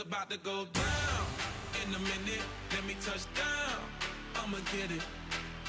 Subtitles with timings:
[0.00, 1.26] about to go down.
[1.86, 3.78] In a minute, let me touch down.
[4.34, 5.02] I'ma get it.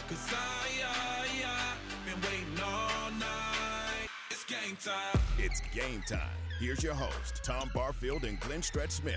[0.09, 4.09] Cause I, I, I, been waiting all night.
[4.31, 5.21] It's game time.
[5.37, 6.35] It's game time.
[6.59, 9.15] Here's your host, Tom Barfield and Glenn Stretch Smith.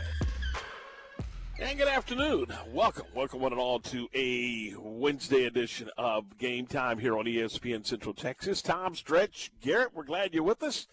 [1.59, 2.48] And good afternoon.
[2.70, 7.86] Welcome, welcome one and all to a Wednesday edition of Game Time here on ESPN
[7.86, 8.61] Central Texas.
[8.61, 10.86] Tom Stretch, Garrett, we're glad you're with us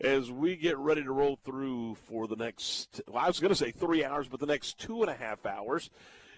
[0.00, 3.56] as we get ready to roll through for the next, well, I was going to
[3.56, 5.90] say three hours, but the next two and a half hours,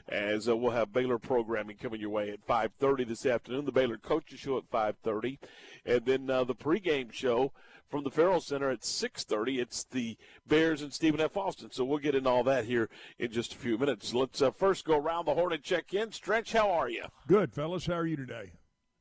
[0.08, 3.98] as uh, we'll have Baylor programming coming your way at 5.30 this afternoon, the Baylor
[3.98, 5.38] Coaches Show at 5.30,
[5.84, 7.52] and then uh, the pregame show
[7.88, 9.58] from the Ferrell Center at 6.30.
[9.58, 10.16] It's the
[10.46, 11.36] Bears and Stephen F.
[11.36, 11.70] Austin.
[11.72, 12.88] So we'll get into all that here
[13.18, 14.14] in just a few minutes.
[14.14, 16.12] Let's uh, first go around the horn and check in.
[16.12, 17.04] Stretch, how are you?
[17.26, 17.86] Good, fellas.
[17.86, 18.52] How are you today?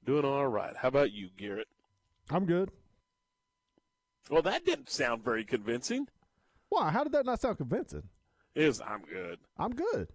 [0.05, 0.75] Doing all right.
[0.77, 1.67] How about you, Garrett?
[2.29, 2.71] I'm good.
[4.29, 6.07] Well, that didn't sound very convincing.
[6.69, 6.91] Why?
[6.91, 8.03] How did that not sound convincing?
[8.55, 9.39] Is I'm good.
[9.57, 10.09] I'm good.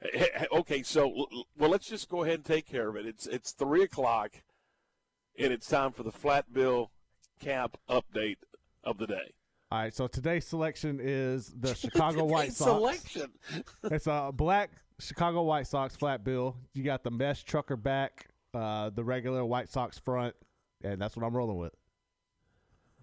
[0.00, 3.06] Hey, hey, okay, so well, let's just go ahead and take care of it.
[3.06, 4.32] It's it's three o'clock,
[5.38, 6.90] and it's time for the flat bill
[7.40, 8.38] cap update
[8.82, 9.34] of the day.
[9.70, 12.70] All right, so today's selection is the Chicago White Sox.
[12.70, 13.30] Selection.
[13.84, 16.56] it's a black Chicago White Sox flat bill.
[16.74, 20.34] You got the mesh trucker back, uh, the regular White Sox front,
[20.82, 21.74] and that's what I'm rolling with.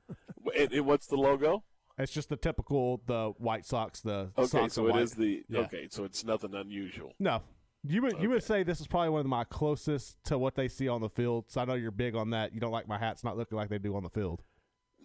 [0.58, 1.64] and, and what's the logo?
[1.98, 4.00] It's just the typical the White Sox.
[4.02, 5.02] The okay, Sox so it white.
[5.02, 5.60] is the Yeah.
[5.62, 7.14] okay, so it's nothing unusual.
[7.20, 7.42] No,
[7.84, 10.68] you would you would say this is probably one of my closest to what they
[10.70, 11.46] see on the field.
[11.50, 12.54] So I know you're big on that.
[12.54, 14.44] You don't like my hats not looking like they do on the field.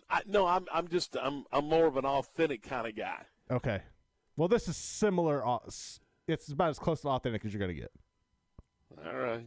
[0.09, 3.23] I, no, I'm I'm just I'm I'm more of an authentic kind of guy.
[3.51, 3.81] Okay.
[4.37, 5.43] Well, this is similar.
[6.29, 7.91] It's about as close to authentic as you're going to get.
[9.07, 9.47] All right.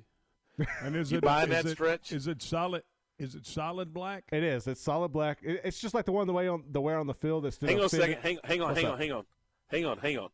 [0.82, 2.12] And is You it buying is that it- stretch?
[2.12, 2.84] Is it solid?
[3.20, 4.26] Is it solid black?
[4.32, 4.68] It is.
[4.68, 5.40] It's solid black.
[5.42, 7.46] It, it's just like the one the way on the wear on the field.
[7.46, 8.18] It's Hang on a second.
[8.22, 8.68] Hang, hang on.
[8.70, 8.94] What's Hang up?
[8.94, 9.00] on.
[9.00, 9.26] Hang on.
[9.70, 9.98] Hang on.
[9.98, 10.30] Hang on.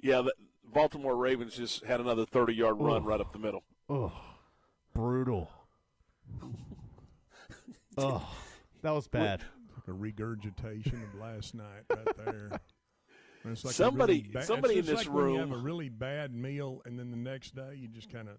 [0.00, 0.32] Yeah, the
[0.72, 3.06] Baltimore Ravens just had another 30 yard run Ooh.
[3.06, 3.64] right up the middle.
[3.88, 4.12] Oh,
[4.94, 5.50] brutal.
[7.98, 8.28] oh,
[8.82, 9.42] that was bad.
[9.86, 12.60] A regurgitation of last night, right there.
[13.46, 15.60] It's like Somebody- really ba- somebody it's in just this like when you have room-
[15.60, 18.36] a really bad meal, and then the next day you just kind of,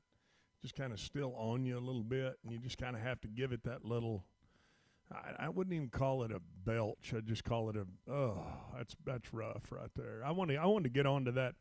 [0.65, 3.21] just kind of still on you a little bit, and you just kind of have
[3.21, 4.25] to give it that little.
[5.11, 7.13] I, I wouldn't even call it a belch.
[7.15, 7.85] I'd just call it a.
[8.11, 8.43] Oh,
[8.75, 10.23] that's that's rough right there.
[10.25, 10.55] I want to.
[10.57, 11.53] I wanted to get onto that,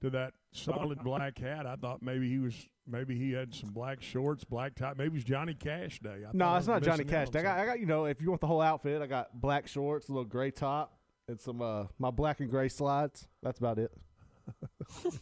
[0.00, 1.66] to that solid black hat.
[1.66, 2.54] I thought maybe he was.
[2.90, 4.94] Maybe he had some black shorts, black tie.
[4.96, 6.24] Maybe it was Johnny Cash day.
[6.26, 7.28] I No, thought I it's not Johnny Cash.
[7.28, 9.38] on I got, I got, you know, if you want the whole outfit, I got
[9.38, 10.96] black shorts, a little gray top,
[11.28, 13.28] and some uh my black and gray slides.
[13.42, 13.92] That's about it.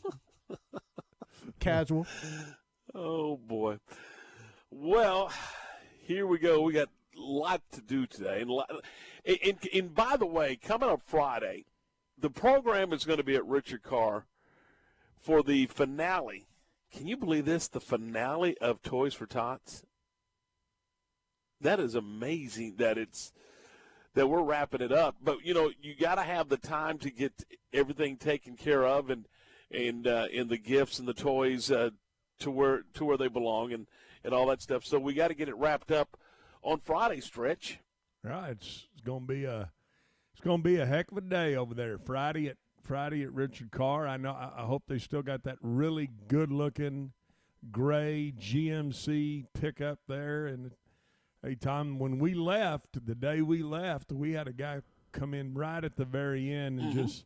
[1.58, 2.06] Casual.
[2.98, 3.78] Oh boy.
[4.70, 5.30] Well,
[6.00, 6.62] here we go.
[6.62, 8.50] We got a lot to do today, and,
[9.44, 11.66] and, and, by the way, coming up Friday,
[12.18, 14.24] the program is going to be at Richard Carr
[15.20, 16.46] for the finale.
[16.90, 17.68] Can you believe this?
[17.68, 19.84] The finale of Toys for Tots.
[21.60, 22.76] That is amazing.
[22.78, 23.30] That it's
[24.14, 27.10] that we're wrapping it up, but you know you got to have the time to
[27.10, 29.28] get everything taken care of, and
[29.70, 31.90] and uh, and the gifts and the toys uh,
[32.40, 33.86] to where to where they belong and
[34.24, 34.84] and all that stuff.
[34.84, 36.16] So we got to get it wrapped up
[36.62, 37.78] on Friday stretch.
[38.22, 39.70] Right, it's, it's going to be a
[40.32, 41.98] it's going to be a heck of a day over there.
[41.98, 44.06] Friday at Friday at Richard Carr.
[44.06, 44.30] I know.
[44.30, 47.12] I, I hope they still got that really good looking
[47.70, 50.46] gray GMC pickup there.
[50.46, 50.72] And
[51.42, 54.82] hey, Tom, when we left the day we left, we had a guy
[55.12, 57.06] come in right at the very end and mm-hmm.
[57.06, 57.24] just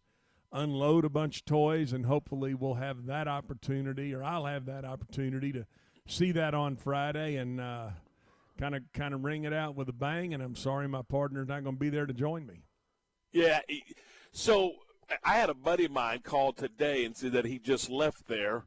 [0.53, 4.85] unload a bunch of toys, and hopefully we'll have that opportunity, or I'll have that
[4.85, 5.67] opportunity to
[6.07, 7.61] see that on Friday and.
[7.61, 7.91] uh
[8.59, 10.35] kind of kind of ring it out with a bang.
[10.35, 12.63] And I'm sorry, my partner's not going to be there to join me.
[13.33, 13.61] Yeah.
[14.33, 14.75] So
[15.25, 18.65] I had a buddy of mine call today and said that he just left there,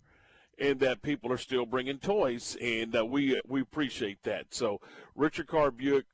[0.58, 4.48] and that people are still bringing toys, and uh, we we appreciate that.
[4.50, 4.82] So
[5.16, 6.06] Richard Carr Buick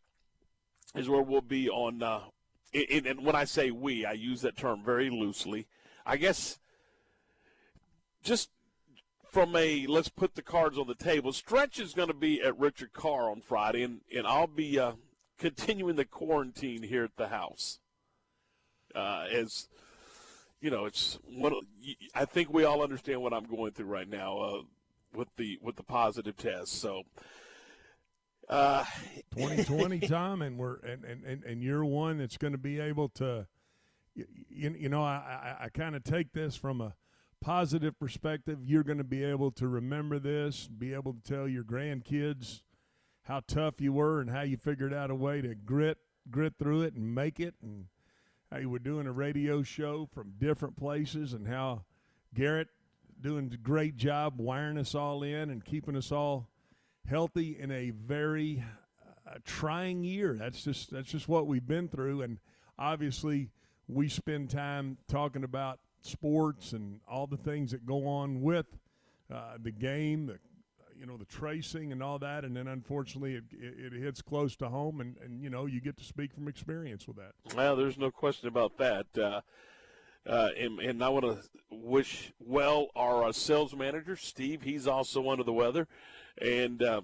[0.94, 2.04] is where we'll be on.
[2.04, 2.24] Uh,
[2.74, 5.68] and, and when I say we, I use that term very loosely.
[6.06, 6.60] I guess
[8.24, 8.50] just
[9.30, 11.32] from a let's put the cards on the table.
[11.32, 14.94] Stretch is going to be at Richard Carr on Friday, and, and I'll be uh,
[15.38, 17.80] continuing the quarantine here at the house.
[18.96, 19.68] Uh, as
[20.62, 21.54] you know, it's one.
[22.16, 24.62] I think we all understand what I'm going through right now uh,
[25.14, 26.80] with the with the positive test.
[26.82, 27.04] So,
[28.50, 28.84] uh,
[29.36, 33.48] 2020, Tom, and we're and, and, and, you're one that's going to be able to.
[34.16, 36.96] You, you, you know, I, I, I kind of take this from a
[37.42, 38.60] positive perspective.
[38.64, 42.62] You're going to be able to remember this, be able to tell your grandkids
[43.24, 46.00] how tough you were and how you figured out a way to grit
[46.32, 47.86] grit through it and make it and
[48.52, 51.84] how you were doing a radio show from different places, and how
[52.34, 52.70] Garrett
[53.22, 56.48] doing a great job wiring us all in and keeping us all
[57.10, 58.64] healthy in a very
[59.28, 60.36] uh, trying year.
[60.40, 62.40] That's just that's just what we've been through, and
[62.78, 63.50] obviously
[63.88, 68.68] we spend time talking about sports and all the things that go on with
[69.34, 70.40] uh, the game, the
[70.98, 74.56] you know the tracing and all that, and then unfortunately it, it, it, hits close
[74.58, 77.32] to home, and, and you know you get to speak from experience with that.
[77.56, 79.06] Well, there's no question about that.
[79.18, 79.42] Uh,
[80.28, 81.38] uh, and, and, I want to
[81.72, 84.62] wish well our uh, sales manager Steve.
[84.62, 85.88] He's also under the weather,
[86.42, 87.02] and uh,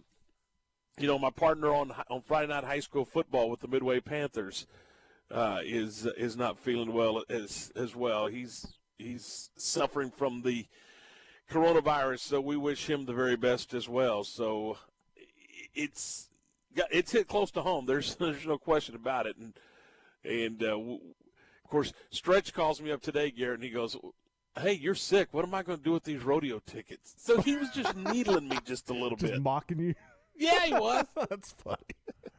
[1.00, 4.66] you know my partner on on Friday night high school football with the Midway Panthers
[5.32, 8.28] uh, is is not feeling well as as well.
[8.28, 8.66] He's
[8.98, 10.66] he's suffering from the
[11.50, 14.24] coronavirus, so we wish him the very best as well.
[14.24, 14.78] So
[15.74, 16.30] it's
[16.76, 17.86] it's hit close to home.
[17.86, 19.54] There's there's no question about it, and
[20.24, 23.98] and uh, of course Stretch calls me up today, Garrett, and he goes.
[24.58, 25.30] Hey, you're sick.
[25.32, 27.14] What am I going to do with these rodeo tickets?
[27.18, 29.96] So he was just needling me just a little just bit, mocking you.
[30.38, 31.06] Yeah, he was.
[31.30, 31.78] That's funny.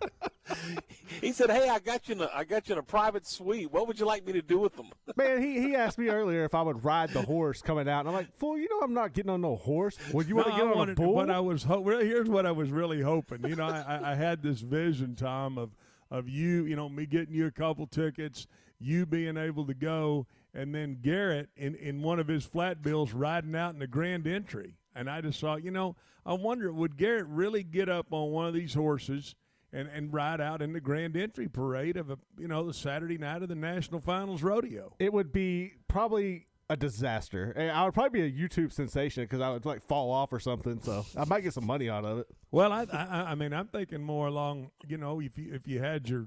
[1.21, 3.71] he said, "Hey, I got you in a, I got you in a private suite.
[3.71, 6.45] What would you like me to do with them?" Man, he, he asked me earlier
[6.45, 8.95] if I would ride the horse coming out, and I'm like, "Fool, you know I'm
[8.95, 9.97] not getting on no horse.
[10.13, 11.83] Would you want to no, get I on wanted, a bull?" What I was ho-
[11.83, 13.47] here's what I was really hoping.
[13.49, 15.71] You know, I, I had this vision, Tom, of
[16.11, 16.67] of you.
[16.67, 18.47] You know, me getting you a couple tickets,
[18.79, 23.13] you being able to go, and then Garrett in in one of his flat bills
[23.13, 24.75] riding out in the grand entry.
[24.95, 25.95] And I just thought, you know,
[26.25, 29.35] I wonder would Garrett really get up on one of these horses?
[29.73, 33.19] and, and ride out in the grand entry parade of a you know the Saturday
[33.19, 34.95] night of the national finals rodeo.
[34.99, 37.53] It would be probably a disaster.
[37.57, 40.41] Eh, I would probably be a YouTube sensation because I would like fall off or
[40.41, 40.81] something.
[40.81, 42.27] So I might get some money out of it.
[42.51, 45.81] Well, I, I I mean I'm thinking more along you know if you if you
[45.81, 46.27] had your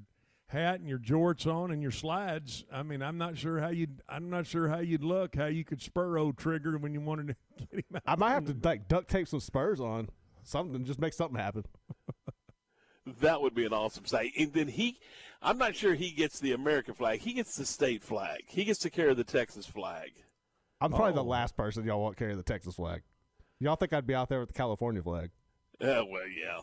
[0.49, 2.65] hat and your jorts on and your slides.
[2.71, 4.01] I mean, I'm not sure how you'd.
[4.09, 5.35] I'm not sure how you'd look.
[5.35, 7.35] How you could spur old trigger when you wanted to
[7.71, 8.01] get him out.
[8.05, 10.09] I might have to like duct tape some spurs on
[10.43, 10.83] something.
[10.85, 11.63] Just make something happen.
[13.21, 14.33] That would be an awesome sight.
[14.37, 14.99] And then he,
[15.41, 17.21] I'm not sure he gets the American flag.
[17.21, 18.41] He gets the state flag.
[18.47, 20.11] He gets to carry the Texas flag.
[20.79, 21.27] I'm probably the Oh.
[21.27, 23.01] last person y'all want carry the Texas flag.
[23.59, 25.31] Y'all think I'd be out there with the California flag?
[25.81, 26.59] Uh, well, yeah.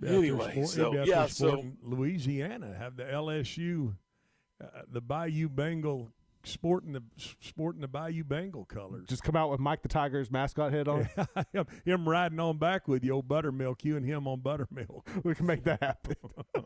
[0.00, 3.96] Be out Anyway, sport- so, yeah, so- sporting Louisiana have the LSU,
[4.62, 6.10] uh, the Bayou Bengal
[6.44, 7.02] sporting the
[7.40, 9.06] sporting the Bayou Bengal colors.
[9.08, 11.08] Just come out with Mike the Tiger's mascot head on.
[11.52, 13.84] him, him riding on back with you, old buttermilk.
[13.84, 15.08] You and him on buttermilk.
[15.24, 16.16] We can make that happen.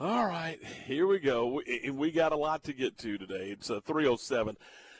[0.00, 1.46] All right, here we go.
[1.46, 3.50] We, and we got a lot to get to today.
[3.50, 4.56] It's uh, 307,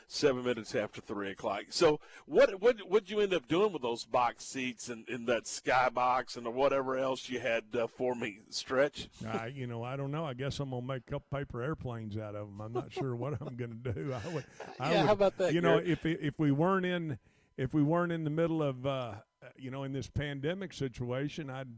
[0.07, 1.63] seven minutes after 3 o'clock.
[1.69, 5.45] So, what what what'd you end up doing with those box seats and, and that
[5.45, 8.39] skybox and whatever else you had uh, for me?
[8.49, 9.09] Stretch?
[9.27, 10.25] I, you know, I don't know.
[10.25, 12.61] I guess I'm gonna make a couple paper airplanes out of them.
[12.61, 14.13] I'm not sure what I'm gonna do.
[14.13, 14.45] I would,
[14.79, 17.17] I Yeah, would, how about that, You know, if if we weren't in
[17.57, 19.13] if we weren't in the middle of uh,
[19.57, 21.69] you know in this pandemic situation, I'd.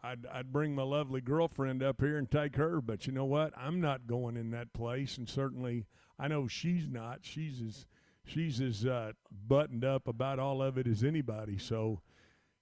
[0.00, 3.52] I'd, I'd bring my lovely girlfriend up here and take her, but you know what?
[3.56, 5.86] I'm not going in that place, and certainly
[6.18, 7.20] I know she's not.
[7.22, 7.86] She's as
[8.24, 9.12] she's as uh,
[9.46, 11.58] buttoned up about all of it as anybody.
[11.58, 12.00] So,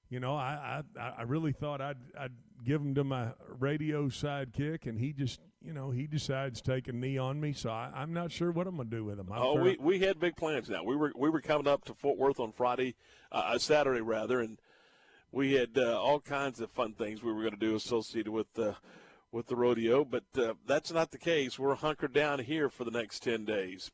[0.08, 2.32] you know, I I, I really thought I'd I'd
[2.64, 6.88] give him to my radio sidekick, and he just you know he decides to take
[6.88, 7.52] a knee on me.
[7.52, 9.28] So I, I'm not sure what I'm gonna do with him.
[9.32, 10.84] I'm Oh, we, we had big plans now.
[10.84, 12.94] We were we were coming up to Fort Worth on Friday,
[13.32, 14.58] uh, uh, Saturday rather, and
[15.32, 18.46] we had uh, all kinds of fun things we were going to do associated with
[18.58, 18.72] uh,
[19.32, 20.04] with the rodeo.
[20.04, 21.58] But uh, that's not the case.
[21.58, 23.90] We're hunkered down here for the next ten days.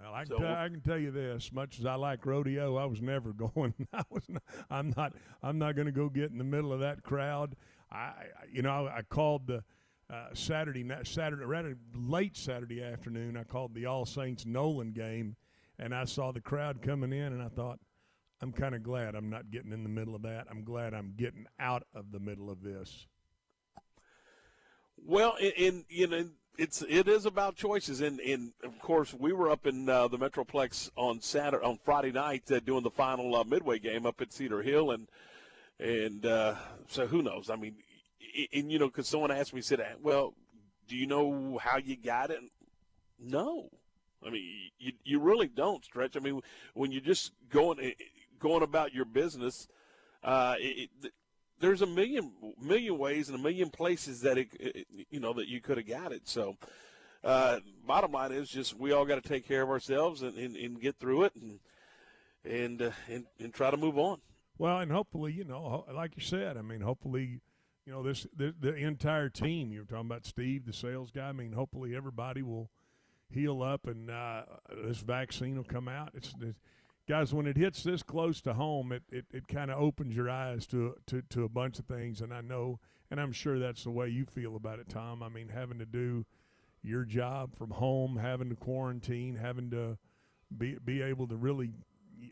[0.00, 2.76] Well, I can, So- tell, I can tell you this: much as I like rodeo,
[2.76, 3.74] I was never going.
[3.92, 4.22] I was.
[4.28, 5.12] Not, I'm not.
[5.42, 7.56] I'm not going to go get in the middle of that crowd.
[7.90, 9.64] I, I- you know, I, I called the
[10.10, 13.36] uh, Saturday night, Saturday, rather late Saturday afternoon.
[13.36, 15.36] I called the All Saints Nolan game,
[15.78, 17.78] and I saw the crowd coming in, and I thought,
[18.40, 20.46] I'm kind of glad I'm not getting in the middle of that.
[20.50, 23.06] I'm glad I'm getting out of the middle of this.
[25.06, 26.28] Well, in you know,
[26.58, 30.18] it's it is about choices, and and of course we were up in uh, the
[30.18, 34.32] Metroplex on Saturday on Friday night uh, doing the final uh, midway game up at
[34.32, 35.08] Cedar Hill, and
[35.78, 36.54] and uh,
[36.88, 37.50] so who knows?
[37.50, 37.76] I mean,
[38.36, 40.34] i- and you know, because someone asked me, said, "Well,
[40.88, 42.40] do you know how you got it?"
[43.18, 43.70] No,
[44.26, 46.16] I mean, you you really don't stretch.
[46.16, 46.40] I mean,
[46.74, 47.92] when you're just going eh,
[48.38, 49.68] going about your business,
[50.22, 51.12] uh, it, it,
[51.60, 55.48] there's a million million ways and a million places that it, it you know that
[55.48, 56.28] you could have got it.
[56.28, 56.56] So,
[57.24, 60.56] uh, bottom line is just we all got to take care of ourselves and, and,
[60.56, 61.60] and get through it and
[62.44, 64.20] and, uh, and and try to move on.
[64.56, 67.40] Well, and hopefully, you know, like you said, I mean, hopefully,
[67.86, 69.72] you know this the, the entire team.
[69.72, 71.28] You were talking about Steve, the sales guy.
[71.28, 72.70] I mean, hopefully everybody will
[73.30, 74.42] heal up and uh,
[74.84, 76.10] this vaccine will come out.
[76.14, 76.58] It's, it's,
[77.08, 80.30] guys when it hits this close to home, it it, it kind of opens your
[80.30, 82.20] eyes to, to to a bunch of things.
[82.20, 82.78] And I know,
[83.10, 85.22] and I'm sure that's the way you feel about it, Tom.
[85.22, 86.26] I mean, having to do
[86.82, 89.98] your job from home, having to quarantine, having to
[90.56, 91.72] be be able to really,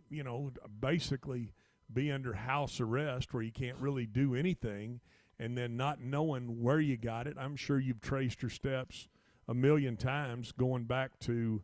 [0.09, 1.53] you know, basically
[1.93, 5.01] be under house arrest where you can't really do anything
[5.39, 7.37] and then not knowing where you got it.
[7.39, 9.09] I'm sure you've traced your steps
[9.49, 11.63] a million times going back to,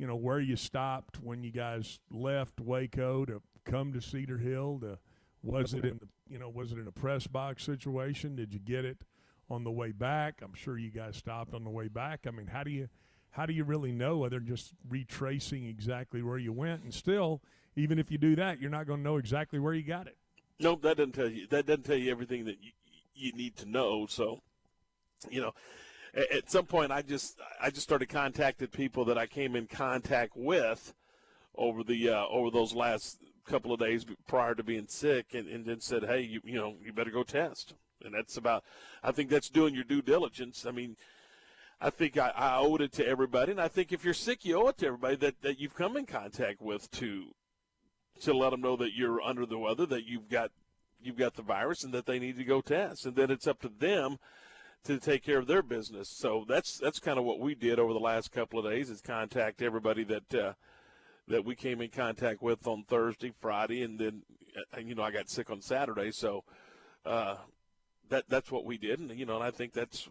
[0.00, 4.78] you know, where you stopped when you guys left Waco to come to Cedar Hill.
[4.80, 4.98] To
[5.42, 8.34] was it in the, you know, was it in a press box situation?
[8.34, 9.04] Did you get it
[9.50, 10.40] on the way back?
[10.42, 12.20] I'm sure you guys stopped on the way back.
[12.26, 12.88] I mean, how do you
[13.32, 16.82] how do you really know other than just retracing exactly where you went?
[16.82, 17.42] And still,
[17.76, 20.16] even if you do that, you're not going to know exactly where you got it.
[20.58, 21.46] Nope, that doesn't tell you.
[21.48, 22.70] That doesn't tell you everything that you,
[23.14, 24.06] you need to know.
[24.06, 24.40] So,
[25.30, 25.52] you know,
[26.14, 30.32] at, some point, I just I just started contacting people that I came in contact
[30.36, 30.94] with
[31.54, 35.64] over the uh, over those last couple of days prior to being sick, and, and
[35.64, 37.74] then said, hey, you you know, you better go test.
[38.02, 38.64] And that's about.
[39.02, 40.66] I think that's doing your due diligence.
[40.66, 40.96] I mean.
[41.82, 44.60] I think I, I owed it to everybody, and I think if you're sick, you
[44.60, 47.30] owe it to everybody that, that you've come in contact with to
[48.20, 50.50] to let them know that you're under the weather, that you've got
[51.00, 53.06] you've got the virus, and that they need to go test.
[53.06, 54.18] And then it's up to them
[54.84, 56.08] to take care of their business.
[56.08, 59.00] So that's that's kind of what we did over the last couple of days is
[59.00, 60.52] contact everybody that uh,
[61.28, 64.22] that we came in contact with on Thursday, Friday, and then
[64.72, 66.44] and, you know I got sick on Saturday, so
[67.04, 67.36] uh,
[68.08, 70.08] that that's what we did, and you know, and I think that's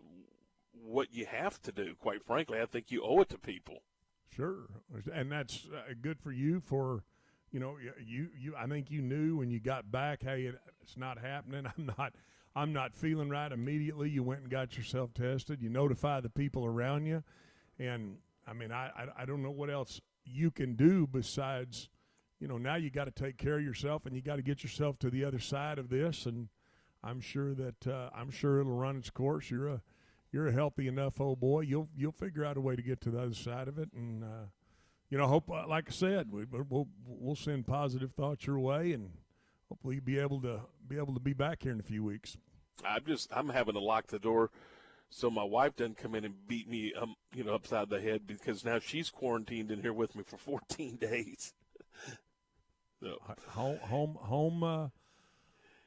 [0.84, 1.96] what you have to do.
[2.00, 3.84] Quite frankly, I think you owe it to people.
[4.36, 4.70] Sure,
[5.12, 6.62] and that's uh, good for you.
[6.62, 7.04] For
[7.52, 10.98] you know, you you I think you knew when you got back, hey, it, it's
[10.98, 11.66] not happening.
[11.78, 12.14] I'm not.
[12.60, 14.10] I'm not feeling right immediately.
[14.10, 15.62] You went and got yourself tested.
[15.62, 17.24] You notify the people around you,
[17.80, 21.90] and I mean, I I, I don't know what else you can do besides,
[22.40, 24.62] you know, now you got to take care of yourself and you got to get
[24.62, 26.26] yourself to the other side of this.
[26.26, 26.50] And
[27.02, 29.50] I'm sure that uh, I'm sure it'll run its course.
[29.50, 29.82] You're a
[30.32, 31.62] you're a healthy enough old boy.
[31.62, 34.24] You'll you'll figure out a way to get to the other side of it, and
[34.24, 34.48] uh,
[35.10, 38.92] you know, hope uh, like I said, we, will we'll send positive thoughts your way,
[38.92, 39.12] and
[39.70, 42.38] hopefully you'll be able to be able to be back here in a few weeks.
[42.86, 44.52] I'm just I'm having to lock the door
[45.10, 48.28] so my wife doesn't come in and beat me um you know upside the head
[48.28, 51.54] because now she's quarantined in here with me for 14 days.
[53.02, 53.18] so.
[53.50, 54.64] Home home home.
[54.64, 54.88] Uh,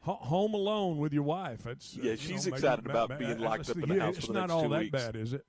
[0.05, 1.63] home alone with your wife.
[1.65, 2.17] That's yeah.
[2.17, 4.51] she's know, excited about bad, being locked up in the house it's for the not
[4.51, 4.91] all that weeks.
[4.91, 5.45] bad, is it?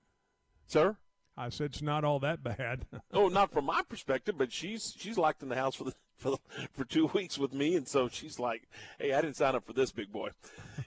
[0.67, 0.95] Sir.
[1.35, 2.85] I said it's not all that bad.
[3.13, 6.37] oh, not from my perspective, but she's she's locked in the house for the for
[6.71, 9.73] for two weeks with me, and so she's like, "Hey, I didn't sign up for
[9.73, 10.29] this, big boy."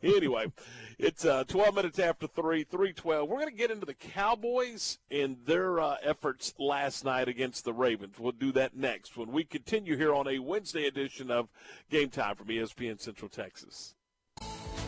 [0.03, 0.53] anyway,
[0.99, 3.29] it's uh, 12 minutes after three, 312.
[3.29, 7.73] We're going to get into the Cowboys and their uh, efforts last night against the
[7.73, 8.19] Ravens.
[8.19, 11.49] We'll do that next when we continue here on a Wednesday edition of
[11.91, 13.95] Game Time from ESPN Central Texas.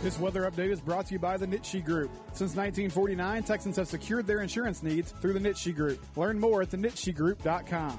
[0.00, 2.12] This weather update is brought to you by the Nitsche Group.
[2.28, 5.99] Since 1949, Texans have secured their insurance needs through the Nitsche Group.
[6.17, 7.99] Learn more at thenitschegroup.com.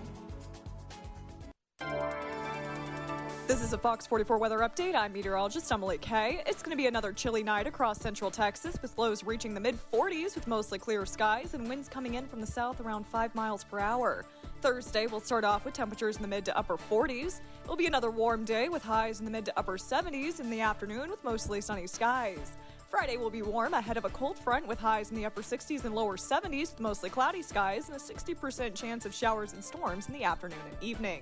[3.48, 4.96] This is a Fox 44 weather update.
[4.96, 6.42] I'm meteorologist Emily Kay.
[6.46, 9.78] It's going to be another chilly night across central Texas with lows reaching the mid
[9.92, 13.66] 40s with mostly clear skies and winds coming in from the south around 5 miles
[13.66, 14.24] per hour.
[14.62, 17.40] Thursday we'll start off with temperatures in the mid to upper 40s.
[17.64, 20.62] It'll be another warm day with highs in the mid to upper 70s in the
[20.62, 22.58] afternoon with mostly sunny skies.
[22.90, 25.86] Friday will be warm ahead of a cold front with highs in the upper 60s
[25.86, 30.08] and lower 70s with mostly cloudy skies and a 60% chance of showers and storms
[30.08, 31.22] in the afternoon and evening.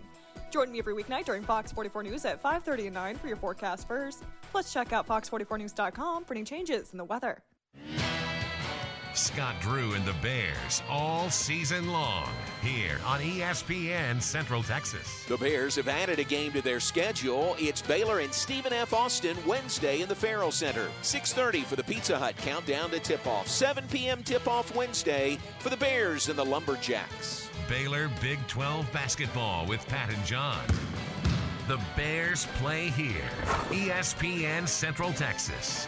[0.50, 3.88] Join me every weeknight during Fox 44 News at 5:30 and 9 for your forecast
[3.88, 4.24] first.
[4.52, 7.44] Plus, check out fox44news.com for any changes in the weather.
[9.18, 12.30] Scott Drew and the Bears all season long
[12.62, 15.26] here on ESPN Central Texas.
[15.26, 17.56] The Bears have added a game to their schedule.
[17.58, 18.94] It's Baylor and Stephen F.
[18.94, 20.90] Austin Wednesday in the Ferrell Center.
[21.02, 23.48] 6:30 for the Pizza Hut countdown to tip-off.
[23.48, 24.22] 7 p.m.
[24.22, 27.50] tip-off Wednesday for the Bears and the Lumberjacks.
[27.68, 30.64] Baylor Big 12 basketball with Pat and John.
[31.68, 33.30] The Bears play here.
[33.72, 35.88] ESPN Central Texas.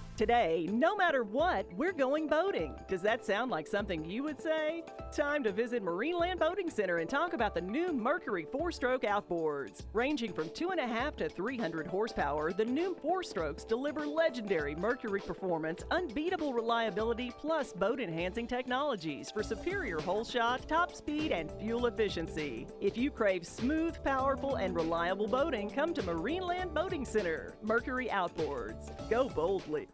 [0.21, 2.75] Today, no matter what, we're going boating.
[2.87, 4.83] Does that sound like something you would say?
[5.11, 9.81] Time to visit Marineland Boating Center and talk about the new Mercury four stroke outboards.
[9.93, 16.53] Ranging from 2.5 to 300 horsepower, the new four strokes deliver legendary Mercury performance, unbeatable
[16.53, 22.67] reliability, plus boat enhancing technologies for superior hole shot, top speed, and fuel efficiency.
[22.79, 27.55] If you crave smooth, powerful, and reliable boating, come to Marineland Boating Center.
[27.63, 29.09] Mercury Outboards.
[29.09, 29.87] Go boldly.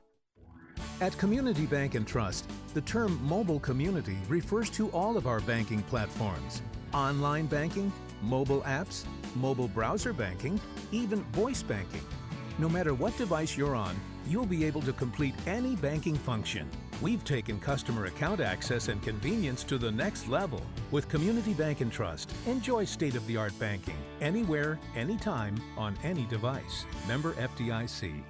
[1.02, 5.84] At Community Bank and Trust, the term mobile community refers to all of our banking
[5.84, 6.62] platforms
[6.94, 7.92] online banking,
[8.22, 9.06] mobile apps,
[9.36, 10.60] mobile browser banking,
[10.92, 12.04] even voice banking.
[12.58, 13.96] No matter what device you're on,
[14.28, 16.68] you'll be able to complete any banking function.
[17.02, 20.62] We've taken customer account access and convenience to the next level.
[20.90, 26.26] With Community Bank and Trust, enjoy state of the art banking anywhere, anytime, on any
[26.26, 26.86] device.
[27.08, 28.24] Member FDIC.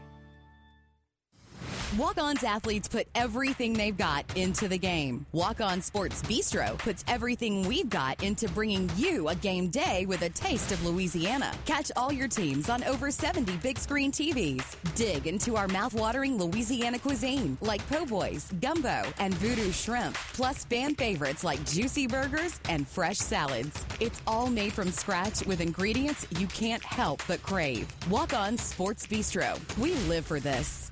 [1.95, 5.25] Walk On's athletes put everything they've got into the game.
[5.31, 10.21] Walk On Sports Bistro puts everything we've got into bringing you a game day with
[10.23, 11.53] a taste of Louisiana.
[11.65, 14.75] Catch all your teams on over 70 big screen TVs.
[14.95, 20.93] Dig into our mouth-watering Louisiana cuisine like po' boys, gumbo, and voodoo shrimp, plus fan
[20.93, 23.85] favorites like juicy burgers and fresh salads.
[24.01, 27.87] It's all made from scratch with ingredients you can't help but crave.
[28.09, 29.57] Walk On Sports Bistro.
[29.77, 30.91] We live for this.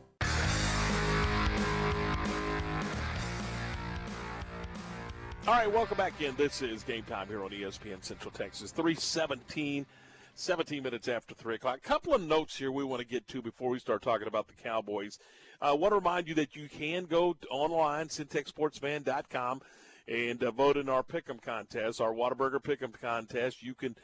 [5.47, 6.35] All right, welcome back in.
[6.35, 8.69] This is game time here on ESPN Central Texas.
[8.69, 9.87] 317,
[10.35, 11.77] 17 minutes after 3 o'clock.
[11.77, 14.47] A couple of notes here we want to get to before we start talking about
[14.47, 15.17] the Cowboys.
[15.59, 19.61] I want to remind you that you can go online, syntechsportsman.com,
[20.07, 23.63] and uh, vote in our Pick'em contest, our Whataburger Pick'em contest.
[23.63, 23.95] You can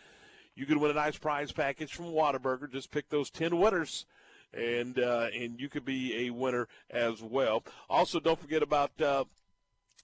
[0.56, 2.72] you can win a nice prize package from Whataburger.
[2.72, 4.08] Just pick those 10 winners
[4.56, 7.64] and uh, and you could be a winner as well.
[7.92, 9.26] Also, don't forget about uh,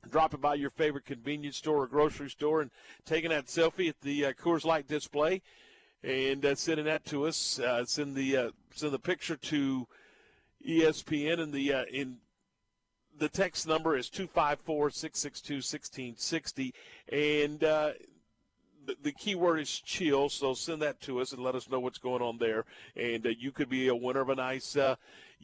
[0.10, 2.72] dropping by your favorite convenience store or grocery store and
[3.06, 5.42] taking that selfie at the uh, Coors Light display
[6.04, 7.60] and uh, sending that to us.
[7.60, 9.88] Uh, send the uh, send the picture to
[10.68, 12.18] ESPN and the uh, in
[13.18, 16.74] the text number is 254-662-1660
[17.12, 17.92] and uh,
[18.86, 21.80] the, the key word is chill so send that to us and let us know
[21.80, 24.96] what's going on there and uh, you could be a winner of a nice uh,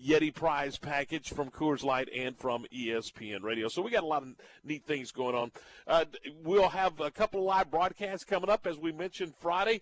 [0.06, 3.68] Yeti prize package from Coors Light and from ESPN Radio.
[3.68, 4.30] So we got a lot of
[4.64, 5.52] neat things going on.
[5.88, 6.06] Uh,
[6.44, 9.82] we'll have a couple of live broadcasts coming up, as we mentioned Friday.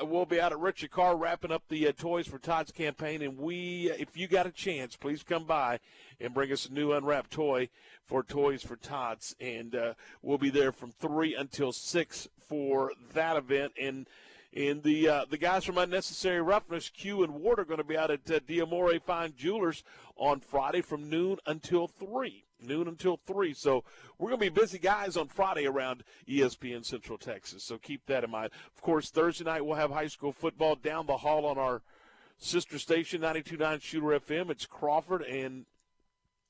[0.00, 3.22] Uh, we'll be out at Richard Carr wrapping up the uh, Toys for Tots campaign,
[3.22, 5.80] and we, if you got a chance, please come by
[6.20, 7.68] and bring us a new unwrapped toy
[8.06, 13.36] for Toys for Tots, and uh, we'll be there from three until six for that
[13.36, 13.72] event.
[13.80, 14.06] And
[14.54, 17.98] and the uh, the guys from Unnecessary Roughness, Q and Ward, are going to be
[17.98, 19.84] out at uh, Diamore Fine Jewelers
[20.16, 22.44] on Friday from noon until 3.
[22.60, 23.54] Noon until 3.
[23.54, 23.84] So
[24.18, 27.62] we're going to be busy guys on Friday around ESPN Central Texas.
[27.62, 28.50] So keep that in mind.
[28.74, 31.82] Of course, Thursday night we'll have high school football down the hall on our
[32.38, 34.50] sister station, 92.9 Shooter FM.
[34.50, 35.66] It's Crawford and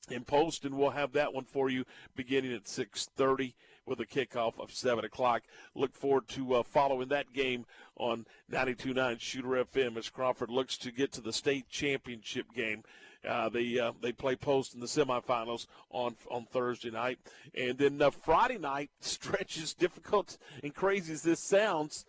[0.09, 1.85] in Post, and we'll have that one for you
[2.15, 3.55] beginning at 630
[3.89, 5.41] with a kickoff of 7 o'clock.
[5.75, 7.65] Look forward to uh, following that game
[7.97, 12.83] on 92.9 Shooter FM as Crawford looks to get to the state championship game
[13.27, 17.19] Uh, they uh, they play post in the semifinals on on Thursday night,
[17.53, 22.05] and then uh, Friday night stretches difficult and crazy as this sounds.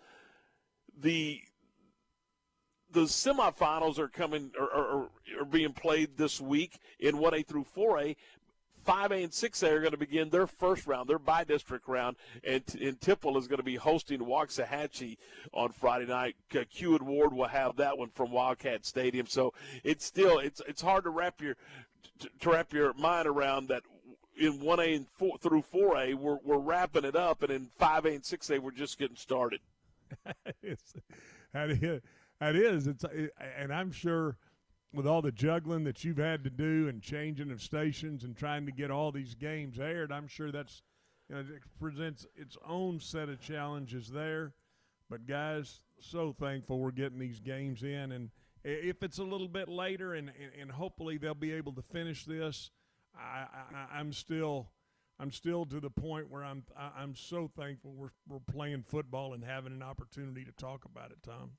[0.96, 1.40] The
[2.92, 5.08] the semifinals are coming are, are,
[5.40, 8.16] are being played this week in 1A through 4A.
[8.86, 12.62] 5A and 6A are going to begin their first round, their by district round, and,
[12.80, 15.16] and Temple is going to be hosting Waxahachie
[15.52, 16.36] on Friday night.
[16.70, 19.26] Q and Ward will have that one from Wildcat Stadium.
[19.26, 19.52] So
[19.84, 21.56] it's still it's it's hard to wrap your
[22.40, 23.82] to wrap your mind around that
[24.38, 28.22] in 1A and 4 through 4A we're we're wrapping it up, and in 5A and
[28.22, 29.60] 6A we're just getting started.
[30.24, 30.56] that
[31.70, 32.00] is,
[32.40, 32.86] that is.
[32.86, 33.04] It's,
[33.56, 34.36] and I'm sure
[34.92, 38.66] with all the juggling that you've had to do and changing of stations and trying
[38.66, 40.82] to get all these games aired, I'm sure that's
[41.28, 44.52] you know, it presents its own set of challenges there.
[45.08, 48.30] But guys, so thankful we're getting these games in, and
[48.64, 52.24] if it's a little bit later, and and, and hopefully they'll be able to finish
[52.24, 52.70] this,
[53.16, 54.70] I, I I'm still.
[55.22, 56.64] I'm still to the point where I'm
[56.96, 61.18] I'm so thankful we're we're playing football and having an opportunity to talk about it,
[61.22, 61.50] Tom.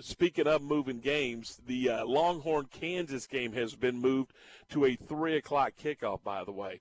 [0.00, 4.32] Speaking of moving games, the uh, Longhorn Kansas game has been moved
[4.70, 6.22] to a three o'clock kickoff.
[6.22, 6.80] By the way,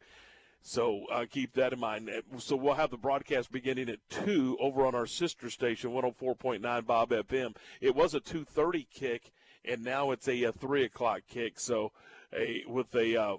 [0.62, 2.10] so uh, keep that in mind.
[2.38, 6.18] So we'll have the broadcast beginning at two over on our sister station, one hundred
[6.18, 7.56] four point nine Bob FM.
[7.82, 9.32] It was a two thirty kick,
[9.64, 11.60] and now it's a, uh three o'clock kick.
[11.60, 11.92] So
[12.34, 13.38] a with a uh,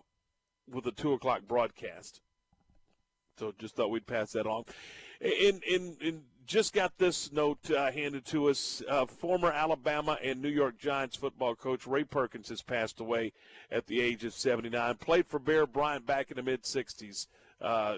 [0.68, 2.20] with a two o'clock broadcast.
[3.38, 4.64] So just thought we'd pass that on.
[5.20, 8.82] And, and, and just got this note uh, handed to us.
[8.88, 13.32] Uh, former Alabama and New York Giants football coach Ray Perkins has passed away
[13.70, 14.96] at the age of 79.
[14.96, 17.26] Played for Bear Bryant back in the mid 60s
[17.60, 17.96] uh,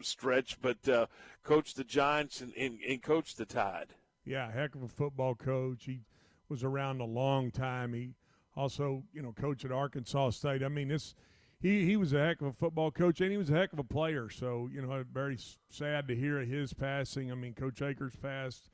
[0.00, 1.06] stretch, but uh,
[1.42, 3.94] coached the Giants and, and, and coached the Tide.
[4.24, 5.84] Yeah, heck of a football coach.
[5.84, 6.00] He
[6.48, 7.94] was around a long time.
[7.94, 8.14] He
[8.56, 10.62] also, you know, coached at Arkansas State.
[10.62, 11.14] I mean, this
[11.60, 13.78] he he was a heck of a football coach and he was a heck of
[13.78, 14.28] a player.
[14.28, 17.32] So, you know, very sad to hear of his passing.
[17.32, 18.70] I mean, Coach Akers passed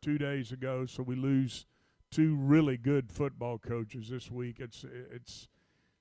[0.00, 1.66] two days ago, so we lose
[2.10, 4.56] two really good football coaches this week.
[4.60, 5.48] It's it's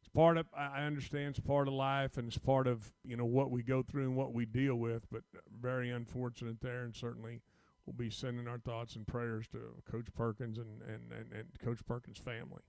[0.01, 3.15] it's part of I I understand it's part of life and it's part of you
[3.15, 5.07] know what we go through and what we deal with.
[5.09, 5.23] But
[5.61, 7.41] very unfortunate there, and certainly
[7.85, 11.79] we'll be sending our thoughts and prayers to Coach Perkins and and, and, and Coach
[11.85, 12.63] Perkins' family.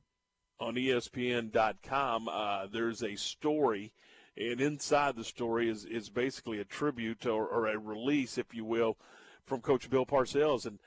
[0.60, 3.92] On ESPN.com, uh, there's a story,
[4.36, 8.64] and inside the story is, is basically a tribute or, or a release, if you
[8.64, 8.98] will,
[9.46, 10.78] from Coach Bill Parcells and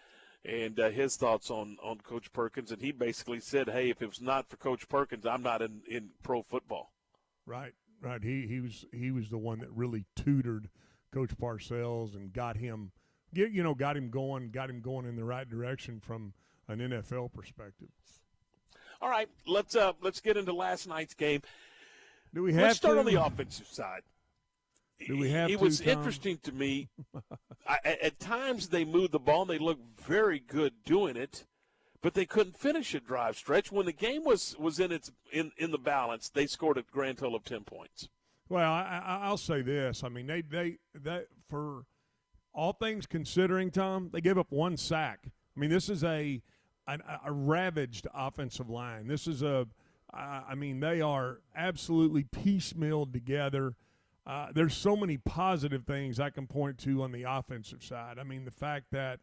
[0.45, 2.71] and uh, his thoughts on, on Coach Perkins.
[2.71, 5.81] And he basically said, "Hey, if it was not for Coach Perkins, I'm not in,
[5.89, 6.91] in pro football."
[7.45, 8.21] Right, right.
[8.21, 10.69] He he was he was the one that really tutored
[11.13, 12.91] Coach Parcells and got him,
[13.31, 16.33] you know, got him going, got him going in the right direction from
[16.67, 17.89] an NFL perspective.
[19.03, 21.41] All right, let's uh, let's get into last night's game.
[22.33, 22.99] Do we Let's start to?
[23.01, 24.03] on the offensive side.
[25.05, 25.89] Do we have it to, was Tom?
[25.89, 26.87] interesting to me.
[27.67, 31.45] I, at- at times they moved the ball and they looked very good doing it,
[32.01, 33.73] but they couldn't finish a drive stretch.
[33.73, 37.17] When the game was was in its in, in the balance, they scored a grand
[37.17, 38.07] total of ten points.
[38.47, 40.01] Well, I, I, I'll say this.
[40.05, 41.83] I mean, they they that for
[42.53, 45.19] all things considering, Tom, they gave up one sack.
[45.25, 46.41] I mean, this is a
[46.87, 49.07] an, a ravaged offensive line.
[49.07, 49.67] This is a
[50.13, 53.75] I I mean, they are absolutely piecemealed together.
[54.25, 58.17] Uh, there's so many positive things I can point to on the offensive side.
[58.17, 59.19] I mean, the fact that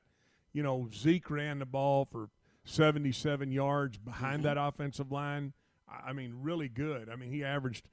[0.53, 2.29] you know Zeke ran the ball for
[2.64, 5.53] 77 yards behind that offensive line.
[5.88, 7.09] I I mean, really good.
[7.09, 7.88] I mean, he averaged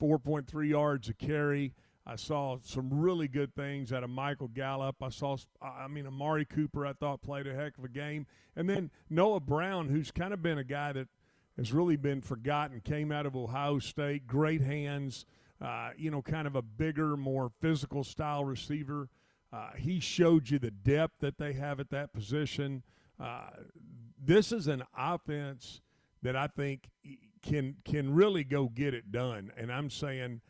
[0.00, 1.74] 4.3 yards a carry.
[2.10, 4.96] I saw some really good things out of Michael Gallup.
[5.02, 8.26] I saw, I mean, Amari Cooper, I thought played a heck of a game.
[8.56, 11.08] And then Noah Brown, who's kind of been a guy that
[11.58, 15.26] has really been forgotten, came out of Ohio State, great hands,
[15.60, 19.10] uh, you know, kind of a bigger, more physical style receiver.
[19.52, 22.82] Uh, he showed you the depth that they have at that position.
[23.20, 23.50] Uh,
[24.18, 25.82] this is an offense
[26.22, 26.88] that I think
[27.42, 29.52] can can really go get it done.
[29.56, 30.40] And I'm saying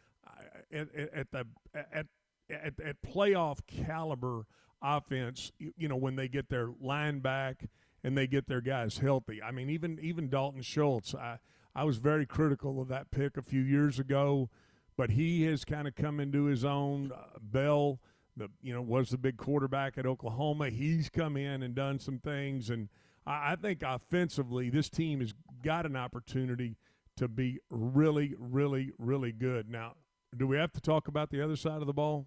[0.73, 2.07] at, at, the at,
[2.51, 4.47] at at playoff caliber
[4.83, 7.69] offense, you, you know, when they get their line back
[8.05, 9.43] and they get their guys healthy.
[9.43, 11.39] I mean, even even Dalton Schultz, I
[11.75, 14.51] I was very critical of that pick a few years ago,
[14.97, 17.13] but he has kind of come into his own.
[17.13, 18.01] Uh, Bell,
[18.37, 20.71] the you know, was the big quarterback at Oklahoma.
[20.71, 22.89] He's come in and done some things, and
[23.27, 26.77] I, I think offensively, this team has got an opportunity
[27.17, 29.69] to be really, really, really good.
[29.69, 29.95] Now,
[30.37, 32.27] do we have to talk about the other side of the ball?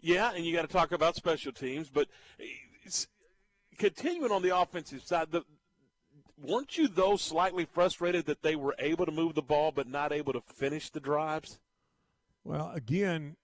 [0.00, 2.08] Yeah, and you got to talk about special teams, but
[2.40, 2.44] eh,
[2.84, 3.06] it's,
[3.78, 5.42] continuing on the offensive side, the
[6.38, 10.12] weren't you though slightly frustrated that they were able to move the ball but not
[10.12, 11.58] able to finish the drives?
[12.44, 13.36] Well, again,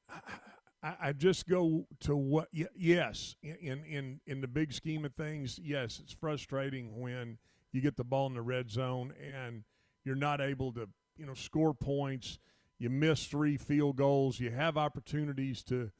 [0.83, 2.49] I, I just go to what.
[2.53, 7.39] Yes, in in in the big scheme of things, yes, it's frustrating when
[7.73, 9.65] you get the ball in the red zone and
[10.05, 12.39] you're not able to, you know, score points.
[12.79, 14.38] You miss three field goals.
[14.38, 15.91] You have opportunities to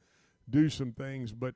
[0.49, 1.55] do some things, but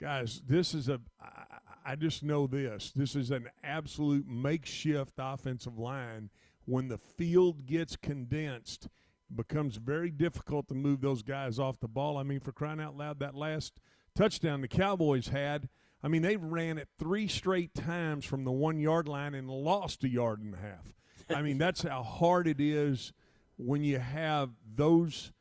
[0.00, 1.00] guys, this is a.
[1.20, 2.92] I, I just know this.
[2.94, 6.30] This is an absolute makeshift offensive line.
[6.64, 11.88] When the field gets condensed, it becomes very difficult to move those guys off the
[11.88, 12.16] ball.
[12.16, 13.80] I mean, for crying out loud, that last
[14.14, 15.68] touchdown the Cowboys had.
[16.02, 20.04] I mean, they ran it three straight times from the one yard line and lost
[20.04, 20.94] a yard and a half.
[21.34, 23.14] I mean, that's how hard it is
[23.56, 25.32] when you have those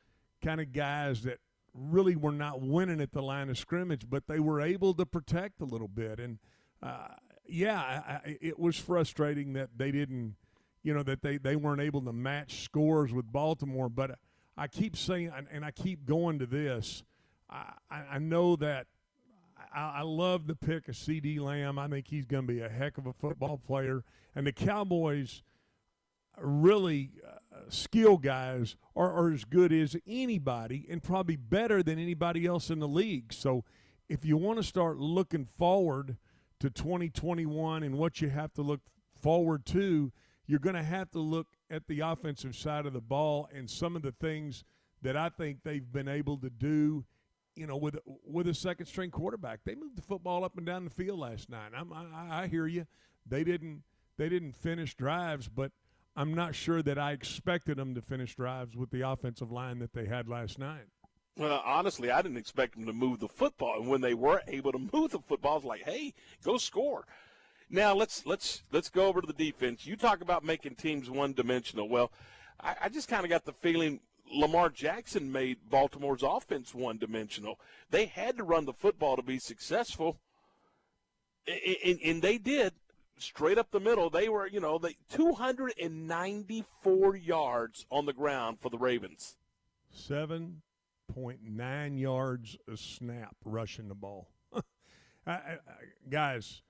[0.44, 1.40] kind of guys that
[1.74, 5.62] really were not winning at the line of scrimmage, but they were able to protect
[5.62, 6.20] a little bit.
[6.20, 6.38] And
[6.82, 7.08] uh,
[7.48, 10.36] yeah, I, it was frustrating that they didn't,
[10.84, 13.90] you know, that they, they weren't able to match scores with Baltimore.
[13.90, 14.20] But
[14.56, 17.04] I keep saying, and- I keep going to this.
[17.50, 18.88] I, I I know that
[19.74, 21.80] I, I love the pick of CeeDee Lamb.
[21.80, 24.04] I think he's going to be a heck of a football player.
[24.36, 25.42] And the Cowboys
[26.38, 27.38] really uh,
[27.70, 32.80] skill guys are, are as good as anybody and probably better than anybody else in
[32.80, 33.34] the league.
[33.34, 33.64] So
[34.10, 36.18] if you want to start looking forward
[36.60, 38.82] to 2021 and what you have to look
[39.16, 40.12] forward to,
[40.46, 43.96] you're going to have to look at the offensive side of the ball and some
[43.96, 44.64] of the things
[45.02, 47.06] that I think they've been able to do.
[47.56, 50.86] You know, with with a second string quarterback, they moved the football up and down
[50.86, 51.72] the field last night.
[51.76, 52.88] I'm, I, I hear you.
[53.28, 53.84] They didn't
[54.18, 55.72] they didn't finish drives, but
[56.16, 59.94] I'm not sure that I expected them to finish drives with the offensive line that
[59.94, 60.86] they had last night.
[61.38, 64.72] Well, honestly, I didn't expect them to move the football, and when they were able
[64.72, 67.06] to move the football, I was like, "Hey, go score!"
[67.70, 69.88] Now let's let's let's go over to the defense.
[69.88, 71.90] You talk about making teams one dimensional.
[71.90, 72.12] Well,
[72.60, 74.00] I, I just kind of got the feeling
[74.32, 77.60] Lamar Jackson made Baltimore's offense one dimensional.
[77.90, 80.20] They had to run the football to be successful,
[81.48, 82.74] and, and, and they did
[83.18, 84.10] straight up the middle.
[84.10, 89.36] They were, you know, they 294 yards on the ground for the Ravens.
[89.92, 90.62] Seven
[91.14, 94.30] point nine yards a snap rushing the ball.
[95.28, 95.58] I, I-
[96.10, 96.62] guys,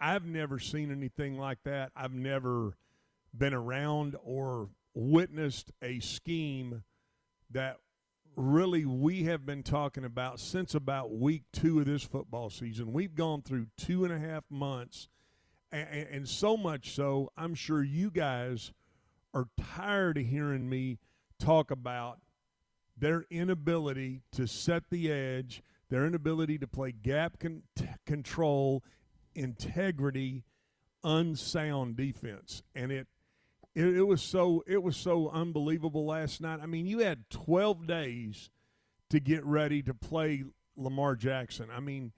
[0.00, 1.90] I've never seen anything like that.
[1.96, 2.76] I've never
[3.36, 6.84] been around or witnessed a scheme
[7.50, 7.76] that
[8.36, 12.92] really we have been talking about since about week two of this football season.
[12.92, 15.08] We've gone through two and a half months,
[15.72, 18.72] and, and so much so, I'm sure you guys
[19.34, 20.98] are tired of hearing me
[21.38, 22.18] talk about
[22.96, 27.62] their inability to set the edge, their inability to play gap con-
[28.06, 28.82] control,
[29.34, 30.44] integrity,
[31.04, 33.06] unsound defense, and it,
[33.74, 36.60] it it was so it was so unbelievable last night.
[36.62, 38.50] I mean, you had 12 days
[39.10, 40.44] to get ready to play
[40.76, 41.68] Lamar Jackson.
[41.74, 42.12] I mean,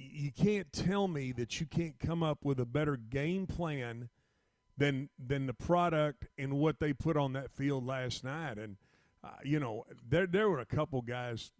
[0.00, 4.08] you can't tell me that you can't come up with a better game plan
[4.76, 8.58] than than the product and what they put on that field last night.
[8.58, 8.76] And
[9.22, 11.52] uh, you know, there there were a couple guys,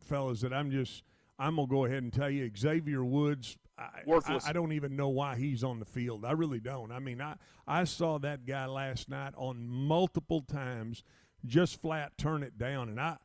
[0.00, 1.02] fellas, that I'm just
[1.38, 3.58] I'm gonna go ahead and tell you, Xavier Woods.
[3.76, 4.44] I, Worthless.
[4.46, 6.24] I, I don't even know why he's on the field.
[6.24, 6.92] I really don't.
[6.92, 7.34] I mean, I
[7.66, 11.02] I saw that guy last night on multiple times,
[11.44, 13.16] just flat turn it down, and I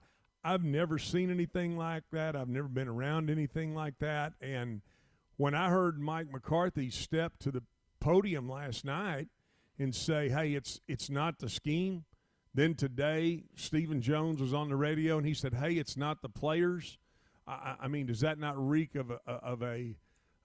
[0.45, 2.35] I've never seen anything like that.
[2.35, 4.33] I've never been around anything like that.
[4.39, 4.81] And
[5.37, 7.63] when I heard Mike McCarthy step to the
[7.99, 9.29] podium last night
[9.79, 12.05] and say, "Hey, it's it's not the scheme."
[12.53, 16.29] Then today, Stephen Jones was on the radio and he said, "Hey, it's not the
[16.29, 16.99] players."
[17.47, 19.95] I, I- mean, does that not reek of a, of a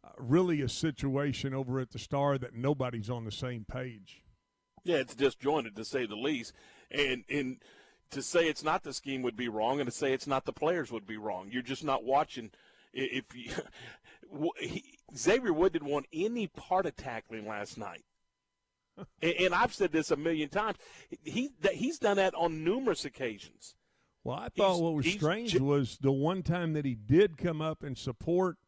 [0.02, 4.22] uh, really a situation over at the Star that nobody's on the same page?
[4.82, 6.54] Yeah, it's disjointed to say the least.
[6.90, 7.62] And and
[8.10, 10.52] to say it's not the scheme would be wrong, and to say it's not the
[10.52, 11.48] players would be wrong.
[11.50, 12.50] You're just not watching.
[12.92, 13.52] If you,
[14.60, 18.04] he, Xavier Wood didn't want any part of tackling last night,
[19.22, 20.76] and, and I've said this a million times.
[21.24, 23.74] He that he's done that on numerous occasions.
[24.22, 27.38] Well, I thought He's- what was strange ju- was the one time that he did
[27.38, 28.58] come up and support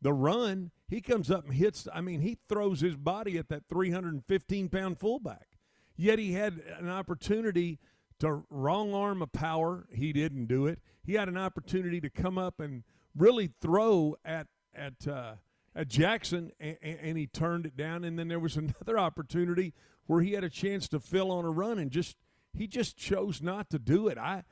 [0.00, 1.88] the run, he comes up and hits.
[1.92, 5.48] I mean, he throws his body at that 315 pound fullback.
[5.96, 7.78] Yet he had an opportunity
[8.24, 9.86] to wrong arm of power.
[9.92, 10.80] He didn't do it.
[11.04, 12.82] He had an opportunity to come up and
[13.16, 15.34] really throw at at uh,
[15.74, 18.04] at Jackson, and, and he turned it down.
[18.04, 19.72] And then there was another opportunity
[20.06, 22.16] where he had a chance to fill on a run, and just
[22.52, 24.18] he just chose not to do it.
[24.18, 24.44] I,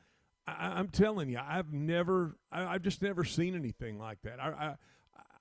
[0.47, 4.41] I I'm telling you, I've never, I, I've just never seen anything like that.
[4.41, 4.77] I,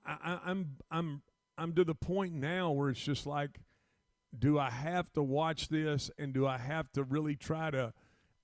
[0.06, 1.22] I, I, I'm, I'm,
[1.58, 3.60] I'm to the point now where it's just like,
[4.38, 7.94] do I have to watch this and do I have to really try to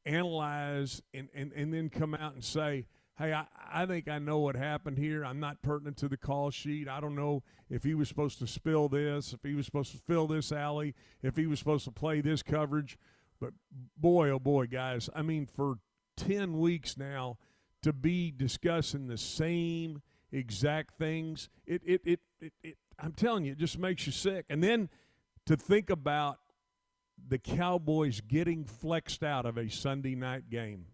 [0.08, 4.40] analyze and, and, and then come out and say, hey, I, I think I know
[4.40, 5.26] what happened here.
[5.26, 6.88] I'm not pertinent to the call sheet.
[6.88, 9.98] I don't know if he was supposed to spill this, if he was supposed to
[9.98, 12.98] fill this alley, if he was supposed to play this coverage.
[13.40, 13.54] But
[13.98, 15.80] boy, oh boy, guys, I mean, for
[16.18, 17.38] 10 weeks now
[17.84, 23.52] to be discussing the same exact things, it, it, it, it, it I'm telling you,
[23.52, 24.46] it just makes you sick.
[24.50, 24.90] And then
[25.46, 26.40] to think about
[27.26, 30.86] the Cowboys getting flexed out of a Sunday night game.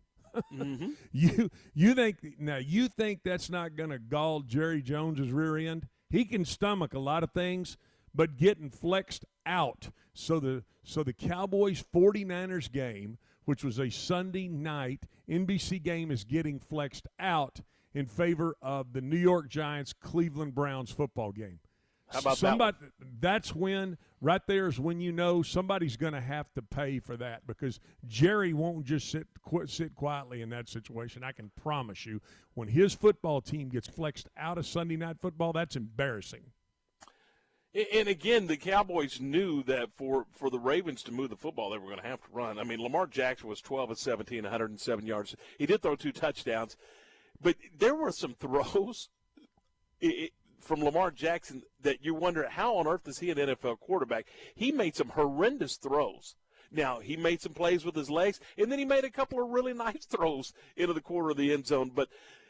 [0.54, 0.92] Mm-hmm.
[1.12, 5.88] You you think now you think that's not going to gall Jerry Jones's rear end?
[6.10, 7.78] He can stomach a lot of things,
[8.16, 9.90] but getting flexed out.
[10.14, 16.24] So the so the Cowboys 49ers game, which was a Sunday night NBC game is
[16.24, 17.62] getting flexed out
[17.94, 21.60] in favor of the New York Giants Cleveland Browns football game.
[22.14, 22.78] How about that somebody
[23.20, 27.18] that's when right there is when you know somebody's going to have to pay for
[27.18, 31.24] that because Jerry won't just sit qu- sit quietly in that situation.
[31.24, 32.22] I can promise you
[32.54, 36.44] when his football team gets flexed out of Sunday night football that's embarrassing.
[37.92, 41.80] And again, the Cowboys knew that for, for the Ravens to move the football, they
[41.80, 42.60] were going to have to run.
[42.60, 45.36] I mean, Lamar Jackson was 12 of 17, 107 yards.
[45.58, 46.78] He did throw two touchdowns,
[47.42, 49.10] but there were some throws
[50.04, 50.32] i- i-
[50.64, 54.28] from Lamar Jackson that you wonder how on earth is he an NFL quarterback?
[54.56, 56.36] He made some horrendous throws.
[56.72, 59.50] Now, he made some plays with his legs, and then he made a couple of
[59.50, 62.10] really nice throws into the corner of the end zone, but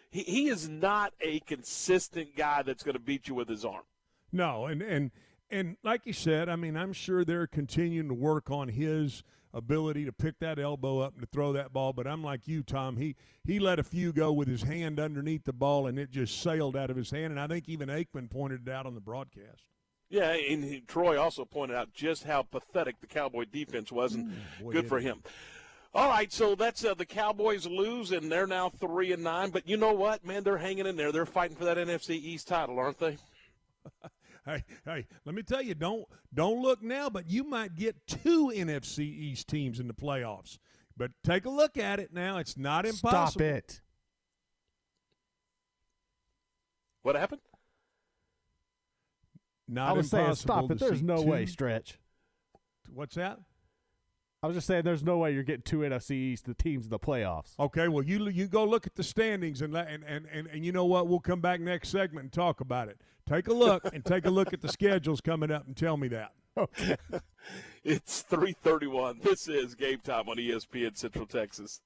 [0.09, 3.83] he, he is not a consistent guy that's going to beat you with his arm.
[4.31, 5.11] No, and and
[5.51, 10.05] and like you said, I mean, I'm sure they're continuing to work on his ability
[10.05, 11.93] to pick that elbow up and to throw that ball.
[11.93, 12.97] But I'm like you, Tom.
[12.97, 16.41] He he let a few go with his hand underneath the ball, and it just
[16.41, 17.31] sailed out of his hand.
[17.31, 19.63] And I think even Aikman pointed it out on the broadcast.
[20.09, 24.31] Yeah, and he, Troy also pointed out just how pathetic the Cowboy defense was, and
[24.61, 25.23] boy, good for him.
[25.95, 29.51] All right, so that's uh, the Cowboys lose, and they're now three and nine.
[29.51, 30.43] But you know what, man?
[30.43, 31.11] They're hanging in there.
[31.11, 33.17] They're fighting for that NFC East title, aren't they?
[34.45, 38.51] Hey, hey, let me tell you, don't don't look now, but you might get two
[38.53, 40.57] NFC East teams in the playoffs.
[40.97, 43.29] But take a look at it now; it's not impossible.
[43.29, 43.81] Stop it.
[47.03, 47.41] What happened?
[49.67, 50.79] Not I was saying, impossible stop it.
[50.79, 51.97] There's no two- way, stretch.
[52.93, 53.39] What's that?
[54.43, 56.89] I was just saying, there's no way you're getting two NFC East the teams in
[56.89, 57.57] the playoffs.
[57.57, 60.73] Okay, well you you go look at the standings and and, and and and you
[60.73, 61.07] know what?
[61.07, 62.99] We'll come back next segment and talk about it.
[63.27, 66.09] Take a look and take a look at the schedules coming up and tell me
[66.09, 66.33] that.
[66.57, 66.97] Okay.
[67.85, 69.19] It's three thirty-one.
[69.21, 71.81] This is game time on ESPN Central Texas.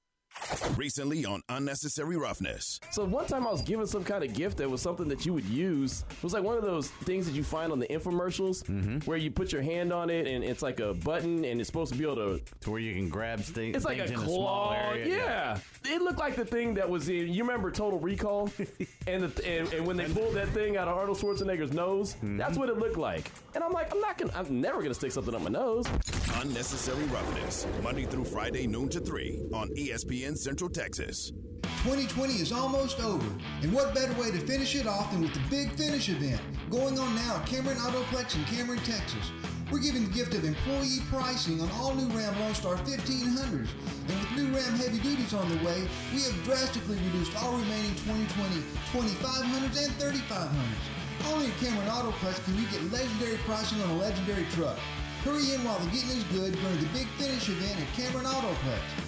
[0.76, 2.80] Recently on Unnecessary Roughness.
[2.90, 5.32] So one time I was given some kind of gift that was something that you
[5.32, 6.04] would use.
[6.10, 8.98] It was like one of those things that you find on the infomercials mm-hmm.
[9.00, 11.92] where you put your hand on it and it's like a button and it's supposed
[11.92, 14.20] to be able to to where you can grab th- It's like things a in
[14.20, 14.72] a small claw.
[14.72, 15.06] area.
[15.06, 15.58] Yeah.
[15.84, 18.50] It looked like the thing that was in you remember Total Recall?
[19.06, 22.36] and, the, and and when they pulled that thing out of Arnold Schwarzenegger's nose, mm-hmm.
[22.36, 23.30] that's what it looked like.
[23.54, 25.86] And I'm like, I'm not gonna I'm never gonna stick something up my nose.
[26.36, 27.66] Unnecessary Roughness.
[27.82, 29.92] Monday through Friday, noon to 3 on E
[30.28, 31.32] ESPN Central Texas.
[31.84, 33.26] 2020 is almost over,
[33.62, 36.98] and what better way to finish it off than with the Big Finish event going
[36.98, 39.30] on now at Cameron Autoplex in Cameron, Texas.
[39.70, 43.68] We're giving the gift of employee pricing on all new Ram Lone Star 1500s,
[44.08, 47.94] and with new Ram Heavy Duties on the way, we have drastically reduced all remaining
[48.04, 48.60] 2020
[48.92, 50.84] 2500s and 3500s.
[51.32, 54.76] Only at Cameron Autoplex can you get legendary pricing on a legendary truck.
[55.24, 59.07] Hurry in while the getting is good during the Big Finish event at Cameron Autoplex,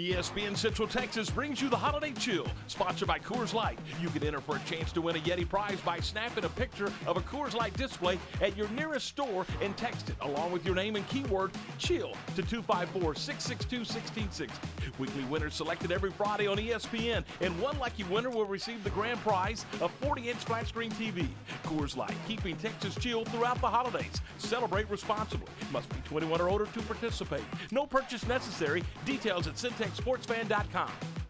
[0.00, 3.78] ESPN Central Texas brings you the Holiday Chill, sponsored by Coors Light.
[4.00, 6.90] You can enter for a chance to win a Yeti prize by snapping a picture
[7.06, 10.74] of a Coors Light display at your nearest store and text it along with your
[10.74, 14.68] name and keyword CHILL to 254 662 1660.
[14.98, 19.20] Weekly winners selected every Friday on ESPN, and one lucky winner will receive the grand
[19.20, 21.28] prize a 40 inch flat screen TV.
[21.64, 24.22] Coors Light, keeping Texas chill throughout the holidays.
[24.38, 25.48] Celebrate responsibly.
[25.72, 27.44] Must be 21 or older to participate.
[27.70, 28.82] No purchase necessary.
[29.04, 29.58] Details at
[29.90, 31.29] centexsportsfan.com.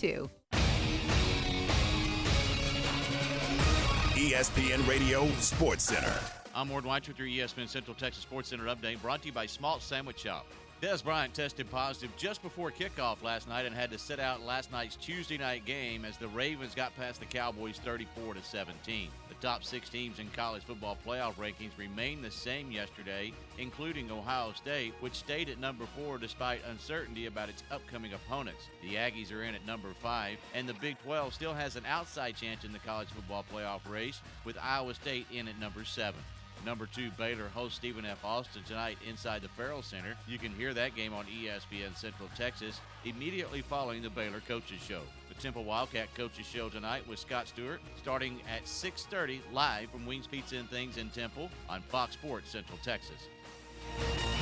[4.15, 6.19] ESPN Radio Sports Center.
[6.55, 9.45] I'm Ward White with your ESPN Central Texas Sports Center update brought to you by
[9.45, 10.47] Smalt Sandwich Shop.
[10.81, 14.71] Dez Bryant tested positive just before kickoff last night and had to sit out last
[14.71, 19.07] night's Tuesday night game as the Ravens got past the Cowboys 34 to 17.
[19.41, 24.93] Top six teams in college football playoff rankings remained the same yesterday, including Ohio State,
[24.99, 28.67] which stayed at number four despite uncertainty about its upcoming opponents.
[28.83, 32.35] The Aggies are in at number five, and the Big 12 still has an outside
[32.35, 36.21] chance in the college football playoff race, with Iowa State in at number seven.
[36.63, 38.23] Number two, Baylor hosts Stephen F.
[38.23, 40.15] Austin tonight inside the Ferrell Center.
[40.27, 45.01] You can hear that game on ESPN Central Texas immediately following the Baylor Coaches Show.
[45.41, 50.27] The Temple Wildcat Coaches Show tonight with Scott Stewart starting at 6.30 live from Wings
[50.27, 53.27] Pizza and Things in Temple on Fox Sports Central Texas.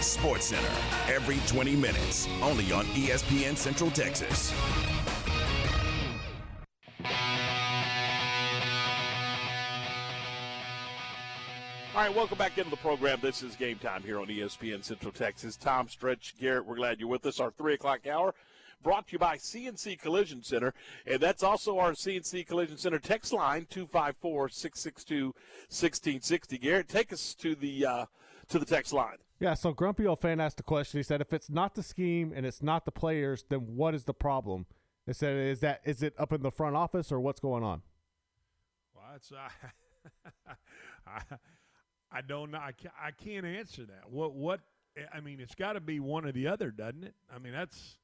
[0.02, 0.68] Sports Center,
[1.08, 4.54] every 20 minutes, only on ESPN Central Texas.
[11.95, 13.20] All right, welcome back into the program.
[13.22, 15.56] This is game time here on ESPN Central Texas.
[15.56, 17.39] Tom Stretch, Garrett, we're glad you're with us.
[17.39, 18.34] Our three o'clock hour
[18.82, 20.73] brought to you by CNC Collision Center,
[21.05, 26.61] and that's also our CNC Collision Center text line 254-662-1660.
[26.61, 28.05] Garrett, take us to the uh,
[28.49, 29.17] to the text line.
[29.39, 30.99] Yeah, so Grumpy Old Fan asked a question.
[30.99, 34.03] He said, if it's not the scheme and it's not the players, then what is
[34.03, 34.65] the problem?
[35.07, 37.82] They said, is that is it up in the front office or what's going on?
[38.93, 39.49] Well, it's I,
[41.07, 41.21] I,
[42.11, 42.59] I don't know.
[42.59, 44.09] I can't, I can't answer that.
[44.09, 44.59] What what?
[45.13, 47.15] I mean, it's got to be one or the other, doesn't it?
[47.34, 47.97] I mean, that's.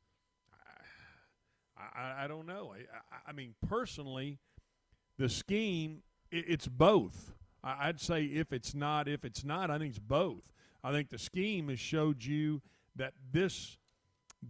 [1.77, 2.73] I, I, don't know.
[2.73, 2.79] I,
[3.13, 4.39] I, I mean, personally,
[5.17, 7.33] the scheme it, it's both.
[7.63, 10.51] I, I'd say if it's not, if it's not, I think it's both.
[10.83, 12.61] I think the scheme has showed you
[12.95, 13.77] that this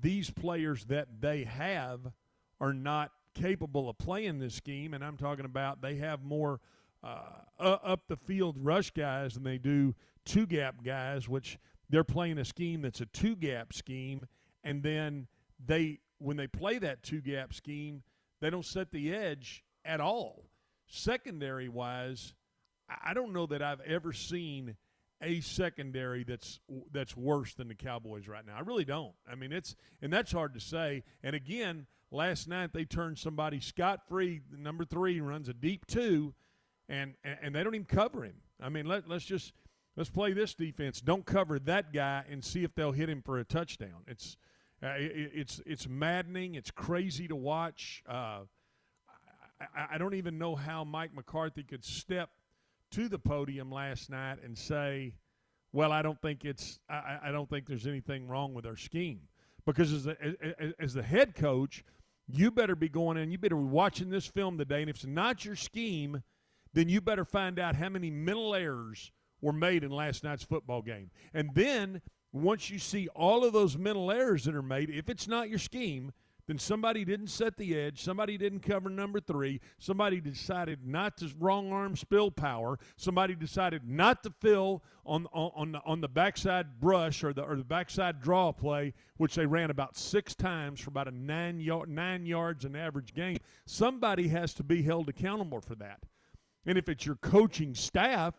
[0.01, 2.11] these players that they have
[2.59, 6.59] are not capable of playing this scheme, and I'm talking about they have more
[7.03, 9.95] uh, up the field rush guys than they do
[10.26, 11.57] two gap guys, which
[11.89, 14.26] they're playing a scheme that's a two gap scheme,
[14.63, 15.28] and then
[15.63, 18.03] they when they play that two gap scheme,
[18.41, 20.45] they don't set the edge at all.
[20.88, 22.34] Secondary wise,
[23.03, 24.76] I don't know that I've ever seen
[25.22, 26.59] a secondary that's
[26.91, 28.55] that's worse than the Cowboys right now.
[28.57, 29.13] I really don't.
[29.30, 31.03] I mean, it's and that's hard to say.
[31.24, 34.41] And again, last night they turned somebody scot free.
[34.55, 36.34] Number three runs a deep two,
[36.89, 38.36] and and they don't even cover him.
[38.61, 39.53] I mean, let let's just
[39.95, 41.01] let's play this defense.
[41.01, 44.03] Don't cover that guy and see if they'll hit him for a touchdown.
[44.07, 44.38] It's
[44.84, 46.55] uh, it, it's it's maddening.
[46.55, 48.03] It's crazy to watch.
[48.07, 48.41] Uh,
[49.59, 52.30] I, I don't even know how Mike McCarthy could step
[52.91, 55.13] to the podium last night and say,
[55.71, 59.21] "Well, I don't think it's I, I don't think there's anything wrong with our scheme,"
[59.65, 60.17] because as the,
[60.59, 61.84] as, as the head coach,
[62.28, 63.32] you better be going in.
[63.32, 66.21] You better be watching this film today, and if it's not your scheme,
[66.73, 69.11] then you better find out how many mental errors
[69.41, 72.01] were made in last night's football game, and then
[72.36, 75.60] once you see all of those mental errors that are made, if it's not your
[75.60, 76.12] scheme,
[76.48, 81.32] then somebody didn't set the edge, somebody didn't cover number three, somebody decided not to
[81.40, 87.24] wrong arm spill power, somebody decided not to fill on on on the, backside brush
[87.24, 91.08] or the or the backside draw play, which they ran about six times for about
[91.08, 93.38] a nine yard nine yards an average game.
[93.66, 96.02] Somebody has to be held accountable for that,
[96.66, 98.36] and if it's your coaching staff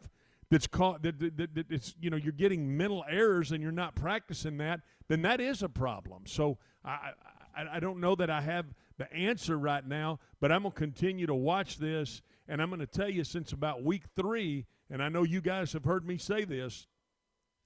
[0.50, 3.72] that's caught that, that, that, that it's you know you're getting mental errors and you're
[3.72, 6.24] not practicing that, then that is a problem.
[6.26, 7.12] So I,
[7.56, 8.66] I I don't know that I have
[8.98, 13.08] the answer right now, but I'm gonna continue to watch this, and I'm gonna tell
[13.08, 16.86] you since about week three, and I know you guys have heard me say this.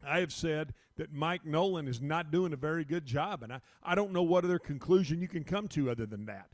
[0.06, 3.60] I have said that Mike Nolan is not doing a very good job, and I,
[3.82, 6.48] I don't know what other conclusion you can come to other than that.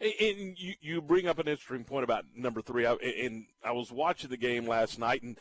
[0.00, 2.86] And- you, you bring up an interesting point about number three.
[2.86, 5.38] I, and I was watching the game last night, and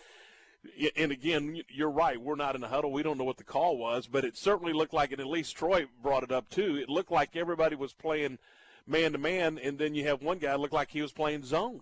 [0.98, 2.22] and again, you're right.
[2.22, 2.92] We're not in a huddle.
[2.92, 5.58] We don't know what the call was, but it certainly looked like, and at least
[5.58, 6.78] Troy brought it up too.
[6.78, 8.38] It looked like everybody was playing
[8.88, 11.82] man to man, and then you have one guy look like he was playing zone,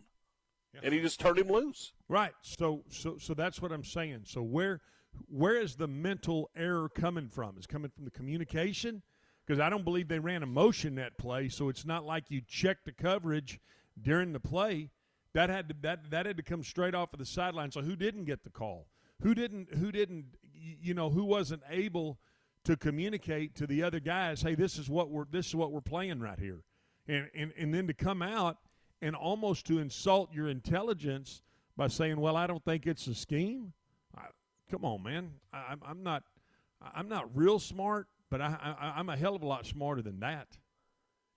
[0.82, 1.94] and he just turned him loose.
[2.08, 2.34] Right.
[2.42, 4.22] So so so that's what I'm saying.
[4.26, 4.82] So where
[5.28, 7.58] where is the mental error coming from?
[7.58, 9.04] Is coming from the communication?
[9.52, 12.40] Because I don't believe they ran a motion that play, so it's not like you
[12.48, 13.60] checked the coverage
[14.02, 14.92] during the play.
[15.34, 17.70] That had to that that had to come straight off of the sideline.
[17.70, 18.88] So who didn't get the call?
[19.24, 22.18] Who didn't who didn't you know who wasn't able
[22.64, 25.82] to communicate to the other guys, hey, this is what we're this is what we're
[25.82, 26.64] playing right here.
[27.10, 28.56] And and, and then to come out
[29.02, 31.42] and almost to insult your intelligence
[31.76, 33.74] by saying, "Well, I don't think it's a scheme."
[34.18, 34.28] I,
[34.70, 35.32] come on, man.
[35.52, 36.24] I, I'm- I'm not.
[36.96, 40.22] I'm not real smart, but I, I, I'm a hell of a lot smarter than
[40.22, 40.48] that.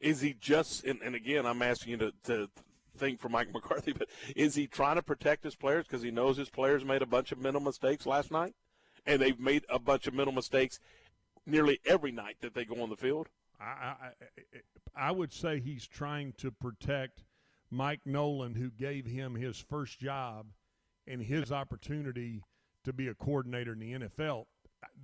[0.00, 0.84] Is he just?
[0.84, 2.50] And, and again, I'm asking you to, to
[2.96, 6.38] think for Mike McCarthy, but is he trying to protect his players because he knows
[6.38, 8.54] his players made a bunch of mental mistakes last night,
[9.04, 10.78] and they've made a bunch of mental mistakes
[11.44, 13.28] nearly every night that they go on the field?
[13.60, 13.96] I, I,
[14.96, 17.24] I I would say he's trying to protect
[17.70, 20.46] Mike Nolan, who gave him his first job
[21.06, 22.42] and his opportunity
[22.84, 24.44] to be a coordinator in the NFL.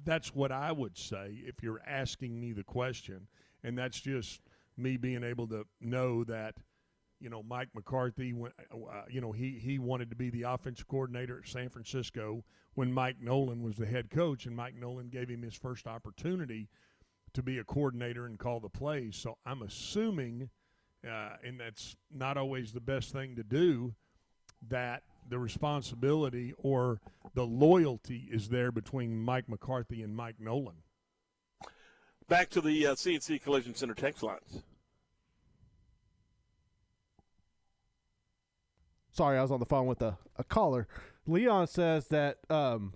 [0.04, 3.28] That's what I would say if you're asking me the question.
[3.62, 4.40] And that's just
[4.76, 6.54] me being able to know that,
[7.20, 10.88] you know, Mike McCarthy, went, uh, you know, he, he wanted to be the offensive
[10.88, 15.28] coordinator at San Francisco when Mike Nolan was the head coach, and Mike Nolan gave
[15.28, 16.68] him his first opportunity
[17.34, 19.16] to be a coordinator and call the plays.
[19.16, 20.48] So I'm assuming,
[21.06, 23.94] uh, and that's not always the best thing to do,
[24.68, 27.00] that the responsibility or
[27.34, 30.76] the loyalty is there between Mike McCarthy and Mike Nolan.
[32.28, 34.62] Back to the uh, CNC Collision Center text lines.
[39.10, 40.86] Sorry, I was on the phone with a, a caller.
[41.26, 42.92] Leon says that um,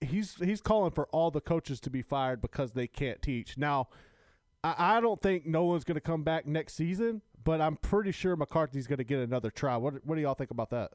[0.00, 3.56] he's he's calling for all the coaches to be fired because they can't teach.
[3.56, 3.88] Now,
[4.62, 8.36] I, I don't think Nolan's going to come back next season, but I'm pretty sure
[8.36, 9.76] McCarthy's going to get another try.
[9.76, 10.90] What what do y'all think about that?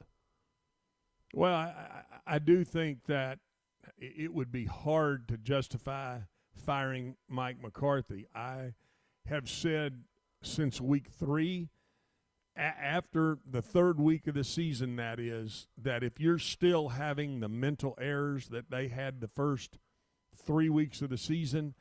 [1.34, 3.40] Well, I, I, do think that
[3.98, 6.20] it would be hard to justify
[6.54, 8.28] firing Mike McCarthy.
[8.36, 8.74] I
[9.28, 10.04] have said
[10.42, 11.70] since week three,
[12.56, 17.40] a- after the third week of the season, that is, that if you're still having
[17.40, 19.78] the mental errors that they had the first
[20.36, 21.76] three weeks of the season,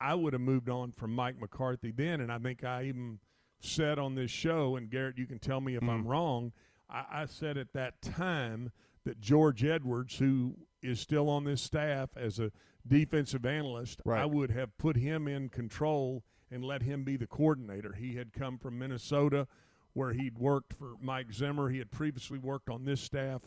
[0.00, 2.20] I would have moved on from Mike McCarthy then.
[2.20, 3.18] And I think I even
[3.60, 5.90] said on this show, and Garrett, you can tell me if hmm.
[5.90, 6.52] I'm wrong.
[6.90, 8.72] I, I said at that time
[9.04, 12.52] that George Edwards, who is still on this staff as a
[12.86, 17.92] defensive analyst, I would have put him in control and let him be the coordinator.
[17.92, 19.46] He had come from Minnesota
[19.94, 21.68] where he'd worked for Mike Zimmer.
[21.68, 23.42] He had previously worked on this staff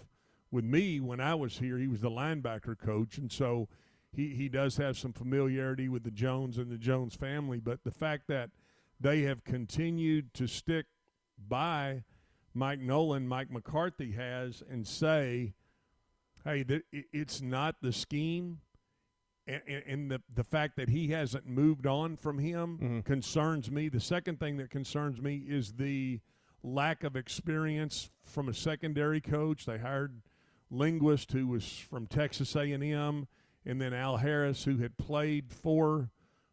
[0.52, 1.78] with me when I was here.
[1.78, 3.68] He was the linebacker coach, and so
[4.12, 7.60] he, he does have some familiarity with the Jones and the Jones family.
[7.60, 8.52] But the fact that
[9.00, 10.86] they have continued to stick
[11.38, 12.04] by
[12.56, 15.54] Mike Nolan, Mike McCarthy has, and say,
[16.46, 18.60] hey, th- it's not the scheme.
[19.46, 23.90] And, and- the, the fact that he hasn't moved on from him concerns me.
[23.90, 26.22] The second thing that concerns me is the
[26.64, 29.66] lack of experience from a secondary coach.
[29.66, 30.22] They hired
[30.72, 33.28] Linguist who was from Texas A&M,
[33.66, 36.10] and then Al Harris, who had played for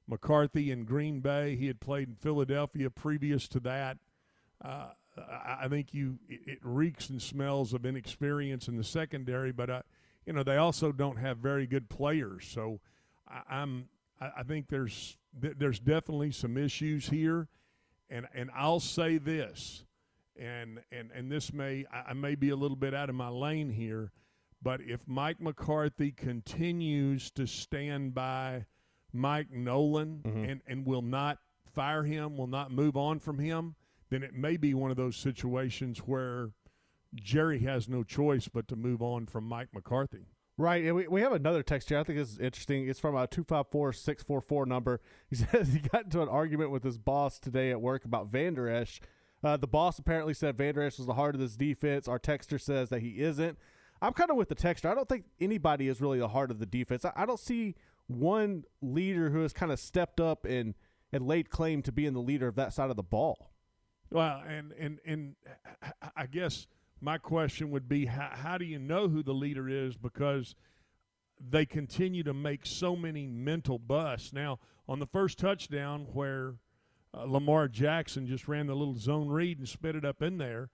[0.06, 1.56] McCarthy in Green Bay.
[1.56, 3.98] He had played in Philadelphia previous to that.
[4.62, 9.70] Uh, I I think you it, reeks and smells of inexperience in the secondary, but
[9.70, 9.82] I,
[10.26, 12.46] you know they also don't have very good players.
[12.46, 12.80] So
[13.28, 13.88] I, I'm
[14.20, 17.48] I, think there's th- there's definitely some issues here,
[18.08, 19.84] and and I'll say this,
[20.38, 23.28] and and and this may I I may be a little bit out of my
[23.28, 24.12] lane here,
[24.62, 28.66] but if Mike McCarthy continues to stand by
[29.12, 30.44] Mike Nolan mm-hmm.
[30.44, 31.38] and and will not
[31.72, 33.74] fire him, will not move on from him,
[34.12, 36.50] then it may be one of those situations where
[37.14, 40.26] Jerry has no choice but to move on from Mike McCarthy.
[40.58, 41.98] Right, and we, we have another text here.
[41.98, 42.86] I think it's interesting.
[42.86, 45.00] It's from a two five four six four four number.
[45.30, 48.68] He says he got into an argument with his boss today at work about Vander
[48.68, 49.00] Esch.
[49.42, 52.06] Uh, the boss apparently said Vander Esch was the heart of this defense.
[52.06, 53.58] Our texter says that he isn't.
[54.02, 54.90] I'm kind of with the texter.
[54.90, 57.04] I don't think anybody is really the heart of the defense.
[57.04, 57.74] I, I don't see
[58.08, 60.74] one leader who has kind of stepped up and
[61.12, 63.51] and laid claim to being the leader of that side of the ball.
[64.12, 65.36] Well, and and and
[66.16, 66.66] I- guess
[67.00, 70.54] my question would be how, how do you know who the leader is because
[71.40, 74.32] they continue to make so many mental busts.
[74.32, 74.58] Now,
[74.88, 76.54] on the first touchdown, where
[77.14, 80.68] uh, Lamar Jackson just ran the little zone read and spit it up in there,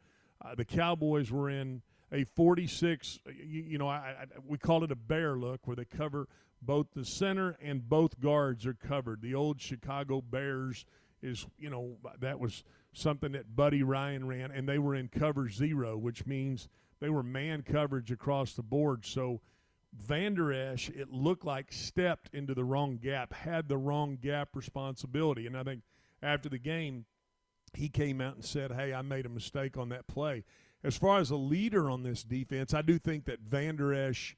[0.44, 1.82] uh, the Cowboys were in
[2.12, 3.20] a 46.
[3.26, 6.28] You, you know, I, I, we call it a bear look, where they cover
[6.60, 9.22] both the center and both guards are covered.
[9.22, 10.84] The old Chicago Bears
[11.22, 15.48] is, you know, that was something that Buddy Ryan ran, and they were in cover
[15.48, 16.68] zero, which means
[17.00, 19.04] they were man coverage across the board.
[19.04, 19.40] So
[19.92, 25.46] Vander Esch, it looked like stepped into the wrong gap, had the wrong gap responsibility.
[25.46, 25.82] And I think
[26.22, 27.06] after the game,
[27.74, 30.44] he came out and said, Hey, I made a mistake on that play.
[30.84, 34.36] As far as a leader on this defense, I do think that Vander Esch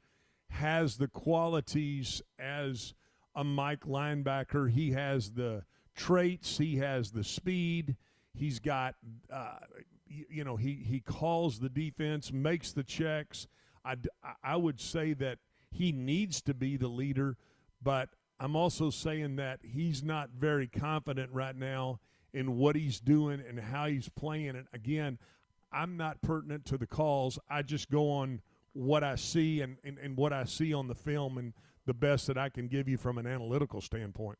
[0.49, 2.95] has the qualities as
[3.35, 4.70] a Mike linebacker.
[4.70, 5.64] He has the
[6.01, 7.94] traits, he has the speed,
[8.32, 8.94] he's got,
[9.30, 9.59] uh,
[10.07, 13.46] you, you know, he, he calls the defense, makes the checks.
[13.84, 13.96] I,
[14.42, 15.38] I would say that
[15.70, 17.36] he needs to be the leader,
[17.82, 22.01] but I'm also saying that he's not very confident right now
[22.32, 24.57] in what he's doing and how he's playing.
[24.57, 25.18] And again,
[25.70, 27.38] I'm not pertinent to the calls.
[27.51, 28.40] I just go on
[28.72, 31.53] what I see and, and, and what I see on the film and
[31.84, 34.38] the best that I can give you from an analytical standpoint.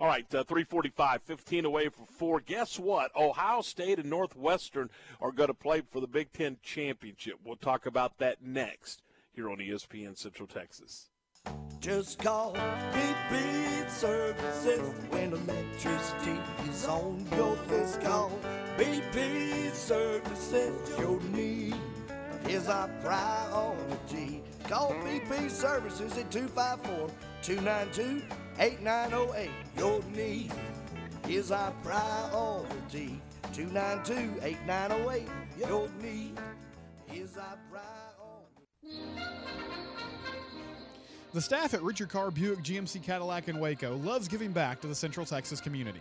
[0.00, 2.40] All right, uh, 345, 15 away for four.
[2.40, 3.14] Guess what?
[3.14, 4.90] Ohio State and Northwestern
[5.20, 7.36] are going to play for the Big Ten championship.
[7.44, 11.10] We'll talk about that next here on ESPN Central Texas.
[11.78, 12.56] Just call
[12.92, 14.80] BP Services
[15.10, 18.00] when electricity is on your list.
[18.00, 18.32] Call
[18.76, 20.98] BP Services.
[20.98, 21.76] Your need
[22.48, 24.42] is our priority.
[24.64, 27.10] Call BP Services at 254
[27.44, 28.22] 292
[28.58, 29.50] 8908.
[29.76, 30.50] Your need
[31.28, 33.20] is our priority.
[33.52, 35.28] 292 8908.
[35.58, 36.38] Your need
[37.12, 39.10] is our priority.
[41.34, 44.94] The staff at Richard Carr Buick GMC Cadillac in Waco loves giving back to the
[44.94, 46.00] Central Texas community.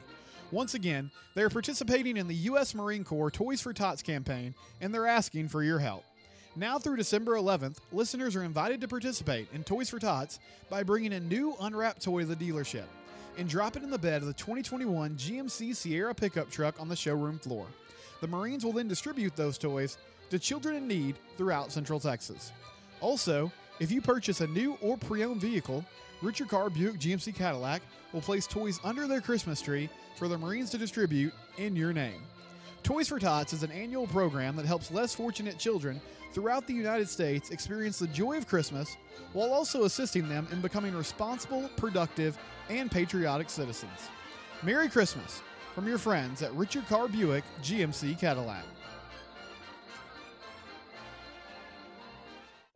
[0.52, 2.74] Once again, they are participating in the U.S.
[2.74, 6.06] Marine Corps Toys for Tots campaign and they're asking for your help.
[6.56, 10.40] Now through December 11th, listeners are invited to participate in Toys for Tots
[10.70, 12.86] by bringing a new unwrapped toy to the dealership
[13.40, 16.96] and drop it in the bed of the 2021 GMC Sierra pickup truck on the
[16.96, 17.66] showroom floor.
[18.22, 19.98] The Marines will then distribute those toys
[20.30, 22.52] to children in need throughout Central Texas.
[23.02, 25.84] Also, if you purchase a new or pre owned vehicle,
[26.22, 27.82] Richard Carr Buick GMC Cadillac
[28.14, 32.22] will place toys under their Christmas tree for the Marines to distribute in your name.
[32.84, 36.02] Toys for Tots is an annual program that helps less fortunate children
[36.34, 38.98] throughout the United States experience the joy of Christmas
[39.32, 42.38] while also assisting them in becoming responsible, productive,
[42.70, 44.10] and patriotic citizens.
[44.64, 45.42] Merry Christmas
[45.74, 48.66] from your friends at Richard Carr Buick GMC Cadillac.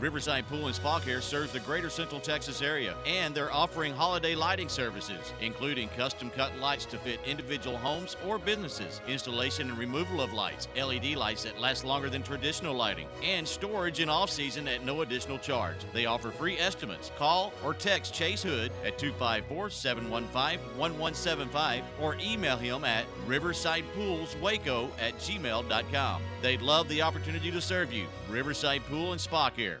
[0.00, 4.34] Riverside Pool and Spa Care serves the greater Central Texas area, and they're offering holiday
[4.34, 10.22] lighting services, including custom cut lights to fit individual homes or businesses, installation and removal
[10.22, 14.66] of lights, LED lights that last longer than traditional lighting, and storage in off season
[14.68, 15.76] at no additional charge.
[15.92, 17.12] They offer free estimates.
[17.18, 25.14] Call or text Chase Hood at 254 715 1175 or email him at riversidepoolswaco at
[25.18, 26.22] gmail.com.
[26.40, 28.06] They'd love the opportunity to serve you.
[28.30, 29.80] Riverside Pool and Spa Care.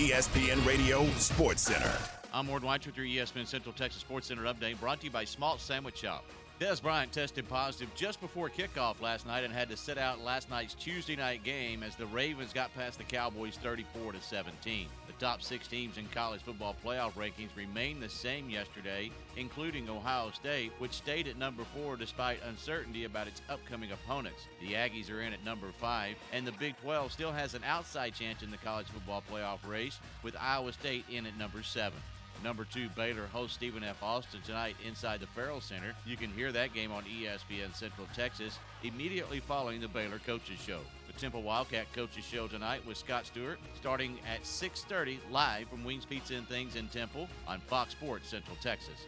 [0.00, 1.92] ESPN Radio Sports Center.
[2.32, 5.26] I'm Ward White with your ESPN Central Texas Sports Center update brought to you by
[5.26, 6.24] Small Sandwich Shop.
[6.60, 10.50] Dez Bryant tested positive just before kickoff last night and had to sit out last
[10.50, 14.86] night's Tuesday night game as the Ravens got past the Cowboys 34 to 17.
[15.06, 20.32] The top six teams in college football playoff rankings remained the same yesterday, including Ohio
[20.32, 24.46] State, which stayed at number four despite uncertainty about its upcoming opponents.
[24.60, 28.12] The Aggies are in at number five, and the Big 12 still has an outside
[28.12, 32.00] chance in the college football playoff race, with Iowa State in at number seven.
[32.42, 34.02] Number two, Baylor hosts Stephen F.
[34.02, 35.92] Austin tonight inside the Ferrell Center.
[36.06, 40.80] You can hear that game on ESPN Central Texas immediately following the Baylor Coaches Show.
[41.06, 46.06] The Temple Wildcat Coaches Show tonight with Scott Stewart starting at 6.30 live from Wings
[46.06, 49.06] Pizza and Things in Temple on Fox Sports Central Texas.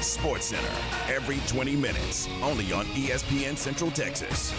[0.00, 0.68] Sports Center
[1.08, 4.52] every 20 minutes, only on ESPN Central Texas.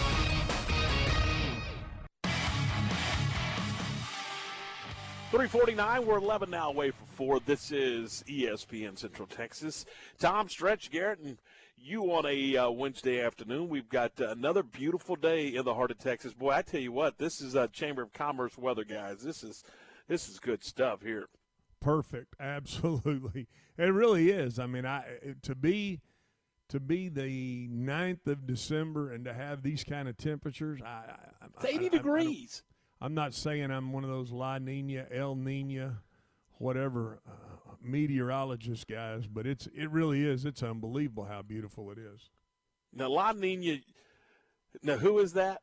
[5.32, 6.04] Three forty-nine.
[6.04, 7.40] We're eleven now away from four.
[7.40, 9.86] This is ESPN Central Texas.
[10.18, 11.38] Tom Stretch Garrett and
[11.78, 13.70] you on a uh, Wednesday afternoon.
[13.70, 16.34] We've got uh, another beautiful day in the heart of Texas.
[16.34, 19.22] Boy, I tell you what, this is uh, Chamber of Commerce weather, guys.
[19.22, 19.64] This is
[20.06, 21.28] this is good stuff here.
[21.80, 23.48] Perfect, absolutely.
[23.78, 24.58] It really is.
[24.58, 25.04] I mean, I
[25.44, 26.02] to be
[26.68, 31.04] to be the 9th of December and to have these kind of temperatures, I,
[31.40, 32.62] I It's eighty degrees.
[33.02, 35.98] I'm not saying I'm one of those La Nina, El Nina,
[36.58, 40.44] whatever uh, meteorologist guys, but it's it really is.
[40.44, 42.30] It's unbelievable how beautiful it is.
[42.94, 43.80] Now, La Nina.
[44.84, 45.62] Now, who is that?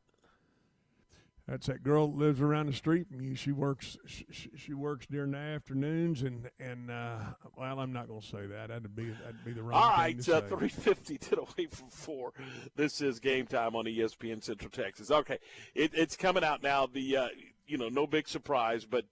[1.50, 3.34] That's that girl that lives around the street from you.
[3.34, 3.98] She works.
[4.06, 7.18] She, she works during the afternoons, and and uh,
[7.58, 8.68] well, I'm not going to say that.
[8.68, 11.68] That'd be that'd be the wrong All thing right, to uh, three fifty ten away
[11.72, 12.34] from four.
[12.76, 15.10] This is game time on ESPN Central Texas.
[15.10, 15.40] Okay,
[15.74, 16.86] it, it's coming out now.
[16.86, 17.28] The uh,
[17.66, 19.06] you know no big surprise, but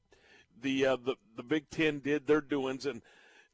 [0.61, 3.01] the uh, the the Big Ten did their doings, and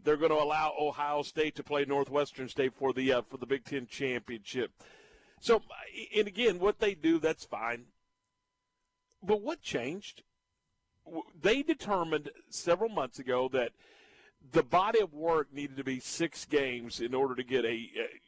[0.03, 3.45] they're going to allow Ohio State to play Northwestern State for the uh, for the
[3.45, 4.71] Big Ten championship.
[5.39, 5.61] So,
[6.17, 7.85] and again, what they do, that's fine.
[9.23, 10.23] But what changed?
[11.41, 13.71] They determined several months ago that
[14.51, 18.19] the body of work needed to be six games in order to get a, a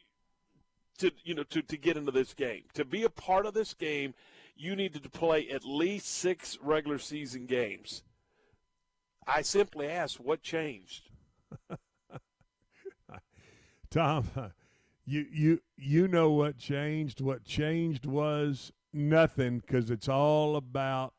[0.98, 2.64] to you know to, to get into this game.
[2.74, 4.14] To be a part of this game,
[4.56, 8.02] you needed to play at least six regular season games.
[9.26, 11.10] I simply asked, what changed?
[13.90, 14.30] Tom,
[15.04, 17.20] you you you know what changed?
[17.20, 21.14] What changed was nothing because it's all about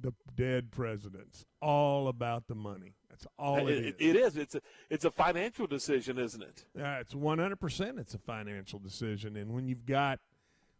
[0.00, 1.44] the dead presidents.
[1.60, 2.94] All about the money.
[3.10, 3.86] That's all it is.
[3.86, 4.36] it, it is.
[4.36, 4.60] It's a
[4.90, 6.64] it's a financial decision, isn't it?
[6.76, 7.98] Yeah, it's one hundred percent.
[7.98, 10.20] It's a financial decision, and when you've got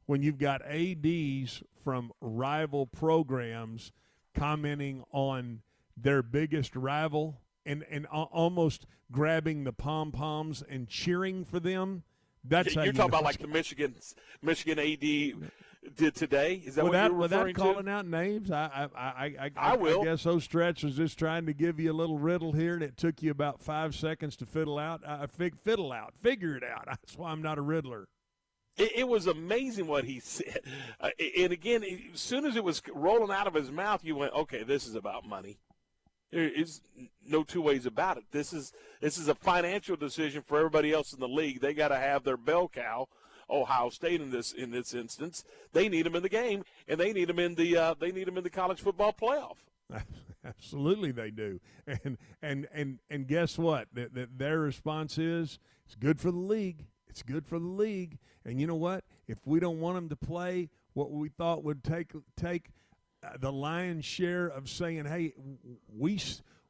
[0.06, 3.92] when you've got ads from rival programs
[4.34, 5.62] commenting on
[5.96, 12.04] their biggest rival and and al- almost grabbing the pom poms and cheering for them,
[12.44, 13.94] that's you're you talking about like the Michigan
[14.42, 15.50] Michigan AD
[15.96, 16.62] did today.
[16.64, 17.60] Is that what without you're without referring to?
[17.60, 20.02] calling out names, I I I I, I will.
[20.02, 22.96] guess those stretch was just trying to give you a little riddle here, and it
[22.96, 25.02] took you about five seconds to fiddle out.
[25.06, 26.84] I fig, fiddle out, figure it out.
[26.86, 28.08] That's why I'm not a riddler.
[28.76, 30.60] It, it was amazing what he said.
[31.00, 34.32] Uh, and again, as soon as it was rolling out of his mouth, you went,
[34.34, 35.58] "Okay, this is about money."
[36.30, 36.82] There is
[37.26, 38.24] no two ways about it.
[38.32, 41.60] This is this is a financial decision for everybody else in the league.
[41.60, 43.08] They got to have their bell cow,
[43.50, 45.44] Ohio State in this in this instance.
[45.72, 48.26] They need them in the game, and they need them in the uh, they need
[48.26, 49.56] them in the college football playoff.
[50.44, 51.60] Absolutely, they do.
[51.86, 53.88] And and and and guess what?
[53.92, 56.86] That that their response is it's good for the league.
[57.08, 58.18] It's good for the league.
[58.44, 59.04] And you know what?
[59.26, 62.70] If we don't want them to play what we thought would take take
[63.22, 65.34] uh, the lion's share of saying, "Hey,
[65.96, 66.20] we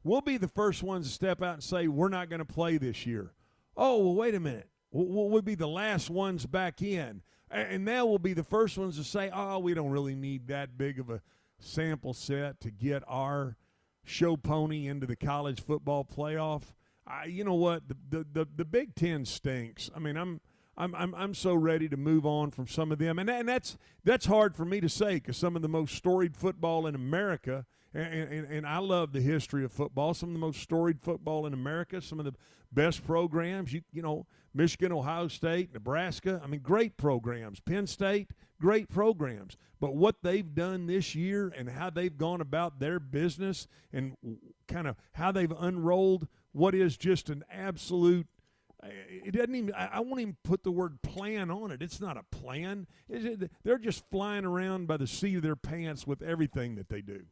[0.02, 2.78] we'll be the first ones to step out and say we're not going to play
[2.78, 3.32] this year."
[3.76, 4.68] Oh, well, wait a minute.
[4.90, 8.96] We'll, we'll be the last ones back in, and now we'll be the first ones
[8.96, 11.20] to say, "Oh, we don't really need that big of a
[11.58, 13.56] sample set to get our
[14.04, 16.74] show pony into the college football playoff."
[17.06, 17.88] I, you know what?
[17.88, 19.90] The, the the the Big Ten stinks.
[19.94, 20.40] I mean, I'm.
[20.80, 23.76] I'm, I'm, I'm so ready to move on from some of them, and, and that's
[24.04, 27.66] that's hard for me to say because some of the most storied football in America,
[27.94, 30.14] and, and, and I love the history of football.
[30.14, 32.34] Some of the most storied football in America, some of the
[32.72, 33.72] best programs.
[33.72, 36.40] You you know, Michigan, Ohio State, Nebraska.
[36.42, 37.60] I mean, great programs.
[37.60, 38.30] Penn State,
[38.60, 39.56] great programs.
[39.80, 44.16] But what they've done this year and how they've gone about their business and
[44.66, 48.26] kind of how they've unrolled what is just an absolute
[48.82, 52.22] it doesn't even I, won't even put the word plan on it it's not a
[52.22, 57.00] plan they're just flying around by the seat of their pants with everything that they
[57.00, 57.22] do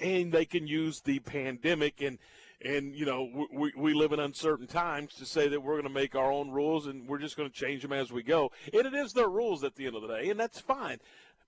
[0.00, 2.18] and they can use the pandemic and
[2.64, 6.00] And you know, we, we, live in uncertain times to say that we're going to
[6.00, 8.50] make our own rules and we're just going to change them as we go.
[8.72, 10.98] And it is their rules at the end of the day, and that's fine.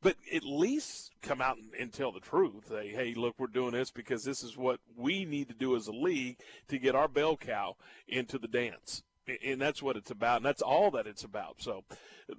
[0.03, 2.71] But at least come out and, and tell the truth.
[2.71, 5.93] Hey, look, we're doing this because this is what we need to do as a
[5.93, 6.37] league
[6.69, 7.77] to get our bell cow
[8.07, 9.03] into the dance.
[9.45, 11.57] And that's what it's about, and that's all that it's about.
[11.59, 11.85] So,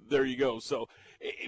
[0.08, 0.58] there you go.
[0.60, 0.88] So,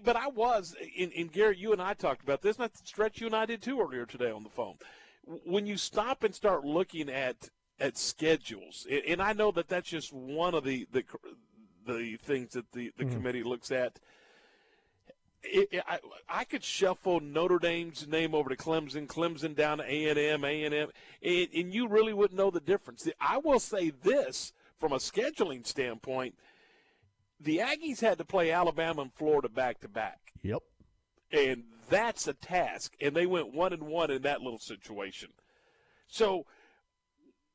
[0.05, 3.21] but I was, in, in Garrett, you and I talked about this, and I stretch
[3.21, 4.77] you and I did too earlier today on the phone.
[5.25, 9.89] When you stop and start looking at at schedules, and- and I know that that's
[9.89, 11.05] just one of the the
[11.87, 13.15] the things that the the mm-hmm.
[13.15, 13.99] committee looks at.
[15.43, 19.85] It, it- I, I could shuffle Notre Dame's name over to Clemson, Clemson down to
[19.85, 20.89] A and M, A and M,
[21.23, 23.09] and and you really wouldn't know the difference.
[23.21, 24.53] I will say this
[24.83, 26.35] from a scheduling standpoint:
[27.39, 30.33] the Aggies had to play Alabama and Florida back to back.
[30.43, 30.61] Yep.
[31.31, 32.93] And that's a task.
[33.01, 35.31] And they went one and one in that little situation.
[36.09, 36.47] So